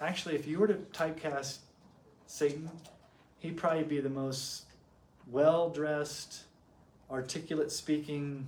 Actually, 0.00 0.34
if 0.34 0.46
you 0.46 0.58
were 0.58 0.68
to 0.68 0.74
typecast 0.74 1.58
Satan, 2.26 2.70
he'd 3.40 3.56
probably 3.56 3.82
be 3.82 4.00
the 4.00 4.08
most 4.08 4.64
well 5.30 5.68
dressed, 5.68 6.44
articulate 7.10 7.72
speaking, 7.72 8.46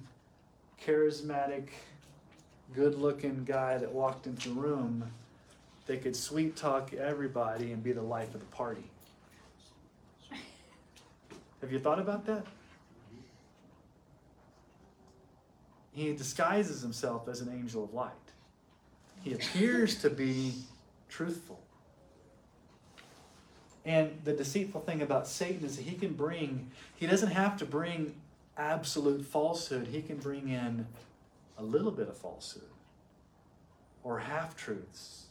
charismatic, 0.85 1.69
good 2.75 2.95
looking 2.95 3.45
guy 3.45 3.77
that 3.79 3.93
walked 3.93 4.27
into 4.27 4.49
the 4.51 4.55
room 4.55 5.11
they 5.87 5.97
could 5.97 6.17
sweet 6.17 6.57
talk 6.57 6.93
everybody 6.95 7.73
and 7.73 7.83
be 7.83 7.93
the 7.93 8.03
life 8.03 8.35
of 8.35 8.41
the 8.41 8.47
party. 8.47 8.85
Have 11.63 11.73
you 11.73 11.79
thought 11.79 11.99
about 11.99 12.27
that? 12.27 12.45
he 15.93 16.13
disguises 16.15 16.81
himself 16.83 17.29
as 17.29 17.41
an 17.41 17.51
angel 17.53 17.85
of 17.85 17.93
light. 17.93 18.13
He 19.23 19.35
appears 19.35 19.97
to 19.97 20.11
be 20.11 20.55
truthful. 21.09 21.61
And 23.85 24.19
the 24.25 24.33
deceitful 24.33 24.81
thing 24.83 25.03
about 25.03 25.27
Satan 25.29 25.65
is 25.65 25.77
that 25.77 25.83
he 25.83 25.97
can 25.97 26.15
bring, 26.15 26.71
he 26.97 27.07
doesn't 27.07 27.33
have 27.33 27.57
to 27.59 27.67
bring 27.67 28.15
absolute 28.57 29.25
falsehood, 29.25 29.89
he 29.89 30.03
can 30.03 30.17
bring 30.17 30.49
in 30.49 30.87
a 31.59 31.63
little 31.63 31.91
bit 31.91 32.09
of 32.09 32.17
falsehood 32.17 32.63
or 34.03 34.19
half 34.19 34.57
truths 34.57 35.27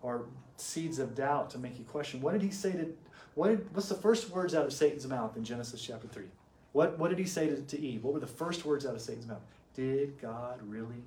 or 0.00 0.24
seeds 0.56 0.98
of 0.98 1.14
doubt 1.14 1.50
to 1.50 1.58
make 1.58 1.78
you 1.78 1.84
question. 1.84 2.20
What 2.20 2.32
did 2.32 2.42
he 2.42 2.50
say 2.50 2.72
to, 2.72 2.92
what 3.34 3.48
did, 3.48 3.74
what's 3.74 3.88
the 3.88 3.94
first 3.94 4.30
words 4.30 4.54
out 4.54 4.66
of 4.66 4.72
Satan's 4.72 5.06
mouth 5.06 5.36
in 5.36 5.44
Genesis 5.44 5.80
chapter 5.80 6.08
3? 6.08 6.24
What, 6.72 6.98
what 6.98 7.10
did 7.10 7.18
he 7.18 7.24
say 7.24 7.48
to, 7.48 7.60
to 7.60 7.80
Eve? 7.80 8.04
What 8.04 8.14
were 8.14 8.20
the 8.20 8.26
first 8.26 8.64
words 8.64 8.86
out 8.86 8.94
of 8.94 9.00
Satan's 9.00 9.26
mouth? 9.26 9.42
Did 9.74 10.20
God 10.20 10.60
really 10.62 11.02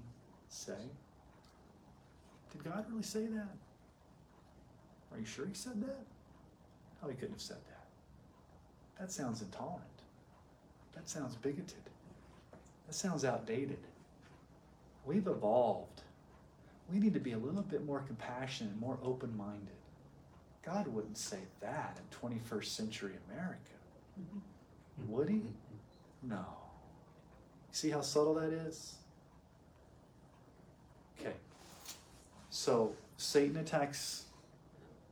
say? 0.50 0.74
Did 2.52 2.64
God 2.64 2.86
really 2.90 3.04
say 3.04 3.26
that? 3.26 3.50
Are 5.12 5.20
you 5.20 5.26
sure 5.26 5.46
he 5.46 5.54
said 5.54 5.82
that? 5.82 6.06
No, 7.02 7.10
he 7.10 7.16
couldn't 7.16 7.34
have 7.34 7.42
said 7.42 7.58
that. 7.58 9.00
That 9.00 9.12
sounds 9.12 9.42
intolerant. 9.42 9.84
That 10.96 11.10
sounds 11.10 11.36
bigoted. 11.36 11.76
That 12.88 12.94
sounds 12.94 13.26
outdated. 13.26 13.80
We've 15.06 15.28
evolved. 15.28 16.02
We 16.92 17.00
need 17.00 17.14
to 17.14 17.20
be 17.20 17.34
a 17.34 17.38
little 17.38 17.64
bit 17.64 17.86
more 17.86 18.00
compassionate, 18.00 18.80
more 18.80 18.98
open 19.04 19.36
minded. 19.36 19.76
God 20.66 20.88
wouldn't 20.88 21.18
say 21.18 21.39
that 21.61 21.99
in 21.99 22.30
21st 22.30 22.66
century 22.66 23.14
America. 23.30 23.59
Mm-hmm. 24.20 25.11
Would 25.11 25.30
he? 25.30 25.36
Mm-hmm. 25.36 26.30
No. 26.30 26.45
See 27.72 27.89
how 27.89 28.01
subtle 28.01 28.36
that 28.36 28.53
is? 28.53 28.95
Okay. 31.20 31.34
So 32.49 32.93
Satan 33.18 33.57
attacks 33.57 34.26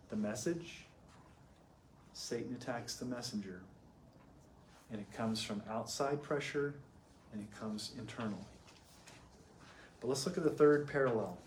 the 0.10 0.16
message, 0.16 0.86
Satan 2.14 2.56
attacks 2.60 2.96
the 2.96 3.06
messenger. 3.06 3.62
And 4.92 5.00
it 5.00 5.12
comes 5.16 5.42
from 5.42 5.62
outside 5.70 6.22
pressure 6.22 6.76
and 7.32 7.42
it 7.42 7.60
comes 7.60 7.92
internally. 7.98 8.44
But 10.02 10.08
let's 10.08 10.26
look 10.26 10.38
at 10.38 10.44
the 10.44 10.50
third 10.50 10.88
parallel. 10.88 11.38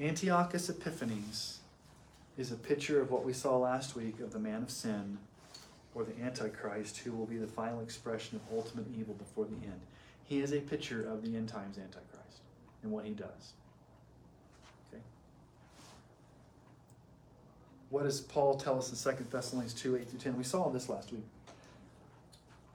Antiochus 0.00 0.68
Epiphanes 0.68 1.57
is 2.38 2.52
a 2.52 2.56
picture 2.56 3.00
of 3.00 3.10
what 3.10 3.24
we 3.24 3.32
saw 3.32 3.58
last 3.58 3.96
week 3.96 4.20
of 4.20 4.32
the 4.32 4.38
man 4.38 4.62
of 4.62 4.70
sin 4.70 5.18
or 5.94 6.04
the 6.04 6.22
Antichrist 6.22 6.98
who 6.98 7.10
will 7.12 7.26
be 7.26 7.36
the 7.36 7.48
final 7.48 7.80
expression 7.80 8.36
of 8.36 8.56
ultimate 8.56 8.86
evil 8.96 9.14
before 9.14 9.44
the 9.44 9.66
end. 9.66 9.80
He 10.24 10.38
is 10.38 10.52
a 10.52 10.60
picture 10.60 11.02
of 11.02 11.22
the 11.22 11.36
end 11.36 11.48
times 11.48 11.78
Antichrist 11.78 12.40
and 12.82 12.92
what 12.92 13.04
he 13.04 13.10
does. 13.10 13.54
Okay? 14.92 15.02
What 17.90 18.04
does 18.04 18.20
Paul 18.20 18.54
tell 18.54 18.78
us 18.78 18.90
in 18.90 19.16
2 19.16 19.24
Thessalonians 19.30 19.74
2 19.74 19.96
8 19.96 20.08
through 20.08 20.20
10? 20.20 20.38
We 20.38 20.44
saw 20.44 20.68
this 20.70 20.88
last 20.88 21.10
week. 21.10 21.24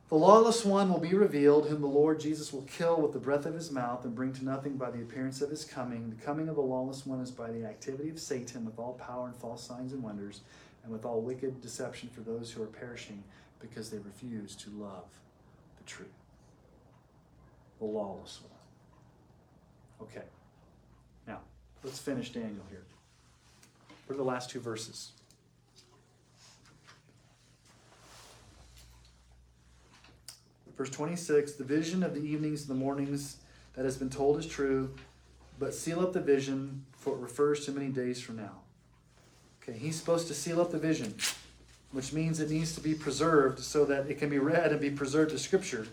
The 0.10 0.16
lawless 0.16 0.64
one 0.64 0.90
will 0.90 1.00
be 1.00 1.16
revealed, 1.16 1.68
whom 1.68 1.82
the 1.82 1.88
Lord 1.88 2.20
Jesus 2.20 2.54
will 2.54 2.64
kill 2.64 3.02
with 3.02 3.14
the 3.14 3.20
breath 3.20 3.46
of 3.46 3.56
his 3.56 3.72
mouth 3.72 4.06
and 4.06 4.14
bring 4.14 4.32
to 4.34 4.46
nothing 4.46 4.78
by 4.78 4.92
the 4.92 5.02
appearance 5.02 5.42
of 5.42 5.50
his 5.50 5.66
coming. 5.66 6.10
The 6.10 6.24
coming 6.24 6.50
of 6.50 6.56
the 6.56 6.62
lawless 6.62 7.06
one 7.06 7.20
is 7.20 7.32
by 7.32 7.50
the 7.50 7.66
activity 7.66 8.10
of 8.10 8.20
Satan 8.20 8.64
with 8.66 8.78
all 8.78 8.94
power 8.94 9.28
and 9.28 9.36
false 9.36 9.64
signs 9.64 9.92
and 9.92 10.04
wonders, 10.04 10.42
and 10.84 10.92
with 10.92 11.06
all 11.06 11.22
wicked 11.22 11.62
deception 11.62 12.10
for 12.10 12.22
those 12.22 12.52
who 12.52 12.62
are 12.62 12.68
perishing 12.68 13.24
because 13.60 13.90
they 13.90 13.98
refuse 13.98 14.56
to 14.58 14.70
love 14.72 15.06
the 15.78 15.84
truth. 15.86 16.10
The 17.80 17.86
lawless 17.86 18.42
one. 18.42 20.08
Okay. 20.10 20.26
Now, 21.28 21.40
let's 21.84 22.00
finish 22.00 22.32
Daniel 22.32 22.66
here. 22.70 22.84
What 24.06 24.16
are 24.16 24.18
the 24.18 24.24
last 24.24 24.50
two 24.50 24.60
verses? 24.60 25.14
Verse 30.78 30.90
26 30.90 31.54
The 31.54 31.64
vision 31.64 32.04
of 32.04 32.14
the 32.14 32.22
evenings 32.22 32.62
and 32.62 32.70
the 32.70 32.84
mornings 32.84 33.38
that 33.76 33.86
has 33.86 33.98
been 33.98 34.10
told 34.10 34.38
is 34.40 34.46
true, 34.46 34.94
but 35.60 35.74
seal 35.74 36.00
up 36.02 36.14
the 36.14 36.22
vision, 36.22 36.86
for 36.94 37.14
it 37.14 37.20
refers 37.20 37.66
to 37.66 37.72
many 37.72 37.90
days 37.90 38.22
from 38.22 38.38
now. 38.38 38.62
Okay, 39.62 39.78
he's 39.78 39.96
supposed 39.96 40.28
to 40.28 40.34
seal 40.34 40.60
up 40.60 40.72
the 40.72 40.78
vision, 40.78 41.16
which 41.92 42.12
means 42.12 42.40
it 42.40 42.50
needs 42.50 42.76
to 42.76 42.82
be 42.82 42.94
preserved 42.94 43.60
so 43.60 43.86
that 43.86 44.10
it 44.10 44.20
can 44.20 44.30
be 44.30 44.40
read 44.40 44.72
and 44.72 44.82
be 44.82 44.90
preserved 44.90 45.32
as 45.32 45.42
Scripture. 45.42 45.88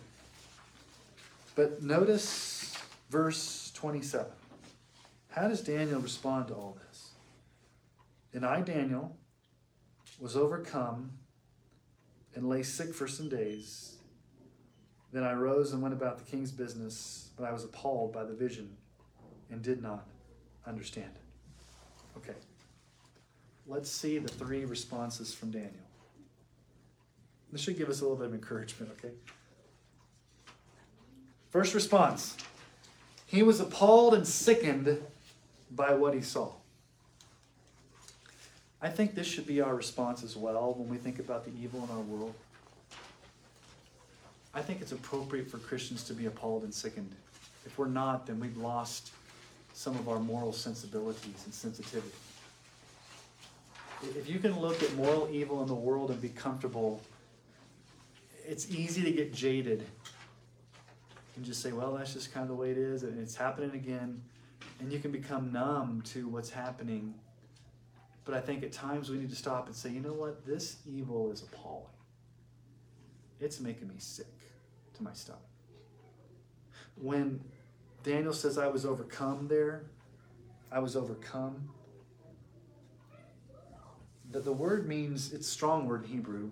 But 1.55 1.83
notice 1.83 2.75
verse 3.11 3.71
27. 3.75 4.27
How 5.31 5.49
does 5.49 5.61
Daniel 5.61 6.01
respond 6.01 6.49
to 6.49 6.55
all 6.55 6.77
this? 6.89 7.11
And 8.33 8.45
I, 8.45 8.61
Daniel, 8.61 9.17
was 10.19 10.37
overcome 10.37 11.13
and 12.35 12.49
lay 12.49 12.63
sick 12.63 12.95
for 12.95 13.07
some 13.09 13.29
days. 13.29 13.97
Then 15.13 15.25
I 15.25 15.33
rose 15.33 15.73
and 15.73 15.83
went 15.83 15.95
about 15.95 16.19
the 16.19 16.25
king's 16.25 16.53
business, 16.53 17.31
but 17.37 17.45
I 17.45 17.53
was 17.53 17.65
appalled 17.65 18.13
by 18.13 18.25
the 18.25 18.35
vision 18.35 18.77
and 19.51 19.63
did 19.63 19.83
not 19.83 20.07
understand 20.67 21.11
it. 21.15 22.19
Okay. 22.19 22.39
Let's 23.67 23.91
see 23.91 24.19
the 24.19 24.29
three 24.29 24.65
responses 24.65 25.35
from 25.35 25.51
Daniel. 25.51 25.73
This 27.53 27.61
should 27.61 27.79
give 27.79 27.89
us 27.89 28.01
a 28.01 28.05
little 28.05 28.17
bit 28.17 28.27
of 28.27 28.35
encouragement, 28.35 28.93
okay? 28.99 29.15
First 31.51 31.75
response 31.75 32.37
He 33.27 33.43
was 33.43 33.61
appalled 33.61 34.15
and 34.15 34.27
sickened 34.27 35.01
by 35.71 35.95
what 35.95 36.15
he 36.15 36.21
saw. 36.21 36.53
I 38.83 38.89
think 38.89 39.15
this 39.15 39.27
should 39.27 39.47
be 39.47 39.61
our 39.61 39.75
response 39.75 40.25
as 40.25 40.37
well 40.37 40.75
when 40.75 40.89
we 40.89 40.97
think 40.97 41.19
about 41.19 41.45
the 41.45 41.53
evil 41.61 41.85
in 41.85 41.91
our 41.91 42.01
world. 42.01 42.35
I 44.53 44.63
think 44.63 44.81
it's 44.81 44.93
appropriate 44.93 45.49
for 45.49 45.59
Christians 45.59 46.03
to 46.05 46.15
be 46.15 46.27
appalled 46.27 46.65
and 46.65 46.75
sickened. 46.75 47.15
If 47.65 47.79
we're 47.79 47.87
not, 47.87 48.27
then 48.27 48.41
we've 48.41 48.57
lost 48.57 49.13
some 49.75 49.95
of 49.97 50.09
our 50.09 50.19
moral 50.19 50.53
sensibilities 50.53 51.43
and 51.45 51.55
sensitivity. 51.55 52.13
If 54.03 54.29
you 54.29 54.39
can 54.39 54.59
look 54.59 54.83
at 54.83 54.93
moral 54.95 55.29
evil 55.31 55.63
in 55.63 55.69
the 55.69 55.75
world 55.75 56.11
and 56.11 56.21
be 56.21 56.31
comfortable, 56.31 57.01
it's 58.47 58.71
easy 58.71 59.03
to 59.03 59.13
get 59.13 59.33
jaded 59.33 59.87
and 61.37 61.45
just 61.45 61.63
say, 61.63 61.71
well, 61.71 61.93
that's 61.95 62.13
just 62.13 62.33
kind 62.33 62.43
of 62.43 62.49
the 62.49 62.55
way 62.55 62.71
it 62.71 62.79
is, 62.79 63.05
and 63.05 63.19
it's 63.21 63.37
happening 63.37 63.73
again. 63.73 64.21
And 64.81 64.93
you 64.93 64.99
can 64.99 65.13
become 65.13 65.53
numb 65.53 66.03
to 66.07 66.27
what's 66.29 66.51
happening. 66.51 67.15
But 68.25 68.35
I 68.35 68.41
think 68.41 68.65
at 68.65 68.73
times 68.73 69.11
we 69.11 69.19
need 69.19 69.31
to 69.31 69.37
stop 69.37 69.67
and 69.67 69.77
say, 69.77 69.91
you 69.91 70.01
know 70.01 70.13
what? 70.13 70.45
This 70.45 70.79
evil 70.87 71.31
is 71.31 71.43
appalling. 71.43 71.87
It's 73.39 73.61
making 73.61 73.89
me 73.89 73.95
sick 73.99 74.40
to 75.01 75.05
my 75.05 75.13
stomach. 75.13 75.43
When 76.97 77.41
Daniel 78.03 78.33
says, 78.33 78.59
I 78.59 78.69
was 78.69 78.85
overcome 78.85 79.49
there, 79.49 79.85
I 80.71 80.79
was 80.79 80.97
overcome. 80.97 81.71
The, 84.31 84.41
the 84.41 84.53
word 84.53 84.87
means, 84.87 85.33
it's 85.33 85.49
strong 85.49 85.87
word 85.87 86.05
in 86.05 86.11
Hebrew. 86.11 86.51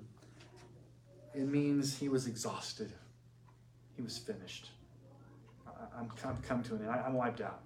It 1.34 1.46
means 1.46 1.96
he 1.96 2.09
was 2.09 2.26
exhausted. 2.26 2.92
He 3.96 4.03
was 4.03 4.18
finished. 4.18 4.70
I, 5.66 6.01
am 6.01 6.11
I'm 6.24 6.36
coming 6.38 6.64
to 6.64 6.74
an 6.74 6.82
end. 6.82 6.90
I, 6.90 7.03
I'm 7.07 7.14
wiped 7.14 7.40
out. 7.40 7.61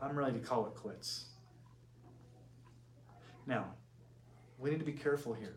I'm 0.00 0.16
ready 0.16 0.38
to 0.38 0.44
call 0.44 0.66
it 0.66 0.74
quits. 0.74 1.26
Now, 3.46 3.66
we 4.58 4.70
need 4.70 4.78
to 4.78 4.84
be 4.84 4.92
careful 4.92 5.34
here. 5.34 5.56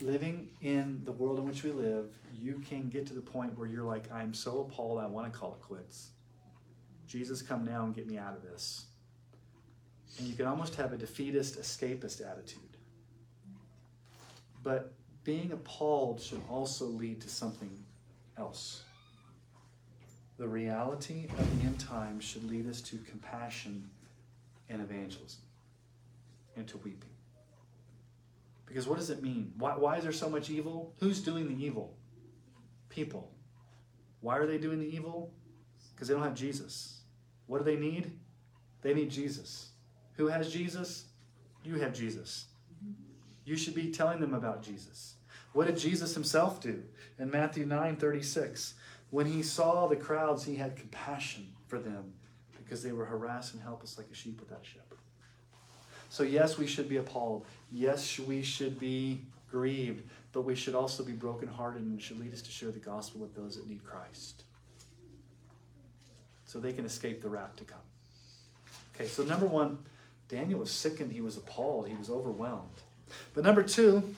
Living 0.00 0.48
in 0.60 1.00
the 1.04 1.12
world 1.12 1.38
in 1.38 1.46
which 1.46 1.62
we 1.62 1.72
live, 1.72 2.10
you 2.38 2.62
can 2.68 2.88
get 2.88 3.06
to 3.06 3.14
the 3.14 3.20
point 3.20 3.58
where 3.58 3.66
you're 3.66 3.84
like, 3.84 4.12
I'm 4.12 4.34
so 4.34 4.60
appalled, 4.60 5.00
I 5.00 5.06
want 5.06 5.32
to 5.32 5.38
call 5.38 5.54
it 5.54 5.62
quits. 5.62 6.10
Jesus, 7.06 7.40
come 7.40 7.64
now 7.64 7.84
and 7.84 7.94
get 7.94 8.06
me 8.06 8.18
out 8.18 8.34
of 8.34 8.42
this. 8.42 8.86
And 10.18 10.26
you 10.26 10.34
can 10.34 10.46
almost 10.46 10.74
have 10.76 10.92
a 10.92 10.96
defeatist, 10.96 11.58
escapist 11.58 12.20
attitude. 12.20 12.62
But 14.62 14.92
being 15.24 15.52
appalled 15.52 16.20
should 16.20 16.42
also 16.50 16.86
lead 16.86 17.20
to 17.22 17.28
something 17.28 17.70
else. 18.38 18.82
The 20.38 20.46
reality 20.46 21.26
of 21.38 21.58
the 21.58 21.66
end 21.66 21.80
times 21.80 22.24
should 22.24 22.44
lead 22.44 22.68
us 22.68 22.80
to 22.82 22.98
compassion 22.98 23.88
and 24.68 24.82
evangelism 24.82 25.40
and 26.56 26.66
to 26.68 26.76
weeping. 26.78 27.15
Because 28.76 28.88
what 28.88 28.98
does 28.98 29.08
it 29.08 29.22
mean? 29.22 29.54
Why, 29.56 29.74
why 29.74 29.96
is 29.96 30.02
there 30.02 30.12
so 30.12 30.28
much 30.28 30.50
evil? 30.50 30.92
Who's 30.98 31.22
doing 31.22 31.48
the 31.48 31.64
evil? 31.64 31.96
People. 32.90 33.32
Why 34.20 34.36
are 34.36 34.44
they 34.44 34.58
doing 34.58 34.78
the 34.78 34.94
evil? 34.94 35.32
Because 35.94 36.08
they 36.08 36.12
don't 36.12 36.22
have 36.22 36.34
Jesus. 36.34 37.00
What 37.46 37.56
do 37.56 37.64
they 37.64 37.80
need? 37.80 38.12
They 38.82 38.92
need 38.92 39.10
Jesus. 39.10 39.70
Who 40.18 40.26
has 40.26 40.52
Jesus? 40.52 41.06
You 41.64 41.76
have 41.76 41.94
Jesus. 41.94 42.48
You 43.46 43.56
should 43.56 43.74
be 43.74 43.90
telling 43.90 44.20
them 44.20 44.34
about 44.34 44.62
Jesus. 44.62 45.14
What 45.54 45.68
did 45.68 45.78
Jesus 45.78 46.12
himself 46.12 46.60
do? 46.60 46.82
In 47.18 47.30
Matthew 47.30 47.64
9 47.64 47.96
36, 47.96 48.74
when 49.08 49.24
he 49.24 49.42
saw 49.42 49.86
the 49.86 49.96
crowds, 49.96 50.44
he 50.44 50.56
had 50.56 50.76
compassion 50.76 51.48
for 51.66 51.78
them 51.78 52.12
because 52.58 52.82
they 52.82 52.92
were 52.92 53.06
harassed 53.06 53.54
and 53.54 53.62
helpless 53.62 53.96
like 53.96 54.08
a 54.12 54.14
sheep 54.14 54.38
without 54.38 54.60
a 54.60 54.66
shepherd. 54.66 54.98
So, 56.16 56.22
yes, 56.22 56.56
we 56.56 56.66
should 56.66 56.88
be 56.88 56.96
appalled. 56.96 57.44
Yes, 57.70 58.18
we 58.18 58.40
should 58.40 58.80
be 58.80 59.20
grieved, 59.50 60.02
but 60.32 60.46
we 60.46 60.54
should 60.54 60.74
also 60.74 61.04
be 61.04 61.12
brokenhearted 61.12 61.82
and 61.82 62.00
should 62.00 62.18
lead 62.18 62.32
us 62.32 62.40
to 62.40 62.50
share 62.50 62.70
the 62.70 62.78
gospel 62.78 63.20
with 63.20 63.34
those 63.34 63.56
that 63.56 63.68
need 63.68 63.84
Christ 63.84 64.44
so 66.46 66.58
they 66.58 66.72
can 66.72 66.86
escape 66.86 67.20
the 67.20 67.28
wrath 67.28 67.54
to 67.56 67.64
come. 67.64 67.82
Okay, 68.94 69.06
so 69.06 69.24
number 69.24 69.44
one, 69.44 69.76
Daniel 70.30 70.60
was 70.60 70.70
sickened, 70.70 71.12
he 71.12 71.20
was 71.20 71.36
appalled, 71.36 71.86
he 71.86 71.94
was 71.94 72.08
overwhelmed. 72.08 72.80
But 73.34 73.44
number 73.44 73.62
two, 73.62 74.14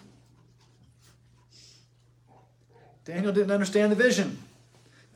Daniel 3.05 3.33
didn't 3.33 3.51
understand 3.51 3.91
the 3.91 3.97
vision. 3.97 4.39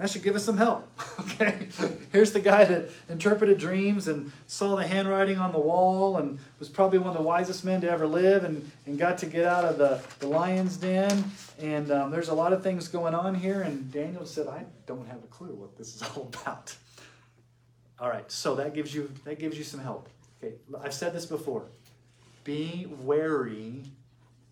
That 0.03 0.11
should 0.11 0.25
give 0.25 0.35
us 0.35 0.45
some 0.45 0.57
help. 0.57 0.89
Okay? 1.21 1.69
Here's 2.11 2.33
the 2.33 2.41
guy 2.41 2.65
that 2.65 2.91
interpreted 3.09 3.59
dreams 3.59 4.09
and 4.09 4.33
saw 4.49 4.75
the 4.75 4.87
handwriting 4.87 5.39
on 5.39 5.53
the 5.53 5.59
wall 5.59 6.17
and 6.17 6.39
was 6.59 6.69
probably 6.69 6.99
one 6.99 7.09
of 7.09 7.17
the 7.17 7.23
wisest 7.23 7.65
men 7.65 7.81
to 7.83 7.91
ever 7.91 8.07
live 8.07 8.45
and, 8.45 8.69
and 8.87 8.99
got 8.99 9.19
to 9.19 9.27
get 9.27 9.45
out 9.45 9.65
of 9.65 9.79
the, 9.79 10.03
the 10.19 10.27
lion's 10.27 10.77
den. 10.77 11.25
And 11.61 11.91
um, 11.93 12.11
there's 12.11 12.29
a 12.29 12.35
lot 12.35 12.53
of 12.53 12.63
things 12.63 12.89
going 12.89 13.15
on 13.15 13.35
here. 13.35 13.63
And 13.63 13.91
Daniel 13.93 14.27
said, 14.27 14.49
I 14.49 14.65
don't 14.87 15.07
have 15.07 15.23
a 15.23 15.29
clue 15.29 15.55
what 15.55 15.77
this 15.79 15.95
is 15.95 16.03
all 16.17 16.29
about. 16.43 16.77
All 18.01 18.09
right, 18.09 18.31
so 18.31 18.57
that 18.57 18.75
gives 18.75 18.93
you 18.93 19.11
that 19.25 19.39
gives 19.39 19.57
you 19.57 19.65
some 19.65 19.81
help. 19.81 20.09
Okay, 20.43 20.55
I've 20.83 20.95
said 20.95 21.13
this 21.13 21.27
before. 21.27 21.67
Be 22.43 22.89
wary 23.01 23.85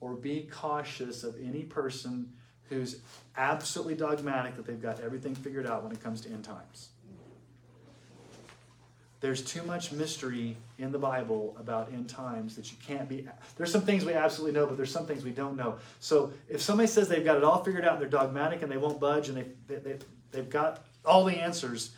or 0.00 0.14
be 0.14 0.48
cautious 0.50 1.24
of 1.24 1.36
any 1.42 1.64
person 1.64 2.32
who's 2.70 3.00
absolutely 3.36 3.94
dogmatic 3.94 4.56
that 4.56 4.66
they've 4.66 4.80
got 4.80 5.00
everything 5.00 5.34
figured 5.34 5.66
out 5.66 5.82
when 5.82 5.92
it 5.92 6.02
comes 6.02 6.22
to 6.22 6.30
end 6.30 6.44
times. 6.44 6.88
There's 9.20 9.42
too 9.42 9.62
much 9.64 9.92
mystery 9.92 10.56
in 10.78 10.92
the 10.92 10.98
Bible 10.98 11.54
about 11.60 11.92
end 11.92 12.08
times 12.08 12.56
that 12.56 12.70
you 12.70 12.78
can't 12.86 13.06
be. 13.06 13.28
There's 13.56 13.70
some 13.70 13.82
things 13.82 14.02
we 14.02 14.14
absolutely 14.14 14.58
know, 14.58 14.66
but 14.66 14.78
there's 14.78 14.90
some 14.90 15.04
things 15.04 15.24
we 15.24 15.30
don't 15.30 15.56
know. 15.56 15.76
So 15.98 16.32
if 16.48 16.62
somebody 16.62 16.86
says 16.86 17.06
they've 17.06 17.24
got 17.24 17.36
it 17.36 17.44
all 17.44 17.62
figured 17.62 17.84
out 17.84 17.94
and 17.94 18.00
they're 18.00 18.08
dogmatic 18.08 18.62
and 18.62 18.72
they 18.72 18.78
won't 18.78 18.98
budge 18.98 19.28
and 19.28 19.36
they, 19.36 19.44
they, 19.68 19.74
they, 19.76 19.98
they've 20.30 20.48
got 20.48 20.84
all 21.04 21.24
the 21.26 21.36
answers, 21.36 21.90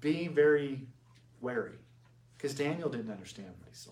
be 0.00 0.28
very 0.28 0.80
wary. 1.42 1.72
Because 2.38 2.54
Daniel 2.54 2.88
didn't 2.88 3.10
understand 3.10 3.48
what 3.58 3.68
he 3.68 3.74
saw. 3.74 3.90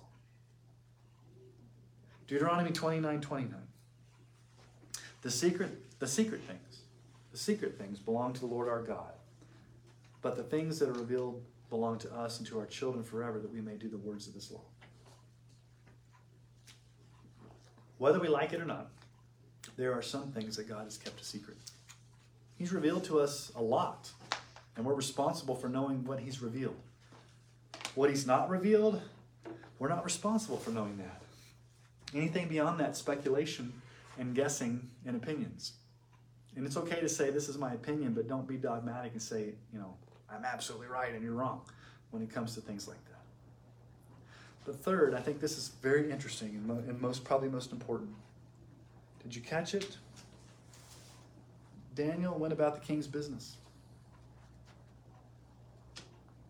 Deuteronomy 2.27 2.71
29 2.71 3.21
29. 3.21 3.61
The 5.21 5.31
secret 5.31 5.84
the 5.99 6.07
secret 6.07 6.42
things, 6.42 6.82
the 7.32 7.38
secret 7.38 7.78
things 7.78 7.99
belong 7.99 8.32
to 8.32 8.40
the 8.40 8.47
Lord 8.47 8.68
our 8.68 8.82
God. 8.82 9.12
But 10.22 10.36
the 10.36 10.42
things 10.42 10.78
that 10.78 10.88
are 10.88 10.95
revealed 10.95 11.42
belong 11.70 11.99
to 11.99 12.14
us 12.14 12.38
and 12.38 12.47
to 12.49 12.59
our 12.59 12.66
children 12.66 13.05
forever 13.05 13.38
that 13.38 13.53
we 13.53 13.61
may 13.61 13.76
do 13.76 13.88
the 13.88 13.99
words 13.99 14.26
of 14.26 14.34
this 14.34 14.51
law. 14.51 14.62
Whether 17.99 18.18
we 18.18 18.28
like 18.28 18.53
it 18.53 18.61
or 18.61 18.64
not, 18.64 18.90
there 19.76 19.92
are 19.92 20.03
some 20.03 20.30
things 20.32 20.57
that 20.57 20.68
God 20.68 20.84
has 20.84 20.97
kept 20.97 21.20
a 21.20 21.24
secret. 21.24 21.57
He's 22.57 22.72
revealed 22.72 23.05
to 23.05 23.20
us 23.20 23.51
a 23.57 23.62
lot, 23.62 24.11
and 24.76 24.84
we're 24.84 24.95
responsible 24.95 25.57
for 25.57 25.68
knowing 25.68 26.05
what 26.05 26.20
He's 26.20 26.40
revealed. 26.40 26.80
What 27.95 28.11
He's 28.11 28.26
not 28.26 28.49
revealed, 28.49 29.01
we're 29.78 29.88
not 29.88 30.05
responsible 30.05 30.57
for 30.57 30.70
knowing 30.70 30.99
that. 30.99 31.22
Anything 32.14 32.49
beyond 32.49 32.78
that, 32.80 32.97
speculation 32.97 33.72
and 34.18 34.34
guessing 34.34 34.90
and 35.05 35.16
opinions. 35.16 35.72
And 36.57 36.65
it's 36.67 36.77
okay 36.77 37.01
to 37.01 37.09
say, 37.09 37.31
this 37.31 37.49
is 37.49 37.59
my 37.59 37.73
opinion, 37.73 38.13
but 38.13 38.29
don't 38.29 38.47
be 38.47 38.57
dogmatic 38.57 39.13
and 39.13 39.23
say, 39.23 39.55
you 39.73 39.79
know, 39.79 39.95
I'm 40.31 40.45
absolutely 40.45 40.87
right 40.87 41.13
and 41.13 41.23
you're 41.23 41.33
wrong 41.33 41.63
when 42.11 42.23
it 42.23 42.33
comes 42.33 42.55
to 42.55 42.61
things 42.61 42.87
like 42.87 43.05
that. 43.07 43.11
The 44.65 44.73
third, 44.73 45.15
I 45.15 45.21
think 45.21 45.41
this 45.41 45.59
is 45.59 45.73
very 45.83 46.11
interesting 46.11 46.51
and, 46.51 46.67
mo- 46.67 46.83
and 46.89 47.01
most 47.01 47.25
probably 47.25 47.49
most 47.49 47.73
important. 47.73 48.11
Did 49.23 49.35
you 49.35 49.43
catch 49.43 49.75
it? 49.75 49.97
Daniel 51.95 52.35
went 52.39 52.53
about 52.53 52.75
the 52.75 52.81
king's 52.81 53.07
business. 53.07 53.57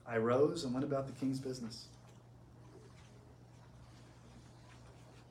I 0.07 0.19
rose 0.19 0.65
and 0.65 0.73
went 0.73 0.85
about 0.85 1.07
the 1.07 1.13
king's 1.13 1.39
business. 1.39 1.87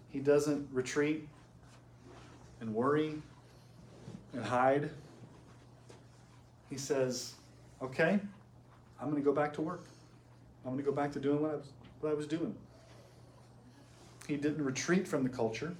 He 0.10 0.20
doesn't 0.20 0.68
retreat 0.72 1.28
and 2.60 2.74
worry 2.74 3.22
and 4.34 4.44
hide. 4.44 4.90
He 6.70 6.78
says, 6.78 7.34
Okay, 7.82 8.20
I'm 9.00 9.10
going 9.10 9.22
to 9.22 9.26
go 9.26 9.34
back 9.34 9.54
to 9.54 9.62
work. 9.62 9.86
I'm 10.66 10.72
going 10.72 10.84
to 10.84 10.90
go 10.90 10.96
back 10.96 11.12
to 11.14 11.20
doing 11.20 11.42
what 11.42 11.52
I 11.52 11.56
was, 11.56 11.68
what 12.00 12.10
I 12.12 12.14
was 12.14 12.28
doing. 12.28 12.56
He 14.28 14.38
didn't 14.38 14.64
retreat 14.64 15.08
from 15.08 15.24
the 15.24 15.30
culture, 15.30 15.76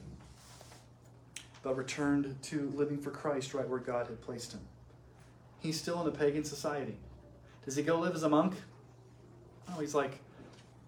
but 1.62 1.78
returned 1.78 2.36
to 2.44 2.72
living 2.76 2.98
for 2.98 3.10
Christ 3.10 3.54
right 3.54 3.68
where 3.68 3.80
God 3.80 4.08
had 4.08 4.22
placed 4.22 4.52
him. 4.52 4.60
He's 5.60 5.80
still 5.80 6.02
in 6.02 6.08
a 6.08 6.12
pagan 6.12 6.44
society. 6.44 6.98
Does 7.64 7.78
he 7.78 7.84
go 7.84 7.98
live 7.98 8.16
as 8.16 8.24
a 8.24 8.30
monk? 8.30 8.56
No, 9.70 9.80
he's 9.80 9.96
like, 9.96 10.20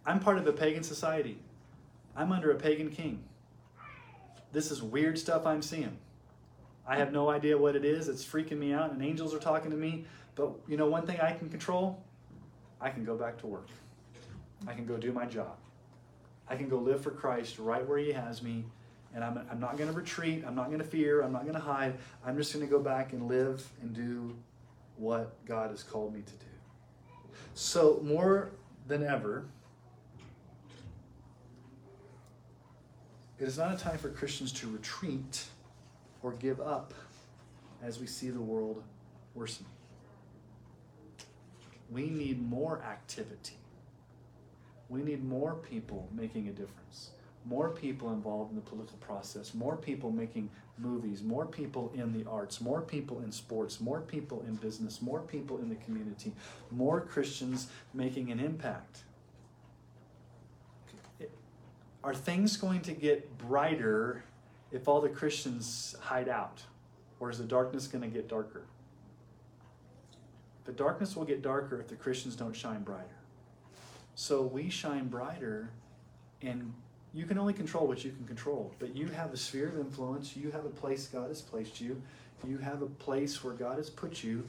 I'm 0.05 0.19
part 0.19 0.37
of 0.37 0.45
a 0.45 0.51
pagan 0.51 0.83
society. 0.83 1.37
I'm 2.15 2.33
under 2.33 2.51
a 2.51 2.55
pagan 2.55 2.91
king. 2.91 3.23
This 4.51 4.69
is 4.69 4.83
weird 4.83 5.17
stuff 5.17 5.45
I'm 5.45 5.61
seeing. 5.61 5.97
I 6.87 6.97
have 6.97 7.11
no 7.11 7.29
idea 7.29 7.57
what 7.57 7.75
it 7.75 7.83
is. 7.83 8.07
It's 8.07 8.23
freaking 8.23 8.57
me 8.57 8.73
out, 8.73 8.91
and 8.91 9.03
angels 9.03 9.33
are 9.33 9.39
talking 9.39 9.71
to 9.71 9.77
me. 9.77 10.05
But 10.35 10.51
you 10.67 10.77
know, 10.77 10.87
one 10.87 11.05
thing 11.05 11.19
I 11.19 11.31
can 11.31 11.49
control 11.49 12.03
I 12.79 12.89
can 12.89 13.03
go 13.03 13.15
back 13.15 13.37
to 13.39 13.47
work. 13.47 13.67
I 14.67 14.73
can 14.73 14.85
go 14.85 14.97
do 14.97 15.11
my 15.11 15.25
job. 15.25 15.57
I 16.47 16.55
can 16.55 16.69
go 16.69 16.77
live 16.77 17.01
for 17.01 17.11
Christ 17.11 17.57
right 17.57 17.87
where 17.87 17.97
He 17.97 18.11
has 18.11 18.43
me. 18.43 18.65
And 19.13 19.23
I'm, 19.23 19.39
I'm 19.49 19.59
not 19.59 19.77
going 19.77 19.89
to 19.89 19.95
retreat. 19.95 20.43
I'm 20.45 20.55
not 20.55 20.67
going 20.67 20.79
to 20.79 20.85
fear. 20.85 21.21
I'm 21.21 21.31
not 21.31 21.43
going 21.43 21.55
to 21.55 21.61
hide. 21.61 21.95
I'm 22.25 22.37
just 22.37 22.53
going 22.53 22.65
to 22.65 22.69
go 22.69 22.79
back 22.79 23.13
and 23.13 23.27
live 23.27 23.65
and 23.81 23.93
do 23.93 24.35
what 24.97 25.33
God 25.45 25.69
has 25.71 25.83
called 25.83 26.13
me 26.13 26.21
to 26.21 26.31
do. 26.33 26.45
So, 27.53 28.01
more 28.03 28.51
than 28.87 29.03
ever, 29.03 29.45
it 33.39 33.47
is 33.47 33.57
not 33.57 33.73
a 33.73 33.77
time 33.77 33.97
for 33.97 34.09
Christians 34.09 34.51
to 34.53 34.67
retreat 34.67 35.45
or 36.25 36.31
give 36.31 36.59
up 36.59 36.91
as 37.83 37.99
we 37.99 38.07
see 38.07 38.31
the 38.31 38.41
world 38.41 38.81
worsening. 39.35 39.69
We 41.91 42.09
need 42.09 42.41
more 42.41 42.81
activity. 42.81 43.57
We 44.89 45.03
need 45.03 45.23
more 45.23 45.53
people 45.53 46.09
making 46.11 46.47
a 46.47 46.51
difference, 46.51 47.11
more 47.45 47.69
people 47.69 48.11
involved 48.11 48.49
in 48.49 48.55
the 48.55 48.63
political 48.63 48.97
process, 48.97 49.53
more 49.53 49.77
people 49.77 50.11
making 50.11 50.49
movies, 50.79 51.21
more 51.21 51.45
people 51.45 51.91
in 51.93 52.11
the 52.11 52.27
arts, 52.27 52.59
more 52.59 52.81
people 52.81 53.19
in 53.21 53.31
sports, 53.31 53.79
more 53.79 54.01
people 54.01 54.43
in 54.47 54.55
business, 54.55 55.03
more 55.03 55.21
people 55.21 55.59
in 55.59 55.69
the 55.69 55.75
community, 55.75 56.33
more 56.71 57.01
Christians 57.01 57.67
making 57.93 58.31
an 58.31 58.39
impact. 58.39 59.03
Are 62.03 62.15
things 62.15 62.57
going 62.57 62.81
to 62.81 62.93
get 62.93 63.37
brighter 63.37 64.23
if 64.71 64.87
all 64.87 65.01
the 65.01 65.09
Christians 65.09 65.95
hide 66.01 66.29
out? 66.29 66.61
Or 67.19 67.29
is 67.29 67.37
the 67.37 67.45
darkness 67.45 67.87
going 67.87 68.03
to 68.03 68.07
get 68.09 68.27
darker? 68.27 68.63
The 70.65 70.71
darkness 70.71 71.15
will 71.15 71.25
get 71.25 71.41
darker 71.41 71.79
if 71.79 71.87
the 71.87 71.95
Christians 71.95 72.35
don't 72.35 72.55
shine 72.55 72.83
brighter. 72.83 73.05
So 74.15 74.41
we 74.41 74.69
shine 74.69 75.07
brighter, 75.07 75.69
and 76.41 76.73
you 77.13 77.25
can 77.25 77.37
only 77.37 77.53
control 77.53 77.87
what 77.87 78.03
you 78.03 78.11
can 78.11 78.25
control. 78.25 78.73
But 78.79 78.95
you 78.95 79.07
have 79.07 79.33
a 79.33 79.37
sphere 79.37 79.67
of 79.69 79.79
influence, 79.79 80.35
you 80.35 80.51
have 80.51 80.65
a 80.65 80.69
place 80.69 81.07
God 81.07 81.29
has 81.29 81.41
placed 81.41 81.79
you, 81.79 82.01
you 82.45 82.57
have 82.57 82.81
a 82.81 82.87
place 82.87 83.43
where 83.43 83.53
God 83.53 83.77
has 83.77 83.89
put 83.89 84.23
you. 84.23 84.45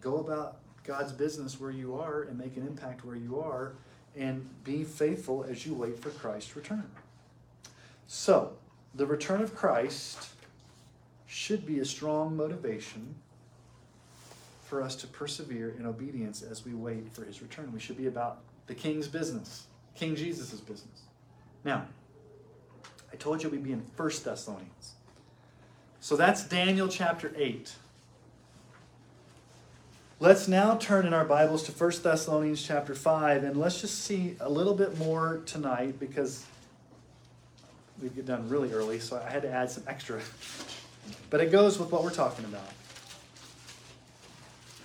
Go 0.00 0.18
about 0.18 0.58
God's 0.84 1.12
business 1.12 1.60
where 1.60 1.70
you 1.70 1.94
are 1.94 2.22
and 2.22 2.38
make 2.38 2.56
an 2.56 2.66
impact 2.66 3.04
where 3.04 3.16
you 3.16 3.40
are, 3.40 3.74
and 4.16 4.48
be 4.64 4.82
faithful 4.82 5.44
as 5.44 5.64
you 5.64 5.74
wait 5.74 5.98
for 5.98 6.10
Christ's 6.10 6.56
return. 6.56 6.90
So, 8.06 8.54
the 8.94 9.06
return 9.06 9.42
of 9.42 9.54
Christ 9.54 10.28
should 11.26 11.64
be 11.64 11.78
a 11.78 11.84
strong 11.84 12.36
motivation 12.36 13.14
for 14.64 14.82
us 14.82 14.94
to 14.96 15.06
persevere 15.06 15.74
in 15.78 15.86
obedience 15.86 16.42
as 16.42 16.64
we 16.64 16.74
wait 16.74 17.12
for 17.12 17.24
his 17.24 17.42
return. 17.42 17.72
We 17.72 17.80
should 17.80 17.96
be 17.96 18.06
about 18.06 18.38
the 18.66 18.74
king's 18.74 19.08
business, 19.08 19.66
King 19.94 20.14
Jesus' 20.14 20.60
business. 20.60 21.02
Now, 21.64 21.86
I 23.12 23.16
told 23.16 23.42
you 23.42 23.48
we'd 23.48 23.64
be 23.64 23.72
in 23.72 23.82
First 23.96 24.24
Thessalonians. 24.24 24.94
So 26.00 26.16
that's 26.16 26.44
Daniel 26.44 26.88
chapter 26.88 27.32
8. 27.36 27.74
Let's 30.18 30.48
now 30.48 30.76
turn 30.76 31.06
in 31.06 31.14
our 31.14 31.24
Bibles 31.24 31.62
to 31.64 31.72
First 31.72 32.02
Thessalonians 32.02 32.62
chapter 32.62 32.94
5, 32.94 33.42
and 33.42 33.56
let's 33.56 33.80
just 33.80 34.04
see 34.04 34.36
a 34.40 34.48
little 34.48 34.74
bit 34.74 34.98
more 34.98 35.40
tonight 35.46 35.98
because 35.98 36.44
we 38.02 38.08
get 38.08 38.26
done 38.26 38.48
really 38.48 38.72
early, 38.72 38.98
so 38.98 39.22
I 39.24 39.30
had 39.30 39.42
to 39.42 39.50
add 39.50 39.70
some 39.70 39.84
extra 39.86 40.20
But 41.28 41.40
it 41.40 41.50
goes 41.50 41.78
with 41.78 41.90
what 41.92 42.02
we're 42.02 42.10
talking 42.10 42.44
about. 42.44 42.68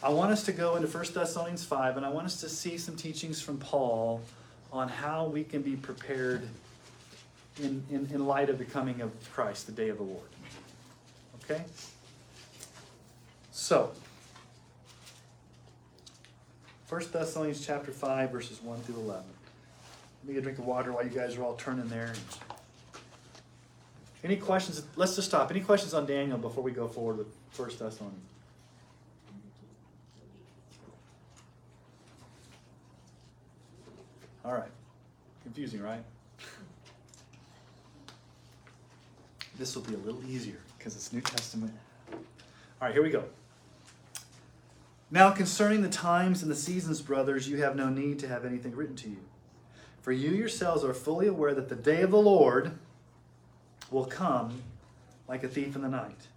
I 0.04 0.10
want 0.10 0.32
us 0.32 0.44
to 0.44 0.52
go 0.52 0.76
into 0.76 0.88
1 0.88 1.06
Thessalonians 1.14 1.64
5, 1.64 1.98
and 1.98 2.06
I 2.06 2.10
want 2.10 2.28
us 2.28 2.40
to 2.42 2.50
see 2.50 2.78
some 2.78 2.96
teachings 2.96 3.42
from 3.42 3.58
Paul 3.58 4.22
on 4.72 4.88
how 4.88 5.26
we 5.26 5.44
can 5.44 5.62
be 5.62 5.76
prepared 5.76 6.48
in, 7.62 7.84
in, 7.90 8.08
in 8.14 8.28
light 8.28 8.50
of 8.50 8.58
the 8.58 8.66
coming 8.66 9.02
of 9.02 9.12
Christ, 9.34 9.66
the 9.66 9.72
day 9.72 9.90
of 9.90 9.98
the 9.98 10.04
Lord. 10.04 10.28
Okay? 11.44 11.64
So, 13.52 13.92
1 16.90 17.02
Thessalonians 17.12 17.66
chapter 17.66 17.92
5, 17.92 18.32
verses 18.32 18.62
1 18.62 18.80
through 18.82 18.96
11. 18.96 19.24
Let 20.26 20.28
me 20.28 20.34
get 20.34 20.40
a 20.40 20.42
drink 20.44 20.60
of 20.60 20.66
water 20.66 20.92
while 20.92 21.04
you 21.04 21.10
guys 21.10 21.36
are 21.38 21.44
all 21.44 21.56
turning 21.56 21.88
there. 21.88 22.14
Any 24.26 24.38
questions? 24.38 24.82
Let's 24.96 25.16
just 25.16 25.28
stop. 25.28 25.52
Any 25.52 25.60
questions 25.60 25.94
on 25.94 26.08
Daniel 26.08 26.40
before 26.40 26.64
we 26.64 26.72
go 26.72 26.88
forward 26.88 27.20
with 27.20 27.28
1 27.56 27.70
Thessalonians? 27.78 28.24
All 34.44 34.54
right. 34.54 34.72
Confusing, 35.44 35.80
right? 35.80 36.04
This 39.60 39.76
will 39.76 39.84
be 39.84 39.94
a 39.94 39.98
little 39.98 40.24
easier 40.28 40.58
because 40.76 40.96
it's 40.96 41.14
New 41.14 41.22
Testament. 41.22 41.74
All 42.12 42.18
right, 42.82 42.94
here 42.94 43.04
we 43.04 43.12
go. 43.12 43.26
Now, 45.12 45.30
concerning 45.30 45.84
the 45.84 45.88
times 45.88 46.42
and 46.42 46.50
the 46.50 46.56
seasons, 46.56 47.00
brothers, 47.04 47.48
you 47.48 47.58
have 47.58 47.76
no 47.76 47.90
need 47.90 48.18
to 48.20 48.28
have 48.28 48.44
anything 48.44 48.76
written 48.76 48.96
to 48.96 49.10
you. 49.10 49.20
For 50.02 50.12
you 50.12 50.32
yourselves 50.32 50.84
are 50.84 50.96
fully 50.96 51.28
aware 51.28 51.54
that 51.54 51.70
the 51.70 51.76
day 51.76 52.02
of 52.02 52.10
the 52.10 52.18
Lord 52.18 52.72
will 53.92 54.06
come 54.06 54.62
like 55.28 55.44
a 55.44 55.48
thief 55.48 55.76
in 55.76 55.82
the 55.82 55.90
night. 55.90 56.28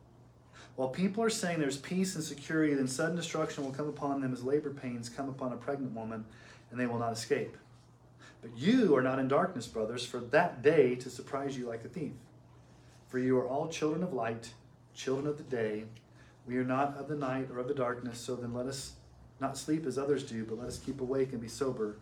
While 0.76 0.88
people 0.88 1.24
are 1.24 1.30
saying 1.30 1.58
there's 1.58 1.76
peace 1.76 2.14
and 2.14 2.22
security, 2.22 2.72
then 2.74 2.86
sudden 2.86 3.16
destruction 3.16 3.64
will 3.64 3.72
come 3.72 3.88
upon 3.88 4.20
them 4.20 4.32
as 4.32 4.44
labor 4.44 4.70
pains 4.70 5.08
come 5.08 5.28
upon 5.28 5.52
a 5.52 5.56
pregnant 5.56 5.92
woman, 5.92 6.24
and 6.70 6.78
they 6.78 6.86
will 6.86 7.00
not 7.00 7.12
escape. 7.12 7.56
But 8.40 8.56
you 8.56 8.94
are 8.94 9.02
not 9.02 9.18
in 9.18 9.26
darkness, 9.26 9.66
brothers, 9.66 10.06
for 10.06 10.18
that 10.18 10.62
day 10.62 10.94
to 10.94 11.10
surprise 11.10 11.58
you 11.58 11.66
like 11.66 11.84
a 11.84 11.88
thief. 11.88 12.12
For 13.08 13.18
you 13.18 13.36
are 13.38 13.48
all 13.48 13.68
children 13.68 14.02
of 14.04 14.12
light, 14.12 14.52
children 14.94 15.26
of 15.26 15.36
the 15.36 15.42
day. 15.42 15.84
We 16.46 16.56
are 16.58 16.64
not 16.64 16.96
of 16.96 17.08
the 17.08 17.16
night 17.16 17.48
or 17.50 17.58
of 17.58 17.68
the 17.68 17.74
darkness, 17.74 18.20
so 18.20 18.36
then 18.36 18.54
let 18.54 18.66
us 18.66 18.92
not 19.40 19.56
sleep 19.56 19.86
as 19.86 19.98
others 19.98 20.22
do, 20.22 20.44
but 20.44 20.58
let 20.58 20.68
us 20.68 20.78
keep 20.78 21.00
awake 21.00 21.32
and 21.32 21.40
be 21.40 21.48
sober. 21.48 21.96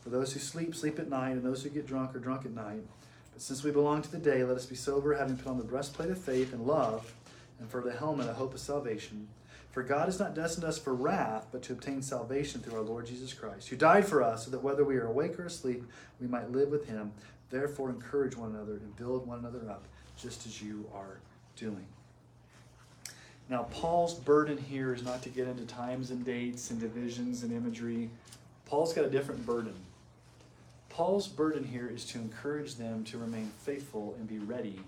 For 0.00 0.10
those 0.10 0.32
who 0.32 0.40
sleep, 0.40 0.74
sleep 0.74 0.98
at 0.98 1.08
night, 1.08 1.32
and 1.32 1.42
those 1.42 1.62
who 1.62 1.70
get 1.70 1.86
drunk 1.86 2.14
are 2.14 2.20
drunk 2.20 2.44
at 2.44 2.52
night. 2.52 2.84
But 3.32 3.42
since 3.42 3.64
we 3.64 3.70
belong 3.70 4.02
to 4.02 4.10
the 4.10 4.18
day, 4.18 4.44
let 4.44 4.56
us 4.56 4.66
be 4.66 4.76
sober, 4.76 5.14
having 5.14 5.36
put 5.36 5.48
on 5.48 5.58
the 5.58 5.64
breastplate 5.64 6.10
of 6.10 6.18
faith 6.18 6.52
and 6.52 6.66
love, 6.66 7.14
and 7.58 7.68
for 7.68 7.80
the 7.80 7.92
helmet 7.92 8.28
a 8.28 8.34
hope 8.34 8.54
of 8.54 8.60
salvation. 8.60 9.28
For 9.70 9.82
God 9.82 10.04
has 10.06 10.20
not 10.20 10.34
destined 10.34 10.64
us 10.66 10.78
for 10.78 10.94
wrath, 10.94 11.46
but 11.50 11.62
to 11.62 11.72
obtain 11.72 12.02
salvation 12.02 12.60
through 12.60 12.76
our 12.76 12.84
Lord 12.84 13.06
Jesus 13.06 13.32
Christ, 13.32 13.68
who 13.68 13.76
died 13.76 14.06
for 14.06 14.22
us, 14.22 14.44
so 14.44 14.50
that 14.50 14.62
whether 14.62 14.84
we 14.84 14.96
are 14.96 15.06
awake 15.06 15.38
or 15.38 15.46
asleep, 15.46 15.82
we 16.20 16.26
might 16.26 16.52
live 16.52 16.68
with 16.68 16.86
him. 16.86 17.12
Therefore, 17.48 17.88
encourage 17.88 18.36
one 18.36 18.50
another 18.50 18.72
and 18.74 18.94
build 18.96 19.26
one 19.26 19.38
another 19.38 19.70
up, 19.70 19.84
just 20.16 20.46
as 20.46 20.60
you 20.60 20.86
are 20.94 21.20
doing. 21.56 21.86
Now, 23.48 23.64
Paul's 23.64 24.14
burden 24.14 24.58
here 24.58 24.94
is 24.94 25.02
not 25.02 25.22
to 25.22 25.28
get 25.28 25.48
into 25.48 25.64
times 25.64 26.10
and 26.10 26.24
dates 26.24 26.70
and 26.70 26.78
divisions 26.78 27.42
and 27.42 27.52
imagery. 27.52 28.10
Paul's 28.66 28.92
got 28.92 29.04
a 29.04 29.10
different 29.10 29.44
burden. 29.44 29.74
Paul's 30.92 31.26
burden 31.26 31.64
here 31.64 31.88
is 31.88 32.04
to 32.04 32.18
encourage 32.18 32.74
them 32.74 33.02
to 33.04 33.16
remain 33.16 33.50
faithful 33.62 34.14
and 34.18 34.28
be 34.28 34.38
ready 34.38 34.78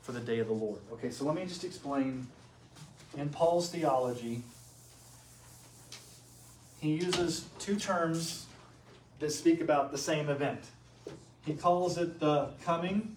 for 0.00 0.12
the 0.12 0.20
day 0.20 0.38
of 0.38 0.46
the 0.46 0.54
Lord. 0.54 0.80
Okay, 0.94 1.10
so 1.10 1.26
let 1.26 1.34
me 1.34 1.44
just 1.44 1.64
explain. 1.64 2.26
In 3.16 3.28
Paul's 3.28 3.68
theology, 3.68 4.42
he 6.80 6.94
uses 6.94 7.44
two 7.58 7.76
terms 7.76 8.46
that 9.20 9.30
speak 9.30 9.60
about 9.60 9.92
the 9.92 9.98
same 9.98 10.30
event. 10.30 10.60
He 11.44 11.52
calls 11.52 11.98
it 11.98 12.18
the 12.20 12.48
coming 12.64 13.14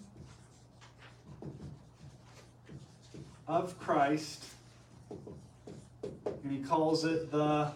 of 3.48 3.80
Christ, 3.80 4.44
and 5.10 6.52
he 6.52 6.60
calls 6.60 7.06
it 7.06 7.32
the 7.32 7.72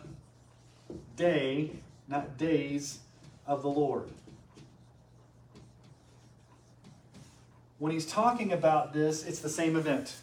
day, 1.16 1.72
not 2.10 2.38
days, 2.38 3.00
of 3.48 3.62
the 3.62 3.70
Lord. 3.70 4.10
When 7.82 7.92
he's 7.92 8.06
talking 8.06 8.54
about 8.54 8.94
this, 8.94 9.26
it's 9.26 9.40
the 9.40 9.50
same 9.50 9.76
event. 9.76 10.18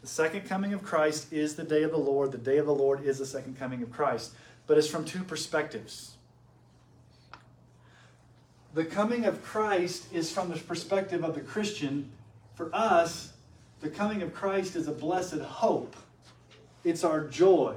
The 0.00 0.08
second 0.08 0.40
coming 0.40 0.72
of 0.72 0.82
Christ 0.82 1.32
is 1.32 1.54
the 1.54 1.62
day 1.62 1.84
of 1.84 1.92
the 1.92 1.98
Lord. 1.98 2.32
The 2.32 2.38
day 2.38 2.58
of 2.58 2.66
the 2.66 2.74
Lord 2.74 3.04
is 3.04 3.20
the 3.20 3.26
second 3.26 3.60
coming 3.60 3.80
of 3.80 3.92
Christ. 3.92 4.32
But 4.66 4.76
it's 4.76 4.88
from 4.88 5.04
two 5.04 5.22
perspectives. 5.22 6.16
The 8.74 8.84
coming 8.84 9.24
of 9.24 9.40
Christ 9.44 10.12
is 10.12 10.32
from 10.32 10.50
the 10.50 10.56
perspective 10.56 11.22
of 11.22 11.36
the 11.36 11.42
Christian. 11.42 12.10
For 12.56 12.74
us, 12.74 13.34
the 13.78 13.88
coming 13.88 14.20
of 14.20 14.34
Christ 14.34 14.74
is 14.74 14.88
a 14.88 14.92
blessed 14.92 15.38
hope, 15.38 15.94
it's 16.82 17.04
our 17.04 17.20
joy. 17.28 17.76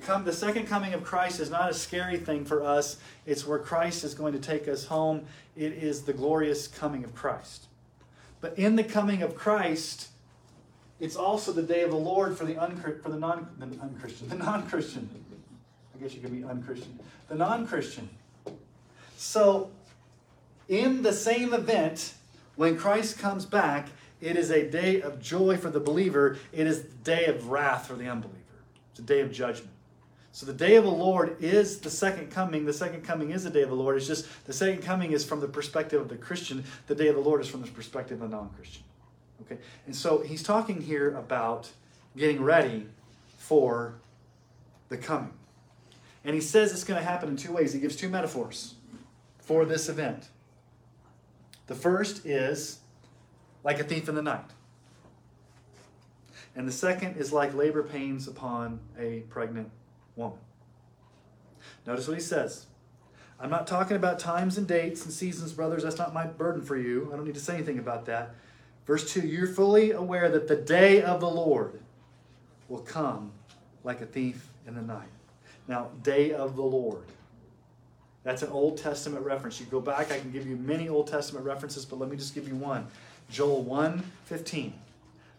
The, 0.00 0.18
the 0.24 0.32
second 0.32 0.66
coming 0.66 0.94
of 0.94 1.04
Christ 1.04 1.38
is 1.38 1.50
not 1.50 1.70
a 1.70 1.74
scary 1.74 2.16
thing 2.16 2.44
for 2.44 2.62
us. 2.62 2.96
It's 3.26 3.46
where 3.46 3.58
Christ 3.58 4.04
is 4.04 4.14
going 4.14 4.32
to 4.32 4.38
take 4.38 4.66
us 4.66 4.86
home. 4.86 5.26
It 5.54 5.72
is 5.72 6.02
the 6.02 6.14
glorious 6.14 6.66
coming 6.66 7.04
of 7.04 7.14
Christ. 7.14 7.66
But 8.40 8.58
in 8.58 8.76
the 8.76 8.84
coming 8.84 9.22
of 9.22 9.34
Christ, 9.34 10.08
it's 10.98 11.14
also 11.14 11.52
the 11.52 11.62
day 11.62 11.82
of 11.82 11.90
the 11.90 11.96
Lord 11.96 12.38
for 12.38 12.44
the 12.44 12.56
un 12.56 12.76
for 12.76 13.08
the 13.08 13.18
non 13.18 13.48
the 13.58 13.66
unchristian 13.80 14.28
the 14.28 14.36
non-Christian. 14.36 15.08
I 15.94 16.02
guess 16.02 16.14
you 16.14 16.20
could 16.20 16.32
be 16.32 16.44
unchristian. 16.44 16.98
The 17.28 17.34
non-Christian. 17.34 18.08
So, 19.16 19.70
in 20.68 21.02
the 21.02 21.12
same 21.12 21.52
event, 21.52 22.14
when 22.56 22.76
Christ 22.76 23.18
comes 23.18 23.44
back, 23.44 23.88
it 24.20 24.36
is 24.36 24.50
a 24.50 24.68
day 24.68 25.02
of 25.02 25.20
joy 25.20 25.56
for 25.56 25.70
the 25.70 25.80
believer. 25.80 26.38
It 26.52 26.66
is 26.66 26.82
the 26.82 26.94
day 27.04 27.26
of 27.26 27.48
wrath 27.48 27.86
for 27.86 27.94
the 27.94 28.08
unbeliever. 28.08 28.38
It's 28.90 29.00
a 29.00 29.02
day 29.02 29.20
of 29.20 29.32
judgment. 29.32 29.71
So 30.34 30.46
the 30.46 30.54
day 30.54 30.76
of 30.76 30.84
the 30.84 30.90
Lord 30.90 31.36
is 31.40 31.78
the 31.78 31.90
second 31.90 32.30
coming. 32.30 32.64
The 32.64 32.72
second 32.72 33.04
coming 33.04 33.30
is 33.32 33.44
the 33.44 33.50
day 33.50 33.62
of 33.62 33.68
the 33.68 33.74
Lord. 33.74 33.98
It's 33.98 34.06
just 34.06 34.26
the 34.46 34.52
second 34.54 34.82
coming 34.82 35.12
is 35.12 35.26
from 35.26 35.40
the 35.40 35.46
perspective 35.46 36.00
of 36.00 36.08
the 36.08 36.16
Christian. 36.16 36.64
The 36.86 36.94
day 36.94 37.08
of 37.08 37.16
the 37.16 37.20
Lord 37.20 37.42
is 37.42 37.48
from 37.48 37.60
the 37.60 37.68
perspective 37.68 38.22
of 38.22 38.30
the 38.30 38.36
non-Christian. 38.36 38.82
Okay? 39.42 39.58
And 39.84 39.94
so 39.94 40.22
he's 40.22 40.42
talking 40.42 40.80
here 40.80 41.14
about 41.16 41.70
getting 42.16 42.42
ready 42.42 42.86
for 43.36 43.96
the 44.88 44.96
coming. 44.96 45.34
And 46.24 46.34
he 46.34 46.40
says 46.40 46.72
it's 46.72 46.84
going 46.84 46.98
to 46.98 47.06
happen 47.06 47.28
in 47.28 47.36
two 47.36 47.52
ways. 47.52 47.74
He 47.74 47.80
gives 47.80 47.94
two 47.94 48.08
metaphors 48.08 48.74
for 49.38 49.66
this 49.66 49.90
event. 49.90 50.28
The 51.66 51.74
first 51.74 52.24
is 52.24 52.78
like 53.64 53.80
a 53.80 53.84
thief 53.84 54.08
in 54.08 54.14
the 54.14 54.22
night. 54.22 54.50
And 56.56 56.66
the 56.66 56.72
second 56.72 57.16
is 57.16 57.34
like 57.34 57.54
labor 57.54 57.82
pains 57.82 58.28
upon 58.28 58.80
a 58.98 59.20
pregnant 59.28 59.70
woman. 60.16 60.38
Notice 61.86 62.08
what 62.08 62.16
he 62.16 62.22
says. 62.22 62.66
I'm 63.40 63.50
not 63.50 63.66
talking 63.66 63.96
about 63.96 64.18
times 64.18 64.56
and 64.56 64.68
dates 64.68 65.04
and 65.04 65.12
seasons, 65.12 65.52
brothers. 65.52 65.82
That's 65.82 65.98
not 65.98 66.14
my 66.14 66.26
burden 66.26 66.62
for 66.62 66.76
you. 66.76 67.10
I 67.12 67.16
don't 67.16 67.24
need 67.24 67.34
to 67.34 67.40
say 67.40 67.54
anything 67.54 67.78
about 67.78 68.06
that. 68.06 68.34
Verse 68.86 69.12
2 69.12 69.26
You're 69.26 69.48
fully 69.48 69.90
aware 69.90 70.28
that 70.30 70.48
the 70.48 70.56
day 70.56 71.02
of 71.02 71.20
the 71.20 71.28
Lord 71.28 71.80
will 72.68 72.80
come 72.80 73.32
like 73.84 74.00
a 74.00 74.06
thief 74.06 74.48
in 74.66 74.74
the 74.74 74.82
night. 74.82 75.08
Now, 75.66 75.90
day 76.02 76.32
of 76.32 76.56
the 76.56 76.62
Lord. 76.62 77.02
That's 78.22 78.42
an 78.42 78.50
Old 78.50 78.78
Testament 78.78 79.24
reference. 79.24 79.58
You 79.58 79.66
go 79.66 79.80
back, 79.80 80.12
I 80.12 80.18
can 80.18 80.30
give 80.30 80.46
you 80.46 80.56
many 80.56 80.88
Old 80.88 81.08
Testament 81.08 81.44
references, 81.44 81.84
but 81.84 81.98
let 81.98 82.08
me 82.08 82.16
just 82.16 82.34
give 82.34 82.46
you 82.46 82.54
one. 82.54 82.86
Joel 83.30 83.62
1 83.62 84.04
15. 84.26 84.74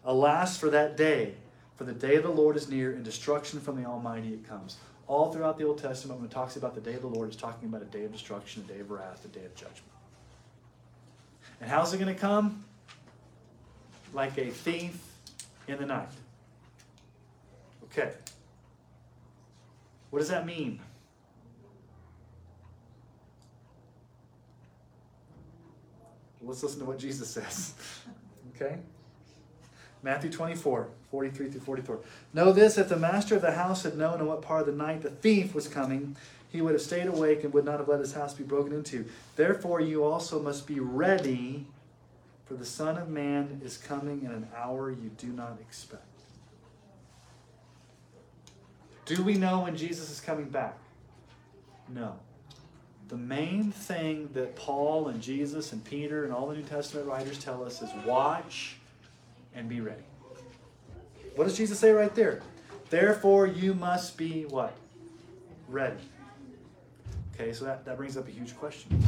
Alas 0.04 0.58
for 0.58 0.68
that 0.68 0.96
day, 0.96 1.34
for 1.76 1.84
the 1.84 1.92
day 1.92 2.16
of 2.16 2.22
the 2.22 2.30
Lord 2.30 2.56
is 2.56 2.68
near, 2.68 2.92
and 2.92 3.04
destruction 3.04 3.60
from 3.60 3.80
the 3.80 3.88
Almighty 3.88 4.32
it 4.32 4.48
comes. 4.48 4.76
All 5.06 5.32
throughout 5.32 5.58
the 5.58 5.64
Old 5.64 5.78
Testament, 5.78 6.20
when 6.20 6.28
it 6.28 6.32
talks 6.32 6.56
about 6.56 6.74
the 6.74 6.80
day 6.80 6.94
of 6.94 7.02
the 7.02 7.08
Lord, 7.08 7.28
it's 7.28 7.36
talking 7.36 7.68
about 7.68 7.82
a 7.82 7.86
day 7.86 8.04
of 8.04 8.12
destruction, 8.12 8.64
a 8.68 8.72
day 8.72 8.80
of 8.80 8.90
wrath, 8.90 9.24
a 9.24 9.28
day 9.28 9.44
of 9.44 9.54
judgment. 9.54 9.82
And 11.60 11.68
how's 11.68 11.92
it 11.92 11.98
going 11.98 12.14
to 12.14 12.20
come? 12.20 12.64
Like 14.12 14.38
a 14.38 14.50
thief 14.50 14.96
in 15.66 15.78
the 15.78 15.86
night. 15.86 16.08
Okay. 17.84 18.12
What 20.10 20.20
does 20.20 20.28
that 20.28 20.46
mean? 20.46 20.80
Let's 26.40 26.62
listen 26.62 26.78
to 26.80 26.84
what 26.84 26.98
Jesus 26.98 27.28
says. 27.28 27.74
Okay? 28.54 28.76
Matthew 30.04 30.30
24, 30.30 30.88
43 31.14 31.48
through 31.48 31.60
44. 31.60 32.00
Know 32.32 32.50
this 32.50 32.76
if 32.76 32.88
the 32.88 32.96
master 32.96 33.36
of 33.36 33.42
the 33.42 33.52
house 33.52 33.84
had 33.84 33.96
known 33.96 34.18
in 34.18 34.26
what 34.26 34.42
part 34.42 34.62
of 34.62 34.66
the 34.66 34.72
night 34.72 35.02
the 35.02 35.10
thief 35.10 35.54
was 35.54 35.68
coming, 35.68 36.16
he 36.50 36.60
would 36.60 36.72
have 36.72 36.82
stayed 36.82 37.06
awake 37.06 37.44
and 37.44 37.52
would 37.54 37.64
not 37.64 37.78
have 37.78 37.86
let 37.86 38.00
his 38.00 38.14
house 38.14 38.34
be 38.34 38.42
broken 38.42 38.72
into. 38.72 39.04
Therefore, 39.36 39.80
you 39.80 40.02
also 40.02 40.42
must 40.42 40.66
be 40.66 40.80
ready, 40.80 41.66
For 42.46 42.54
the 42.54 42.64
Son 42.64 42.98
of 42.98 43.08
Man 43.08 43.60
is 43.64 43.76
coming 43.76 44.24
in 44.24 44.32
an 44.32 44.48
hour 44.56 44.90
you 44.90 45.08
do 45.16 45.28
not 45.28 45.56
expect. 45.60 46.02
Do 49.04 49.22
we 49.22 49.34
know 49.34 49.60
when 49.60 49.76
Jesus 49.76 50.10
is 50.10 50.20
coming 50.20 50.48
back? 50.48 50.76
No. 51.88 52.16
The 53.06 53.16
main 53.16 53.70
thing 53.70 54.30
that 54.32 54.56
Paul 54.56 55.06
and 55.06 55.22
Jesus 55.22 55.72
and 55.72 55.84
Peter 55.84 56.24
and 56.24 56.32
all 56.32 56.48
the 56.48 56.56
New 56.56 56.64
Testament 56.64 57.06
writers 57.06 57.38
tell 57.38 57.62
us 57.62 57.82
is 57.82 57.90
watch 58.04 58.78
and 59.54 59.68
be 59.68 59.80
ready. 59.80 60.02
What 61.34 61.44
does 61.44 61.56
Jesus 61.56 61.78
say 61.78 61.90
right 61.90 62.14
there? 62.14 62.40
Therefore, 62.90 63.46
you 63.46 63.74
must 63.74 64.16
be 64.16 64.44
what? 64.44 64.74
Ready. 65.68 65.96
Okay, 67.34 67.52
so 67.52 67.64
that, 67.64 67.84
that 67.84 67.96
brings 67.96 68.16
up 68.16 68.28
a 68.28 68.30
huge 68.30 68.56
question. 68.56 69.02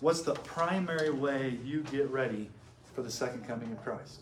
What's 0.00 0.22
the 0.22 0.34
primary 0.34 1.10
way 1.10 1.58
you 1.64 1.82
get 1.90 2.10
ready 2.10 2.50
for 2.94 3.02
the 3.02 3.10
second 3.10 3.46
coming 3.46 3.70
of 3.72 3.82
Christ? 3.82 4.20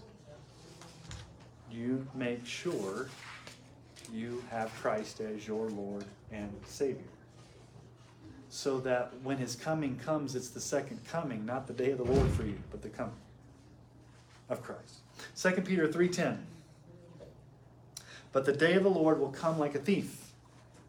You 1.71 2.07
make 2.15 2.45
sure 2.47 3.09
you 4.13 4.43
have 4.51 4.73
Christ 4.75 5.21
as 5.21 5.47
your 5.47 5.69
Lord 5.69 6.05
and 6.33 6.53
Savior. 6.67 7.03
So 8.49 8.81
that 8.81 9.13
when 9.23 9.37
his 9.37 9.55
coming 9.55 9.97
comes, 9.99 10.35
it's 10.35 10.49
the 10.49 10.61
second 10.61 11.01
coming, 11.07 11.45
not 11.45 11.67
the 11.67 11.73
day 11.73 11.91
of 11.91 11.99
the 11.99 12.05
Lord 12.05 12.31
for 12.31 12.45
you, 12.45 12.59
but 12.71 12.83
the 12.83 12.89
coming 12.89 13.13
of 14.49 14.63
Christ. 14.63 15.01
2 15.37 15.63
Peter 15.63 15.87
3:10. 15.87 16.39
But 18.39 18.45
the 18.45 18.53
day 18.53 18.75
of 18.75 18.85
the 18.85 18.89
Lord 18.89 19.19
will 19.19 19.33
come 19.33 19.59
like 19.59 19.75
a 19.75 19.81
thief. 19.81 20.31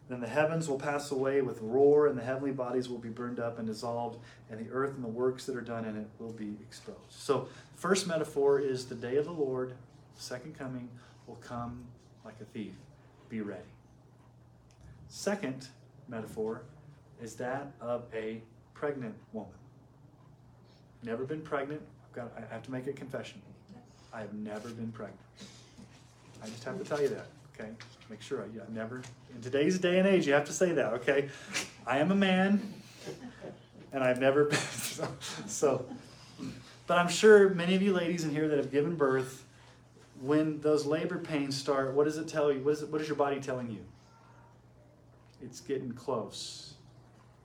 Then 0.08 0.20
the 0.20 0.28
heavens 0.28 0.68
will 0.68 0.78
pass 0.78 1.10
away 1.10 1.42
with 1.42 1.60
roar, 1.60 2.06
and 2.06 2.16
the 2.16 2.22
heavenly 2.22 2.52
bodies 2.52 2.88
will 2.88 2.98
be 2.98 3.08
burned 3.08 3.40
up 3.40 3.58
and 3.58 3.66
dissolved, 3.66 4.20
and 4.48 4.64
the 4.64 4.70
earth 4.70 4.94
and 4.94 5.02
the 5.02 5.08
works 5.08 5.46
that 5.46 5.56
are 5.56 5.60
done 5.60 5.84
in 5.84 5.96
it 5.96 6.06
will 6.20 6.30
be 6.30 6.54
exposed. 6.62 7.00
So, 7.08 7.48
first 7.74 8.06
metaphor 8.06 8.60
is 8.60 8.86
the 8.86 8.94
day 8.94 9.16
of 9.16 9.24
the 9.24 9.32
Lord, 9.32 9.74
second 10.14 10.56
coming, 10.56 10.88
will 11.26 11.40
come 11.42 11.82
like 12.24 12.36
a 12.40 12.44
thief 12.44 12.74
be 13.28 13.40
ready. 13.40 13.64
Second 15.08 15.66
metaphor 16.06 16.62
is 17.20 17.34
that 17.34 17.72
of 17.80 18.04
a 18.14 18.42
pregnant 18.74 19.16
woman. 19.32 19.50
Never 21.02 21.24
been 21.24 21.42
pregnant. 21.42 21.82
I've 22.04 22.14
got, 22.14 22.32
I 22.38 22.54
have 22.54 22.62
to 22.62 22.70
make 22.70 22.86
a 22.86 22.92
confession. 22.92 23.42
I 24.14 24.20
have 24.20 24.34
never 24.34 24.68
been 24.68 24.92
pregnant. 24.92 25.18
I 26.42 26.46
just 26.46 26.64
have 26.64 26.78
to 26.78 26.84
tell 26.84 27.02
you 27.02 27.08
that, 27.08 27.26
okay? 27.60 27.70
Make 28.08 28.22
sure 28.22 28.42
I 28.42 28.46
yeah, 28.54 28.62
never. 28.72 29.02
In 29.34 29.40
today's 29.40 29.78
day 29.78 29.98
and 29.98 30.06
age, 30.06 30.26
you 30.26 30.32
have 30.32 30.46
to 30.46 30.52
say 30.52 30.72
that, 30.72 30.92
okay? 30.94 31.28
I 31.86 31.98
am 31.98 32.10
a 32.10 32.14
man, 32.14 32.60
and 33.92 34.02
I've 34.02 34.20
never 34.20 34.44
been. 34.46 34.58
So, 34.58 35.08
so, 35.46 35.86
but 36.86 36.98
I'm 36.98 37.08
sure 37.08 37.50
many 37.50 37.74
of 37.74 37.82
you 37.82 37.92
ladies 37.92 38.24
in 38.24 38.30
here 38.30 38.48
that 38.48 38.58
have 38.58 38.72
given 38.72 38.96
birth 38.96 39.44
when 40.20 40.60
those 40.60 40.84
labor 40.84 41.18
pains 41.18 41.56
start, 41.56 41.94
what 41.94 42.04
does 42.04 42.18
it 42.18 42.28
tell 42.28 42.52
you? 42.52 42.60
What 42.60 42.72
is, 42.72 42.82
it, 42.82 42.90
what 42.90 43.00
is 43.00 43.08
your 43.08 43.16
body 43.16 43.40
telling 43.40 43.70
you? 43.70 43.82
It's 45.42 45.60
getting 45.60 45.92
close 45.92 46.74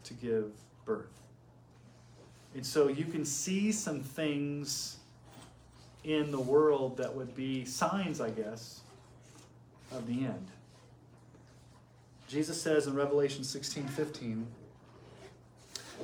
to 0.03 0.13
give 0.13 0.51
birth. 0.83 1.21
And 2.53 2.65
so 2.65 2.89
you 2.89 3.05
can 3.05 3.23
see 3.23 3.71
some 3.71 4.01
things 4.01 4.97
in 6.03 6.31
the 6.31 6.39
world 6.39 6.97
that 6.97 7.13
would 7.13 7.33
be 7.33 7.63
signs, 7.63 8.19
I 8.19 8.29
guess, 8.29 8.81
of 9.95 10.07
the 10.07 10.25
end. 10.25 10.47
Jesus 12.27 12.61
says 12.61 12.87
in 12.87 12.95
Revelation 12.95 13.43
16 13.43 13.87
15, 13.87 14.47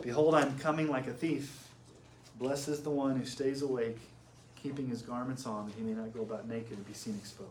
Behold, 0.02 0.36
I'm 0.36 0.58
coming 0.60 0.90
like 0.90 1.08
a 1.08 1.14
thief. 1.14 1.68
Blessed 2.40 2.70
is 2.70 2.82
the 2.82 2.90
one 2.90 3.16
who 3.16 3.26
stays 3.26 3.62
awake 3.62 3.98
keeping 4.62 4.88
his 4.88 5.02
garments 5.02 5.46
on 5.46 5.68
that 5.68 5.76
he 5.76 5.82
may 5.82 5.94
not 5.94 6.14
go 6.14 6.22
about 6.22 6.48
naked 6.48 6.72
and 6.72 6.88
be 6.88 6.94
seen 6.94 7.16
exposed. 7.20 7.50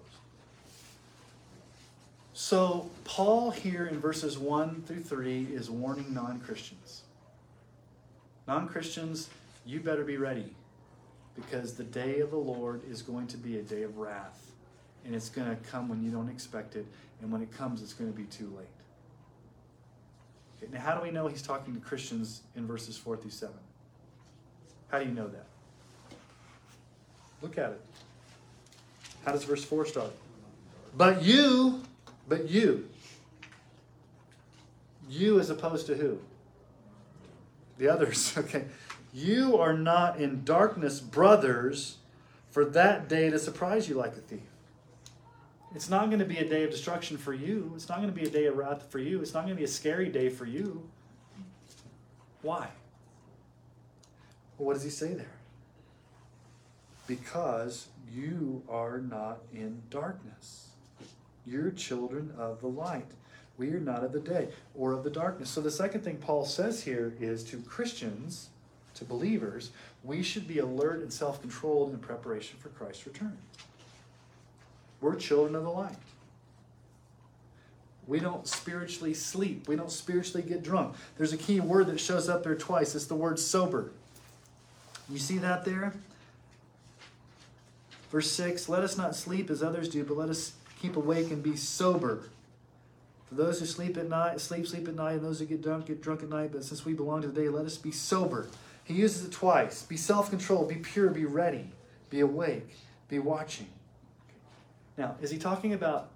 So, 2.33 2.89
Paul 3.05 3.51
here 3.51 3.87
in 3.87 4.01
verses 4.01 4.39
1 4.39 4.85
through 4.87 5.03
3 5.03 5.49
is 5.53 5.69
warning 5.69 6.15
non 6.15 6.41
Christians. 6.41 7.03
Non 8.47 8.69
Christians, 8.69 9.29
you 9.67 9.81
better 9.81 10.05
be 10.05 10.17
ready 10.17 10.55
because 11.35 11.75
the 11.75 11.85
day 11.85 12.21
of 12.21 12.31
the 12.31 12.37
Lord 12.37 12.81
is 12.89 13.03
going 13.03 13.27
to 13.29 13.37
be 13.37 13.59
a 13.59 13.63
day 13.63 13.83
of 13.83 13.99
wrath. 13.99 14.50
And 15.05 15.15
it's 15.15 15.29
going 15.29 15.49
to 15.49 15.57
come 15.71 15.89
when 15.89 16.03
you 16.03 16.11
don't 16.11 16.29
expect 16.29 16.77
it. 16.77 16.87
And 17.21 17.33
when 17.33 17.43
it 17.43 17.51
comes, 17.51 17.83
it's 17.83 17.93
going 17.93 18.11
to 18.11 18.17
be 18.17 18.25
too 18.25 18.53
late. 18.57 18.67
Okay, 20.63 20.73
now, 20.73 20.81
how 20.81 20.95
do 20.95 21.03
we 21.03 21.11
know 21.11 21.27
he's 21.27 21.43
talking 21.43 21.75
to 21.75 21.81
Christians 21.81 22.43
in 22.55 22.67
verses 22.67 22.97
4 22.97 23.17
through 23.17 23.31
7? 23.31 23.55
How 24.89 24.99
do 24.99 25.07
you 25.07 25.15
know 25.15 25.29
that? 25.29 25.47
Look 27.43 27.57
at 27.57 27.71
it. 27.71 27.81
How 29.25 29.33
does 29.33 29.45
verse 29.45 29.65
4 29.65 29.87
start? 29.87 30.13
But 30.97 31.23
you, 31.23 31.83
but 32.29 32.49
you. 32.49 32.89
You 35.09 35.41
as 35.41 35.51
opposed 35.51 35.87
to 35.87 35.95
who? 35.95 36.19
The 37.79 37.89
others, 37.89 38.35
okay. 38.39 38.67
You 39.13 39.59
are 39.59 39.73
not 39.73 40.19
in 40.19 40.45
darkness, 40.45 41.01
brothers, 41.01 41.97
for 42.51 42.65
that 42.65 43.09
day 43.09 43.31
to 43.31 43.39
surprise 43.39 43.89
you 43.89 43.95
like 43.97 44.13
a 44.13 44.21
thief. 44.21 44.41
It's 45.75 45.89
not 45.89 46.07
going 46.07 46.19
to 46.19 46.25
be 46.25 46.39
a 46.39 46.49
day 46.49 46.65
of 46.65 46.71
destruction 46.71 47.17
for 47.17 47.33
you. 47.33 47.73
It's 47.77 47.89
not 47.89 47.99
going 47.99 48.13
to 48.13 48.15
be 48.15 48.27
a 48.27 48.31
day 48.31 48.47
of 48.47 48.57
wrath 48.57 48.91
for 48.91 48.99
you. 48.99 49.21
It's 49.21 49.35
not 49.35 49.45
going 49.45 49.55
to 49.55 49.59
be 49.59 49.65
a 49.65 49.69
scary 49.69 50.09
day 50.09 50.29
for 50.29 50.45
you. 50.45 50.89
Why? 52.43 52.69
Well, 54.59 54.67
what 54.67 54.75
does 54.75 54.83
he 54.83 54.91
say 54.91 55.15
there? 55.15 55.41
because 57.11 57.89
you 58.15 58.63
are 58.69 59.01
not 59.01 59.41
in 59.53 59.83
darkness. 59.91 60.69
You're 61.45 61.73
children 61.73 62.33
of 62.39 62.61
the 62.61 62.69
light. 62.69 63.11
We 63.59 63.73
are 63.73 63.81
not 63.81 64.05
of 64.05 64.13
the 64.13 64.21
day 64.21 64.51
or 64.77 64.93
of 64.93 65.03
the 65.03 65.11
darkness. 65.11 65.51
So, 65.51 65.61
the 65.61 65.73
second 65.73 66.03
thing 66.03 66.19
Paul 66.19 66.45
says 66.45 66.85
here 66.85 67.15
is 67.19 67.43
to 67.45 67.57
Christians, 67.63 68.51
to 68.95 69.05
believers, 69.05 69.73
we 70.05 70.23
should 70.23 70.47
be 70.47 70.61
alert 70.61 71.01
and 71.01 71.13
self 71.13 71.41
controlled 71.41 71.93
in 71.93 71.99
preparation 71.99 72.61
for 72.61 72.69
Christ's 72.69 73.09
return. 73.09 73.37
We're 75.01 75.15
children 75.17 75.55
of 75.55 75.65
the 75.65 75.71
light. 75.71 75.97
We 78.07 78.19
don't 78.19 78.47
spiritually 78.47 79.15
sleep. 79.15 79.69
We 79.69 79.77
don't 79.77 79.91
spiritually 79.91 80.43
get 80.43 80.63
drunk. 80.63 80.97
There's 81.17 81.33
a 81.33 81.37
key 81.37 81.61
word 81.61 81.87
that 81.87 82.01
shows 82.01 82.29
up 82.29 82.43
there 82.43 82.57
twice. 82.57 82.95
It's 82.95 83.07
the 83.07 83.15
word 83.15 83.39
sober. 83.39 83.93
You 85.09 85.19
see 85.19 85.39
that 85.39 85.65
there? 85.65 85.95
Verse 88.11 88.31
6 88.33 88.69
Let 88.69 88.83
us 88.83 88.97
not 88.97 89.15
sleep 89.15 89.51
as 89.51 89.63
others 89.63 89.89
do, 89.89 90.05
but 90.05 90.17
let 90.17 90.29
us 90.29 90.55
keep 90.83 90.97
awake 90.97 91.31
and 91.31 91.43
be 91.43 91.57
sober. 91.57 92.25
For 93.29 93.37
those 93.37 93.61
who 93.61 93.67
sleep 93.67 93.97
at 93.97 94.09
night, 94.09 94.41
sleep, 94.41 94.67
sleep 94.67 94.89
at 94.89 94.97
night, 94.97 95.13
and 95.13 95.25
those 95.25 95.39
who 95.39 95.47
get 95.47 95.63
drunk, 95.63 95.87
get 95.87 96.03
drunk 96.03 96.25
at 96.25 96.29
night. 96.29 96.51
But 96.53 96.65
since 96.65 96.85
we 96.85 96.95
belong 96.95 97.23
to 97.23 97.29
the 97.29 97.41
day, 97.41 97.49
let 97.49 97.65
us 97.65 97.77
be 97.77 97.93
sober. 97.93 98.49
He 98.83 98.95
uses 98.95 99.25
it 99.25 99.31
twice. 99.31 99.83
Be 99.83 99.97
self 99.97 100.31
controlled, 100.31 100.69
be 100.69 100.77
pure, 100.77 101.11
be 101.11 101.25
ready, 101.25 101.67
be 102.11 102.19
awake, 102.21 102.75
be 103.09 103.21
watching. 103.21 103.69
Now, 105.01 105.17
is 105.23 105.31
he 105.31 105.39
talking 105.39 105.73
about 105.73 106.11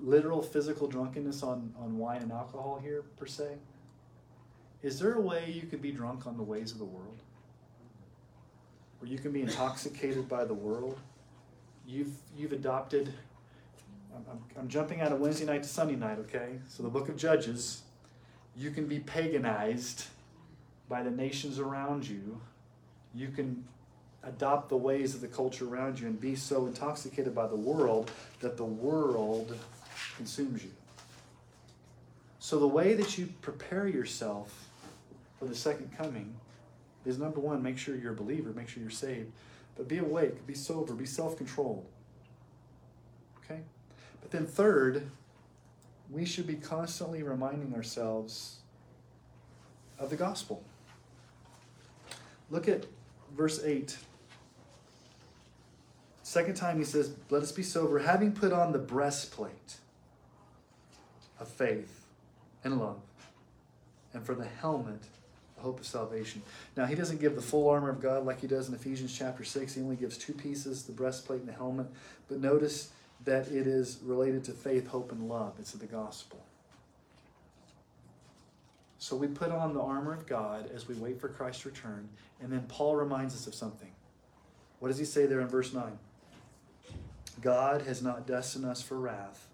literal 0.00 0.40
physical 0.42 0.88
drunkenness 0.88 1.42
on, 1.42 1.74
on 1.78 1.98
wine 1.98 2.22
and 2.22 2.32
alcohol 2.32 2.80
here, 2.82 3.02
per 3.18 3.26
se? 3.26 3.58
Is 4.82 4.98
there 4.98 5.12
a 5.12 5.20
way 5.20 5.50
you 5.50 5.68
could 5.68 5.82
be 5.82 5.92
drunk 5.92 6.26
on 6.26 6.38
the 6.38 6.42
ways 6.42 6.72
of 6.72 6.78
the 6.78 6.84
world? 6.84 7.20
Where 8.98 9.10
you 9.10 9.18
can 9.18 9.32
be 9.32 9.42
intoxicated 9.42 10.28
by 10.28 10.46
the 10.46 10.54
world? 10.54 10.98
you've 11.86 12.16
you've 12.36 12.52
adopted. 12.52 13.12
I'm, 14.14 14.38
I'm 14.58 14.68
jumping 14.68 15.02
out 15.02 15.12
of 15.12 15.20
Wednesday 15.20 15.44
night 15.44 15.62
to 15.62 15.68
Sunday 15.68 15.96
night, 15.96 16.18
okay? 16.20 16.58
So 16.68 16.82
the 16.82 16.88
book 16.88 17.10
of 17.10 17.16
Judges, 17.18 17.82
you 18.56 18.70
can 18.70 18.86
be 18.86 18.98
paganized 18.98 20.06
by 20.88 21.02
the 21.02 21.10
nations 21.10 21.58
around 21.58 22.08
you. 22.08 22.40
You 23.14 23.28
can 23.28 23.64
adopt 24.26 24.68
the 24.68 24.76
ways 24.76 25.14
of 25.14 25.20
the 25.20 25.28
culture 25.28 25.66
around 25.66 26.00
you 26.00 26.06
and 26.06 26.20
be 26.20 26.34
so 26.34 26.66
intoxicated 26.66 27.34
by 27.34 27.46
the 27.46 27.56
world 27.56 28.10
that 28.40 28.56
the 28.56 28.64
world 28.64 29.56
consumes 30.16 30.62
you. 30.62 30.70
So, 32.38 32.58
the 32.58 32.66
way 32.66 32.94
that 32.94 33.18
you 33.18 33.28
prepare 33.40 33.88
yourself 33.88 34.68
for 35.38 35.46
the 35.46 35.54
second 35.54 35.96
coming 35.96 36.34
is 37.04 37.18
number 37.18 37.40
one, 37.40 37.62
make 37.62 37.78
sure 37.78 37.96
you're 37.96 38.12
a 38.12 38.16
believer, 38.16 38.50
make 38.50 38.68
sure 38.68 38.82
you're 38.82 38.90
saved. 38.90 39.30
But 39.76 39.88
be 39.88 39.98
awake, 39.98 40.46
be 40.46 40.54
sober, 40.54 40.94
be 40.94 41.06
self 41.06 41.36
controlled. 41.36 41.86
Okay? 43.44 43.60
But 44.20 44.30
then, 44.30 44.46
third, 44.46 45.08
we 46.10 46.24
should 46.24 46.46
be 46.46 46.54
constantly 46.54 47.22
reminding 47.22 47.74
ourselves 47.74 48.56
of 49.98 50.10
the 50.10 50.16
gospel. 50.16 50.62
Look 52.50 52.68
at 52.68 52.86
verse 53.36 53.62
8. 53.62 53.96
Second 56.26 56.54
time 56.56 56.76
he 56.76 56.84
says, 56.84 57.12
Let 57.30 57.44
us 57.44 57.52
be 57.52 57.62
sober, 57.62 58.00
having 58.00 58.32
put 58.32 58.52
on 58.52 58.72
the 58.72 58.80
breastplate 58.80 59.76
of 61.38 61.46
faith 61.46 62.04
and 62.64 62.80
love, 62.80 62.98
and 64.12 64.26
for 64.26 64.34
the 64.34 64.44
helmet, 64.44 65.02
the 65.54 65.62
hope 65.62 65.78
of 65.78 65.86
salvation. 65.86 66.42
Now, 66.76 66.86
he 66.86 66.96
doesn't 66.96 67.20
give 67.20 67.36
the 67.36 67.42
full 67.42 67.70
armor 67.70 67.90
of 67.90 68.02
God 68.02 68.26
like 68.26 68.40
he 68.40 68.48
does 68.48 68.68
in 68.68 68.74
Ephesians 68.74 69.16
chapter 69.16 69.44
6. 69.44 69.74
He 69.74 69.80
only 69.80 69.94
gives 69.94 70.18
two 70.18 70.32
pieces 70.32 70.82
the 70.82 70.90
breastplate 70.90 71.38
and 71.38 71.48
the 71.48 71.52
helmet. 71.52 71.86
But 72.26 72.40
notice 72.40 72.90
that 73.24 73.46
it 73.46 73.68
is 73.68 74.00
related 74.02 74.42
to 74.46 74.50
faith, 74.50 74.88
hope, 74.88 75.12
and 75.12 75.28
love. 75.28 75.54
It's 75.60 75.70
the 75.70 75.86
gospel. 75.86 76.44
So 78.98 79.14
we 79.14 79.28
put 79.28 79.52
on 79.52 79.74
the 79.74 79.80
armor 79.80 80.12
of 80.12 80.26
God 80.26 80.72
as 80.74 80.88
we 80.88 80.96
wait 80.96 81.20
for 81.20 81.28
Christ's 81.28 81.64
return. 81.66 82.08
And 82.42 82.50
then 82.50 82.64
Paul 82.66 82.96
reminds 82.96 83.32
us 83.32 83.46
of 83.46 83.54
something. 83.54 83.92
What 84.80 84.88
does 84.88 84.98
he 84.98 85.04
say 85.04 85.26
there 85.26 85.40
in 85.40 85.46
verse 85.46 85.72
9? 85.72 85.96
God 87.40 87.82
has 87.82 88.02
not 88.02 88.26
destined 88.26 88.64
us 88.64 88.82
for 88.82 88.98
wrath, 88.98 89.48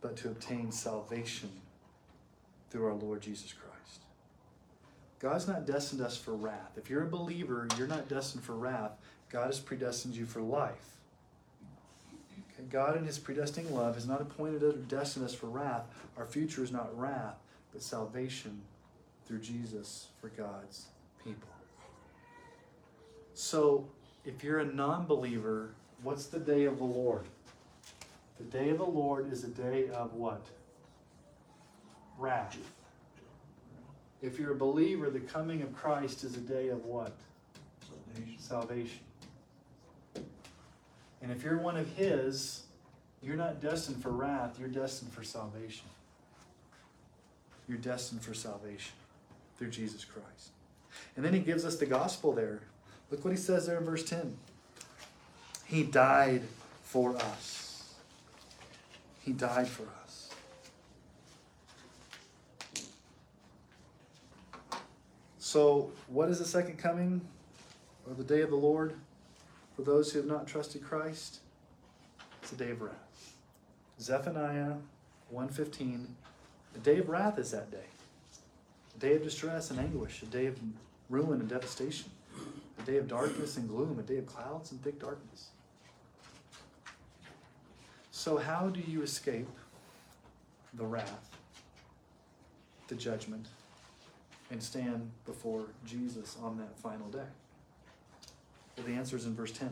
but 0.00 0.16
to 0.18 0.28
obtain 0.28 0.70
salvation 0.70 1.50
through 2.70 2.86
our 2.86 2.94
Lord 2.94 3.22
Jesus 3.22 3.52
Christ. 3.52 4.02
God's 5.18 5.48
not 5.48 5.66
destined 5.66 6.02
us 6.02 6.16
for 6.16 6.34
wrath. 6.34 6.72
If 6.76 6.90
you're 6.90 7.04
a 7.04 7.08
believer, 7.08 7.66
you're 7.78 7.86
not 7.86 8.08
destined 8.08 8.44
for 8.44 8.54
wrath. 8.54 8.92
God 9.30 9.46
has 9.46 9.58
predestined 9.58 10.14
you 10.14 10.26
for 10.26 10.42
life. 10.42 10.96
Okay? 12.52 12.68
God, 12.68 12.96
in 12.96 13.04
His 13.04 13.18
predestining 13.18 13.70
love, 13.70 13.94
has 13.94 14.06
not 14.06 14.20
appointed 14.20 14.62
us 14.62 14.74
or 14.74 14.78
destined 14.78 15.24
us 15.24 15.34
for 15.34 15.46
wrath. 15.46 15.84
Our 16.18 16.26
future 16.26 16.62
is 16.62 16.70
not 16.70 16.96
wrath, 16.98 17.36
but 17.72 17.82
salvation 17.82 18.60
through 19.26 19.40
Jesus 19.40 20.08
for 20.20 20.28
God's 20.28 20.86
people. 21.24 21.48
So, 23.32 23.88
if 24.24 24.44
you're 24.44 24.60
a 24.60 24.66
non 24.66 25.06
believer, 25.06 25.70
what's 26.04 26.26
the 26.26 26.38
day 26.38 26.66
of 26.66 26.78
the 26.78 26.84
Lord? 26.84 27.24
The 28.38 28.44
day 28.44 28.70
of 28.70 28.78
the 28.78 28.84
Lord 28.84 29.32
is 29.32 29.42
a 29.42 29.48
day 29.48 29.88
of 29.88 30.12
what? 30.14 30.46
Wrath. 32.18 32.56
If 34.22 34.38
you're 34.38 34.52
a 34.52 34.56
believer, 34.56 35.10
the 35.10 35.20
coming 35.20 35.62
of 35.62 35.74
Christ 35.74 36.24
is 36.24 36.36
a 36.36 36.40
day 36.40 36.68
of 36.68 36.84
what? 36.84 37.12
Salvation. 38.14 38.38
Salvation. 38.38 39.00
And 41.22 41.32
if 41.32 41.42
you're 41.42 41.58
one 41.58 41.76
of 41.76 41.88
His, 41.94 42.64
you're 43.22 43.36
not 43.36 43.60
destined 43.60 44.02
for 44.02 44.10
wrath, 44.10 44.58
you're 44.58 44.68
destined 44.68 45.12
for 45.12 45.24
salvation. 45.24 45.86
You're 47.66 47.78
destined 47.78 48.22
for 48.22 48.34
salvation 48.34 48.92
through 49.56 49.70
Jesus 49.70 50.04
Christ. 50.04 50.50
And 51.16 51.24
then 51.24 51.32
He 51.32 51.40
gives 51.40 51.64
us 51.64 51.76
the 51.76 51.86
gospel 51.86 52.32
there. 52.32 52.60
Look 53.10 53.24
what 53.24 53.30
He 53.30 53.38
says 53.38 53.66
there 53.66 53.78
in 53.78 53.84
verse 53.84 54.04
10. 54.04 54.36
He 55.66 55.82
died 55.82 56.42
for 56.82 57.16
us. 57.16 57.94
He 59.20 59.32
died 59.32 59.68
for 59.68 59.84
us. 60.02 60.30
So, 65.38 65.92
what 66.08 66.28
is 66.28 66.38
the 66.38 66.44
second 66.44 66.78
coming 66.78 67.20
or 68.08 68.14
the 68.14 68.24
day 68.24 68.40
of 68.40 68.50
the 68.50 68.56
Lord 68.56 68.94
for 69.76 69.82
those 69.82 70.12
who 70.12 70.18
have 70.18 70.28
not 70.28 70.46
trusted 70.46 70.82
Christ? 70.82 71.40
It's 72.42 72.52
a 72.52 72.56
day 72.56 72.70
of 72.70 72.82
wrath. 72.82 73.36
Zephaniah 74.00 74.74
1:15. 75.32 76.16
The 76.72 76.80
day 76.80 76.98
of 76.98 77.08
wrath 77.08 77.38
is 77.38 77.52
that 77.52 77.70
day. 77.70 77.86
A 78.96 78.98
day 78.98 79.14
of 79.14 79.22
distress 79.22 79.70
and 79.70 79.78
anguish, 79.78 80.22
a 80.22 80.26
day 80.26 80.46
of 80.46 80.58
ruin 81.08 81.40
and 81.40 81.48
devastation, 81.48 82.10
a 82.78 82.82
day 82.82 82.96
of 82.96 83.08
darkness 83.08 83.56
and 83.56 83.68
gloom, 83.68 83.98
a 83.98 84.02
day 84.02 84.18
of 84.18 84.26
clouds 84.26 84.72
and 84.72 84.82
thick 84.82 85.00
darkness. 85.00 85.48
So, 88.10 88.36
how 88.36 88.68
do 88.68 88.80
you 88.80 89.02
escape 89.02 89.48
the 90.74 90.84
wrath, 90.84 91.30
the 92.88 92.94
judgment, 92.94 93.46
and 94.50 94.62
stand 94.62 95.10
before 95.26 95.64
Jesus 95.84 96.36
on 96.42 96.56
that 96.58 96.78
final 96.78 97.08
day? 97.08 97.26
Well, 98.76 98.86
the 98.86 98.92
answer 98.92 99.16
is 99.16 99.26
in 99.26 99.34
verse 99.34 99.52
10 99.52 99.70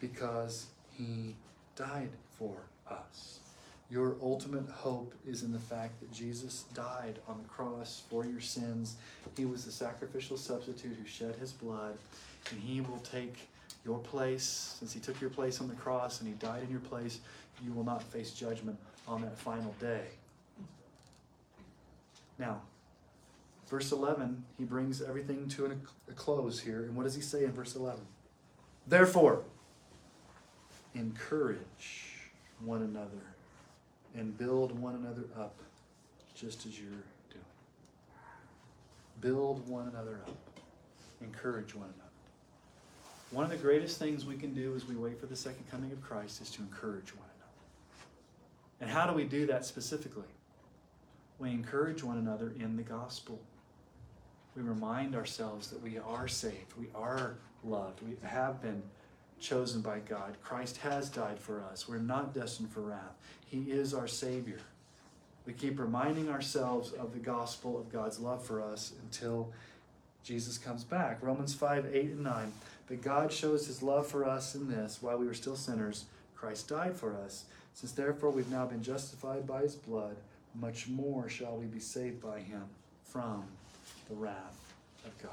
because 0.00 0.66
he 0.92 1.34
died 1.76 2.10
for 2.38 2.56
us. 2.90 3.40
Your 3.90 4.16
ultimate 4.20 4.68
hope 4.68 5.14
is 5.26 5.42
in 5.42 5.52
the 5.52 5.58
fact 5.58 5.98
that 6.00 6.12
Jesus 6.12 6.64
died 6.74 7.20
on 7.26 7.38
the 7.42 7.48
cross 7.48 8.02
for 8.10 8.26
your 8.26 8.40
sins. 8.40 8.96
He 9.36 9.46
was 9.46 9.64
the 9.64 9.72
sacrificial 9.72 10.36
substitute 10.36 10.94
who 11.00 11.06
shed 11.06 11.36
his 11.36 11.52
blood, 11.52 11.96
and 12.50 12.60
he 12.60 12.82
will 12.82 12.98
take 12.98 13.48
your 13.86 13.98
place. 13.98 14.76
Since 14.78 14.92
he 14.92 15.00
took 15.00 15.18
your 15.22 15.30
place 15.30 15.62
on 15.62 15.68
the 15.68 15.74
cross 15.74 16.20
and 16.20 16.28
he 16.28 16.34
died 16.34 16.64
in 16.64 16.70
your 16.70 16.80
place, 16.80 17.20
you 17.64 17.72
will 17.72 17.84
not 17.84 18.02
face 18.02 18.32
judgment 18.32 18.78
on 19.06 19.22
that 19.22 19.38
final 19.38 19.74
day. 19.80 20.04
Now, 22.38 22.60
verse 23.68 23.90
11, 23.90 24.44
he 24.58 24.64
brings 24.64 25.00
everything 25.00 25.48
to 25.48 25.80
a 26.08 26.12
close 26.12 26.60
here. 26.60 26.82
And 26.82 26.94
what 26.94 27.04
does 27.04 27.14
he 27.14 27.22
say 27.22 27.44
in 27.44 27.52
verse 27.52 27.74
11? 27.74 28.00
Therefore, 28.86 29.44
encourage 30.94 32.04
one 32.60 32.82
another 32.82 33.34
and 34.18 34.36
build 34.36 34.78
one 34.78 34.96
another 34.96 35.24
up 35.38 35.54
just 36.34 36.66
as 36.66 36.78
you're 36.78 36.90
doing. 37.30 37.44
Build 39.20 39.66
one 39.68 39.88
another 39.88 40.20
up, 40.26 40.36
encourage 41.20 41.74
one 41.74 41.86
another. 41.86 42.04
One 43.30 43.44
of 43.44 43.50
the 43.50 43.56
greatest 43.56 43.98
things 43.98 44.24
we 44.24 44.36
can 44.36 44.54
do 44.54 44.74
as 44.74 44.86
we 44.86 44.96
wait 44.96 45.20
for 45.20 45.26
the 45.26 45.36
second 45.36 45.70
coming 45.70 45.92
of 45.92 46.02
Christ 46.02 46.40
is 46.40 46.50
to 46.50 46.62
encourage 46.62 47.14
one 47.14 47.26
another. 47.36 48.80
And 48.80 48.90
how 48.90 49.06
do 49.06 49.14
we 49.14 49.24
do 49.24 49.46
that 49.46 49.64
specifically? 49.64 50.24
We 51.38 51.50
encourage 51.50 52.02
one 52.02 52.18
another 52.18 52.52
in 52.58 52.76
the 52.76 52.82
gospel. 52.82 53.40
We 54.56 54.62
remind 54.62 55.14
ourselves 55.14 55.68
that 55.68 55.80
we 55.80 55.98
are 55.98 56.26
saved, 56.26 56.72
we 56.78 56.88
are 56.94 57.34
loved, 57.62 58.00
we 58.02 58.16
have 58.26 58.60
been 58.60 58.82
chosen 59.40 59.80
by 59.80 59.98
God. 60.00 60.36
Christ 60.42 60.78
has 60.78 61.08
died 61.08 61.38
for 61.38 61.62
us. 61.62 61.88
We're 61.88 61.98
not 61.98 62.34
destined 62.34 62.70
for 62.70 62.80
wrath. 62.80 63.16
He 63.46 63.70
is 63.70 63.94
our 63.94 64.08
Savior. 64.08 64.60
We 65.46 65.52
keep 65.54 65.78
reminding 65.78 66.28
ourselves 66.28 66.92
of 66.92 67.12
the 67.12 67.18
gospel 67.18 67.78
of 67.78 67.90
God's 67.90 68.20
love 68.20 68.44
for 68.44 68.60
us 68.62 68.92
until 69.02 69.50
Jesus 70.22 70.58
comes 70.58 70.84
back. 70.84 71.22
Romans 71.22 71.54
5 71.54 71.86
8 71.94 72.04
and 72.04 72.24
9. 72.24 72.52
But 72.86 73.02
God 73.02 73.32
shows 73.32 73.66
his 73.66 73.82
love 73.82 74.06
for 74.06 74.24
us 74.24 74.54
in 74.54 74.68
this 74.68 74.98
while 75.00 75.18
we 75.18 75.26
were 75.26 75.34
still 75.34 75.56
sinners, 75.56 76.04
Christ 76.34 76.68
died 76.68 76.96
for 76.96 77.14
us. 77.16 77.44
Since 77.74 77.92
therefore 77.92 78.30
we've 78.30 78.50
now 78.50 78.66
been 78.66 78.82
justified 78.82 79.46
by 79.46 79.62
his 79.62 79.74
blood, 79.74 80.16
much 80.54 80.88
more 80.88 81.28
shall 81.28 81.56
we 81.56 81.66
be 81.66 81.80
saved 81.80 82.20
by 82.20 82.40
him 82.40 82.64
from 83.04 83.44
the 84.08 84.14
wrath 84.14 84.58
of 85.04 85.16
God. 85.22 85.32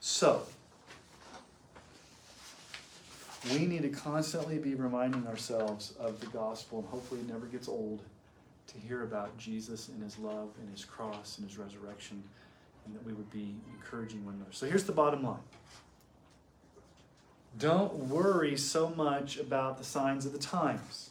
So, 0.00 0.42
we 3.52 3.66
need 3.66 3.82
to 3.82 3.88
constantly 3.88 4.58
be 4.58 4.74
reminding 4.74 5.26
ourselves 5.26 5.94
of 5.98 6.20
the 6.20 6.26
gospel, 6.26 6.80
and 6.80 6.88
hopefully 6.88 7.20
it 7.20 7.28
never 7.28 7.46
gets 7.46 7.68
old 7.68 8.02
to 8.68 8.78
hear 8.78 9.02
about 9.02 9.36
Jesus 9.38 9.88
and 9.88 10.02
his 10.02 10.18
love 10.18 10.48
and 10.60 10.70
his 10.70 10.84
cross 10.84 11.38
and 11.38 11.48
his 11.48 11.58
resurrection, 11.58 12.22
and 12.84 12.94
that 12.94 13.04
we 13.04 13.12
would 13.12 13.30
be 13.30 13.54
encouraging 13.74 14.24
one 14.24 14.34
another. 14.34 14.52
So 14.52 14.66
here's 14.66 14.84
the 14.84 14.92
bottom 14.92 15.22
line 15.22 15.40
don't 17.58 17.94
worry 17.94 18.56
so 18.56 18.90
much 18.90 19.38
about 19.38 19.78
the 19.78 19.84
signs 19.84 20.26
of 20.26 20.32
the 20.32 20.38
times, 20.38 21.10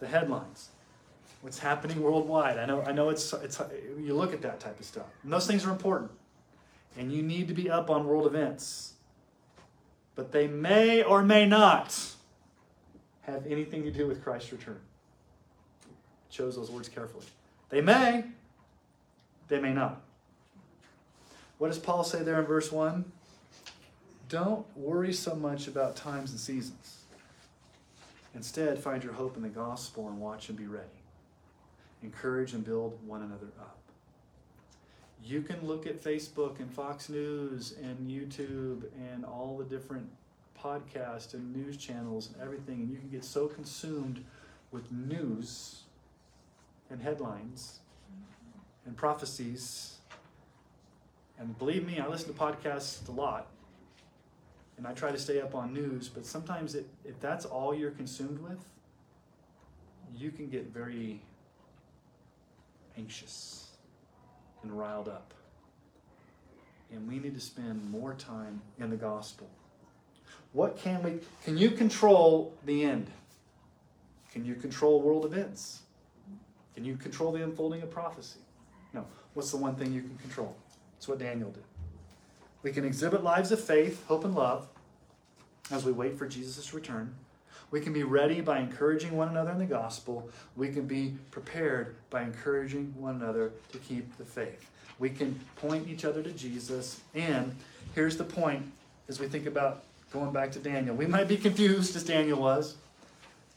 the 0.00 0.06
headlines, 0.06 0.68
what's 1.40 1.58
happening 1.58 2.02
worldwide. 2.02 2.58
I 2.58 2.66
know, 2.66 2.82
I 2.82 2.92
know 2.92 3.08
it's, 3.08 3.32
it's 3.32 3.60
you 3.98 4.14
look 4.14 4.34
at 4.34 4.42
that 4.42 4.60
type 4.60 4.78
of 4.78 4.84
stuff, 4.84 5.06
and 5.22 5.32
those 5.32 5.46
things 5.46 5.64
are 5.64 5.70
important, 5.70 6.10
and 6.98 7.12
you 7.12 7.22
need 7.22 7.48
to 7.48 7.54
be 7.54 7.70
up 7.70 7.88
on 7.88 8.06
world 8.06 8.26
events 8.26 8.94
but 10.18 10.32
they 10.32 10.48
may 10.48 11.00
or 11.00 11.22
may 11.22 11.46
not 11.46 11.96
have 13.20 13.46
anything 13.46 13.84
to 13.84 13.90
do 13.92 14.04
with 14.08 14.20
Christ's 14.20 14.50
return. 14.50 14.80
I 15.84 15.86
Chose 16.28 16.56
those 16.56 16.72
words 16.72 16.88
carefully. 16.88 17.24
They 17.68 17.80
may, 17.80 18.24
they 19.46 19.60
may 19.60 19.72
not. 19.72 20.02
What 21.58 21.68
does 21.68 21.78
Paul 21.78 22.02
say 22.02 22.24
there 22.24 22.40
in 22.40 22.46
verse 22.46 22.72
1? 22.72 23.04
Don't 24.28 24.66
worry 24.76 25.12
so 25.12 25.36
much 25.36 25.68
about 25.68 25.94
times 25.94 26.32
and 26.32 26.40
seasons. 26.40 27.04
Instead, 28.34 28.80
find 28.80 29.04
your 29.04 29.12
hope 29.12 29.36
in 29.36 29.44
the 29.44 29.48
gospel 29.48 30.08
and 30.08 30.18
watch 30.18 30.48
and 30.48 30.58
be 30.58 30.66
ready. 30.66 30.88
Encourage 32.02 32.54
and 32.54 32.64
build 32.64 32.98
one 33.06 33.22
another 33.22 33.52
up. 33.60 33.77
You 35.24 35.42
can 35.42 35.66
look 35.66 35.86
at 35.86 36.02
Facebook 36.02 36.60
and 36.60 36.72
Fox 36.72 37.08
News 37.08 37.74
and 37.82 38.10
YouTube 38.10 38.84
and 39.12 39.24
all 39.24 39.58
the 39.58 39.64
different 39.64 40.08
podcasts 40.62 41.34
and 41.34 41.54
news 41.54 41.76
channels 41.76 42.30
and 42.32 42.42
everything, 42.42 42.80
and 42.80 42.90
you 42.90 42.98
can 42.98 43.08
get 43.08 43.24
so 43.24 43.46
consumed 43.46 44.24
with 44.70 44.90
news 44.90 45.82
and 46.90 47.00
headlines 47.00 47.80
mm-hmm. 48.10 48.88
and 48.88 48.96
prophecies. 48.96 49.98
And 51.38 51.56
believe 51.58 51.86
me, 51.86 52.00
I 52.00 52.06
listen 52.08 52.32
to 52.32 52.38
podcasts 52.38 53.06
a 53.08 53.12
lot, 53.12 53.48
and 54.76 54.86
I 54.86 54.92
try 54.92 55.12
to 55.12 55.18
stay 55.18 55.40
up 55.40 55.54
on 55.54 55.72
news, 55.72 56.08
but 56.08 56.26
sometimes 56.26 56.74
it, 56.74 56.88
if 57.04 57.20
that's 57.20 57.44
all 57.44 57.74
you're 57.74 57.92
consumed 57.92 58.40
with, 58.40 58.58
you 60.16 60.30
can 60.30 60.48
get 60.48 60.72
very 60.72 61.20
anxious 62.96 63.67
and 64.62 64.72
riled 64.72 65.08
up. 65.08 65.34
And 66.90 67.06
we 67.06 67.18
need 67.18 67.34
to 67.34 67.40
spend 67.40 67.90
more 67.90 68.14
time 68.14 68.60
in 68.78 68.90
the 68.90 68.96
gospel. 68.96 69.48
What 70.52 70.78
can 70.78 71.02
we 71.02 71.18
can 71.44 71.58
you 71.58 71.70
control 71.70 72.54
the 72.64 72.84
end? 72.84 73.08
Can 74.32 74.44
you 74.44 74.54
control 74.54 75.00
world 75.02 75.24
events? 75.24 75.82
Can 76.74 76.84
you 76.84 76.96
control 76.96 77.32
the 77.32 77.42
unfolding 77.42 77.82
of 77.82 77.90
prophecy? 77.90 78.40
No. 78.94 79.04
What's 79.34 79.50
the 79.50 79.56
one 79.56 79.74
thing 79.74 79.92
you 79.92 80.02
can 80.02 80.16
control? 80.18 80.56
It's 80.96 81.08
what 81.08 81.18
Daniel 81.18 81.50
did. 81.50 81.64
We 82.62 82.72
can 82.72 82.84
exhibit 82.84 83.22
lives 83.22 83.52
of 83.52 83.60
faith, 83.60 84.04
hope, 84.06 84.24
and 84.24 84.34
love 84.34 84.68
as 85.70 85.84
we 85.84 85.92
wait 85.92 86.18
for 86.18 86.26
Jesus' 86.26 86.72
return. 86.72 87.14
We 87.70 87.80
can 87.80 87.92
be 87.92 88.02
ready 88.02 88.40
by 88.40 88.60
encouraging 88.60 89.16
one 89.16 89.28
another 89.28 89.50
in 89.50 89.58
the 89.58 89.66
gospel. 89.66 90.30
We 90.56 90.70
can 90.70 90.86
be 90.86 91.14
prepared 91.30 91.96
by 92.08 92.22
encouraging 92.22 92.94
one 92.96 93.16
another 93.16 93.52
to 93.72 93.78
keep 93.78 94.16
the 94.16 94.24
faith. 94.24 94.70
We 94.98 95.10
can 95.10 95.38
point 95.56 95.86
each 95.88 96.04
other 96.04 96.22
to 96.22 96.32
Jesus. 96.32 97.00
And 97.14 97.54
here's 97.94 98.16
the 98.16 98.24
point 98.24 98.70
as 99.08 99.20
we 99.20 99.28
think 99.28 99.46
about 99.46 99.84
going 100.12 100.32
back 100.32 100.50
to 100.52 100.58
Daniel. 100.58 100.96
We 100.96 101.06
might 101.06 101.28
be 101.28 101.36
confused 101.36 101.94
as 101.94 102.04
Daniel 102.04 102.40
was. 102.40 102.76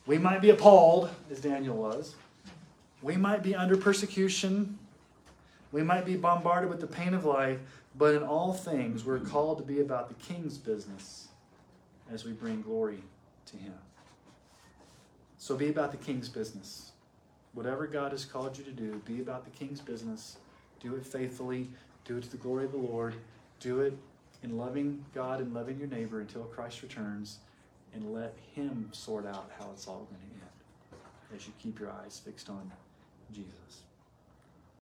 We 0.06 0.18
might 0.18 0.42
be 0.42 0.50
appalled 0.50 1.10
as 1.32 1.40
Daniel 1.40 1.78
was. 1.78 2.16
We 3.02 3.16
might 3.16 3.44
be 3.44 3.56
under 3.56 3.78
persecution. 3.78 4.78
We 5.72 5.84
might 5.84 6.06
be 6.06 6.18
bombarded 6.18 6.70
with 6.70 6.82
the 6.82 6.88
pain 6.88 7.14
of 7.14 7.24
life. 7.24 7.60
But 7.98 8.16
in 8.16 8.24
all 8.24 8.54
things, 8.54 9.06
we're 9.06 9.20
called 9.20 9.58
to 9.60 9.64
be 9.64 9.80
about 9.80 10.10
the 10.10 10.16
king's 10.16 10.58
business 10.58 11.28
as 12.12 12.26
we 12.26 12.32
bring 12.32 12.62
glory 12.62 13.04
to 13.48 13.58
him. 13.58 13.74
So 15.42 15.58
be 15.58 15.70
about 15.70 15.90
the 15.90 15.98
king's 15.98 16.30
business. 16.30 16.92
Whatever 17.56 17.88
God 17.88 18.12
has 18.12 18.26
called 18.26 18.60
you 18.60 18.64
to 18.64 18.70
do, 18.70 19.02
be 19.06 19.22
about 19.22 19.44
the 19.44 19.50
king's 19.50 19.82
business. 19.82 20.38
Do 20.80 20.94
it 20.94 21.04
faithfully. 21.04 21.68
Do 22.06 22.18
it 22.18 22.26
to 22.26 22.30
the 22.30 22.38
glory 22.38 22.66
of 22.66 22.74
the 22.74 22.78
Lord. 22.78 23.16
Do 23.60 23.82
it 23.82 23.98
in 24.44 24.56
loving 24.56 25.04
God 25.16 25.40
and 25.40 25.52
loving 25.52 25.80
your 25.80 25.88
neighbor 25.88 26.20
until 26.20 26.44
Christ 26.44 26.84
returns. 26.84 27.40
And 27.96 28.14
let 28.14 28.36
him 28.54 28.90
sort 28.92 29.26
out 29.26 29.50
how 29.58 29.72
it's 29.74 29.88
all 29.88 30.08
going 30.12 30.22
to 30.22 30.28
end 30.28 31.02
as 31.36 31.48
you 31.48 31.54
keep 31.58 31.80
your 31.80 31.90
eyes 31.90 32.22
fixed 32.24 32.48
on 32.48 32.72
Jesus. 33.34 33.82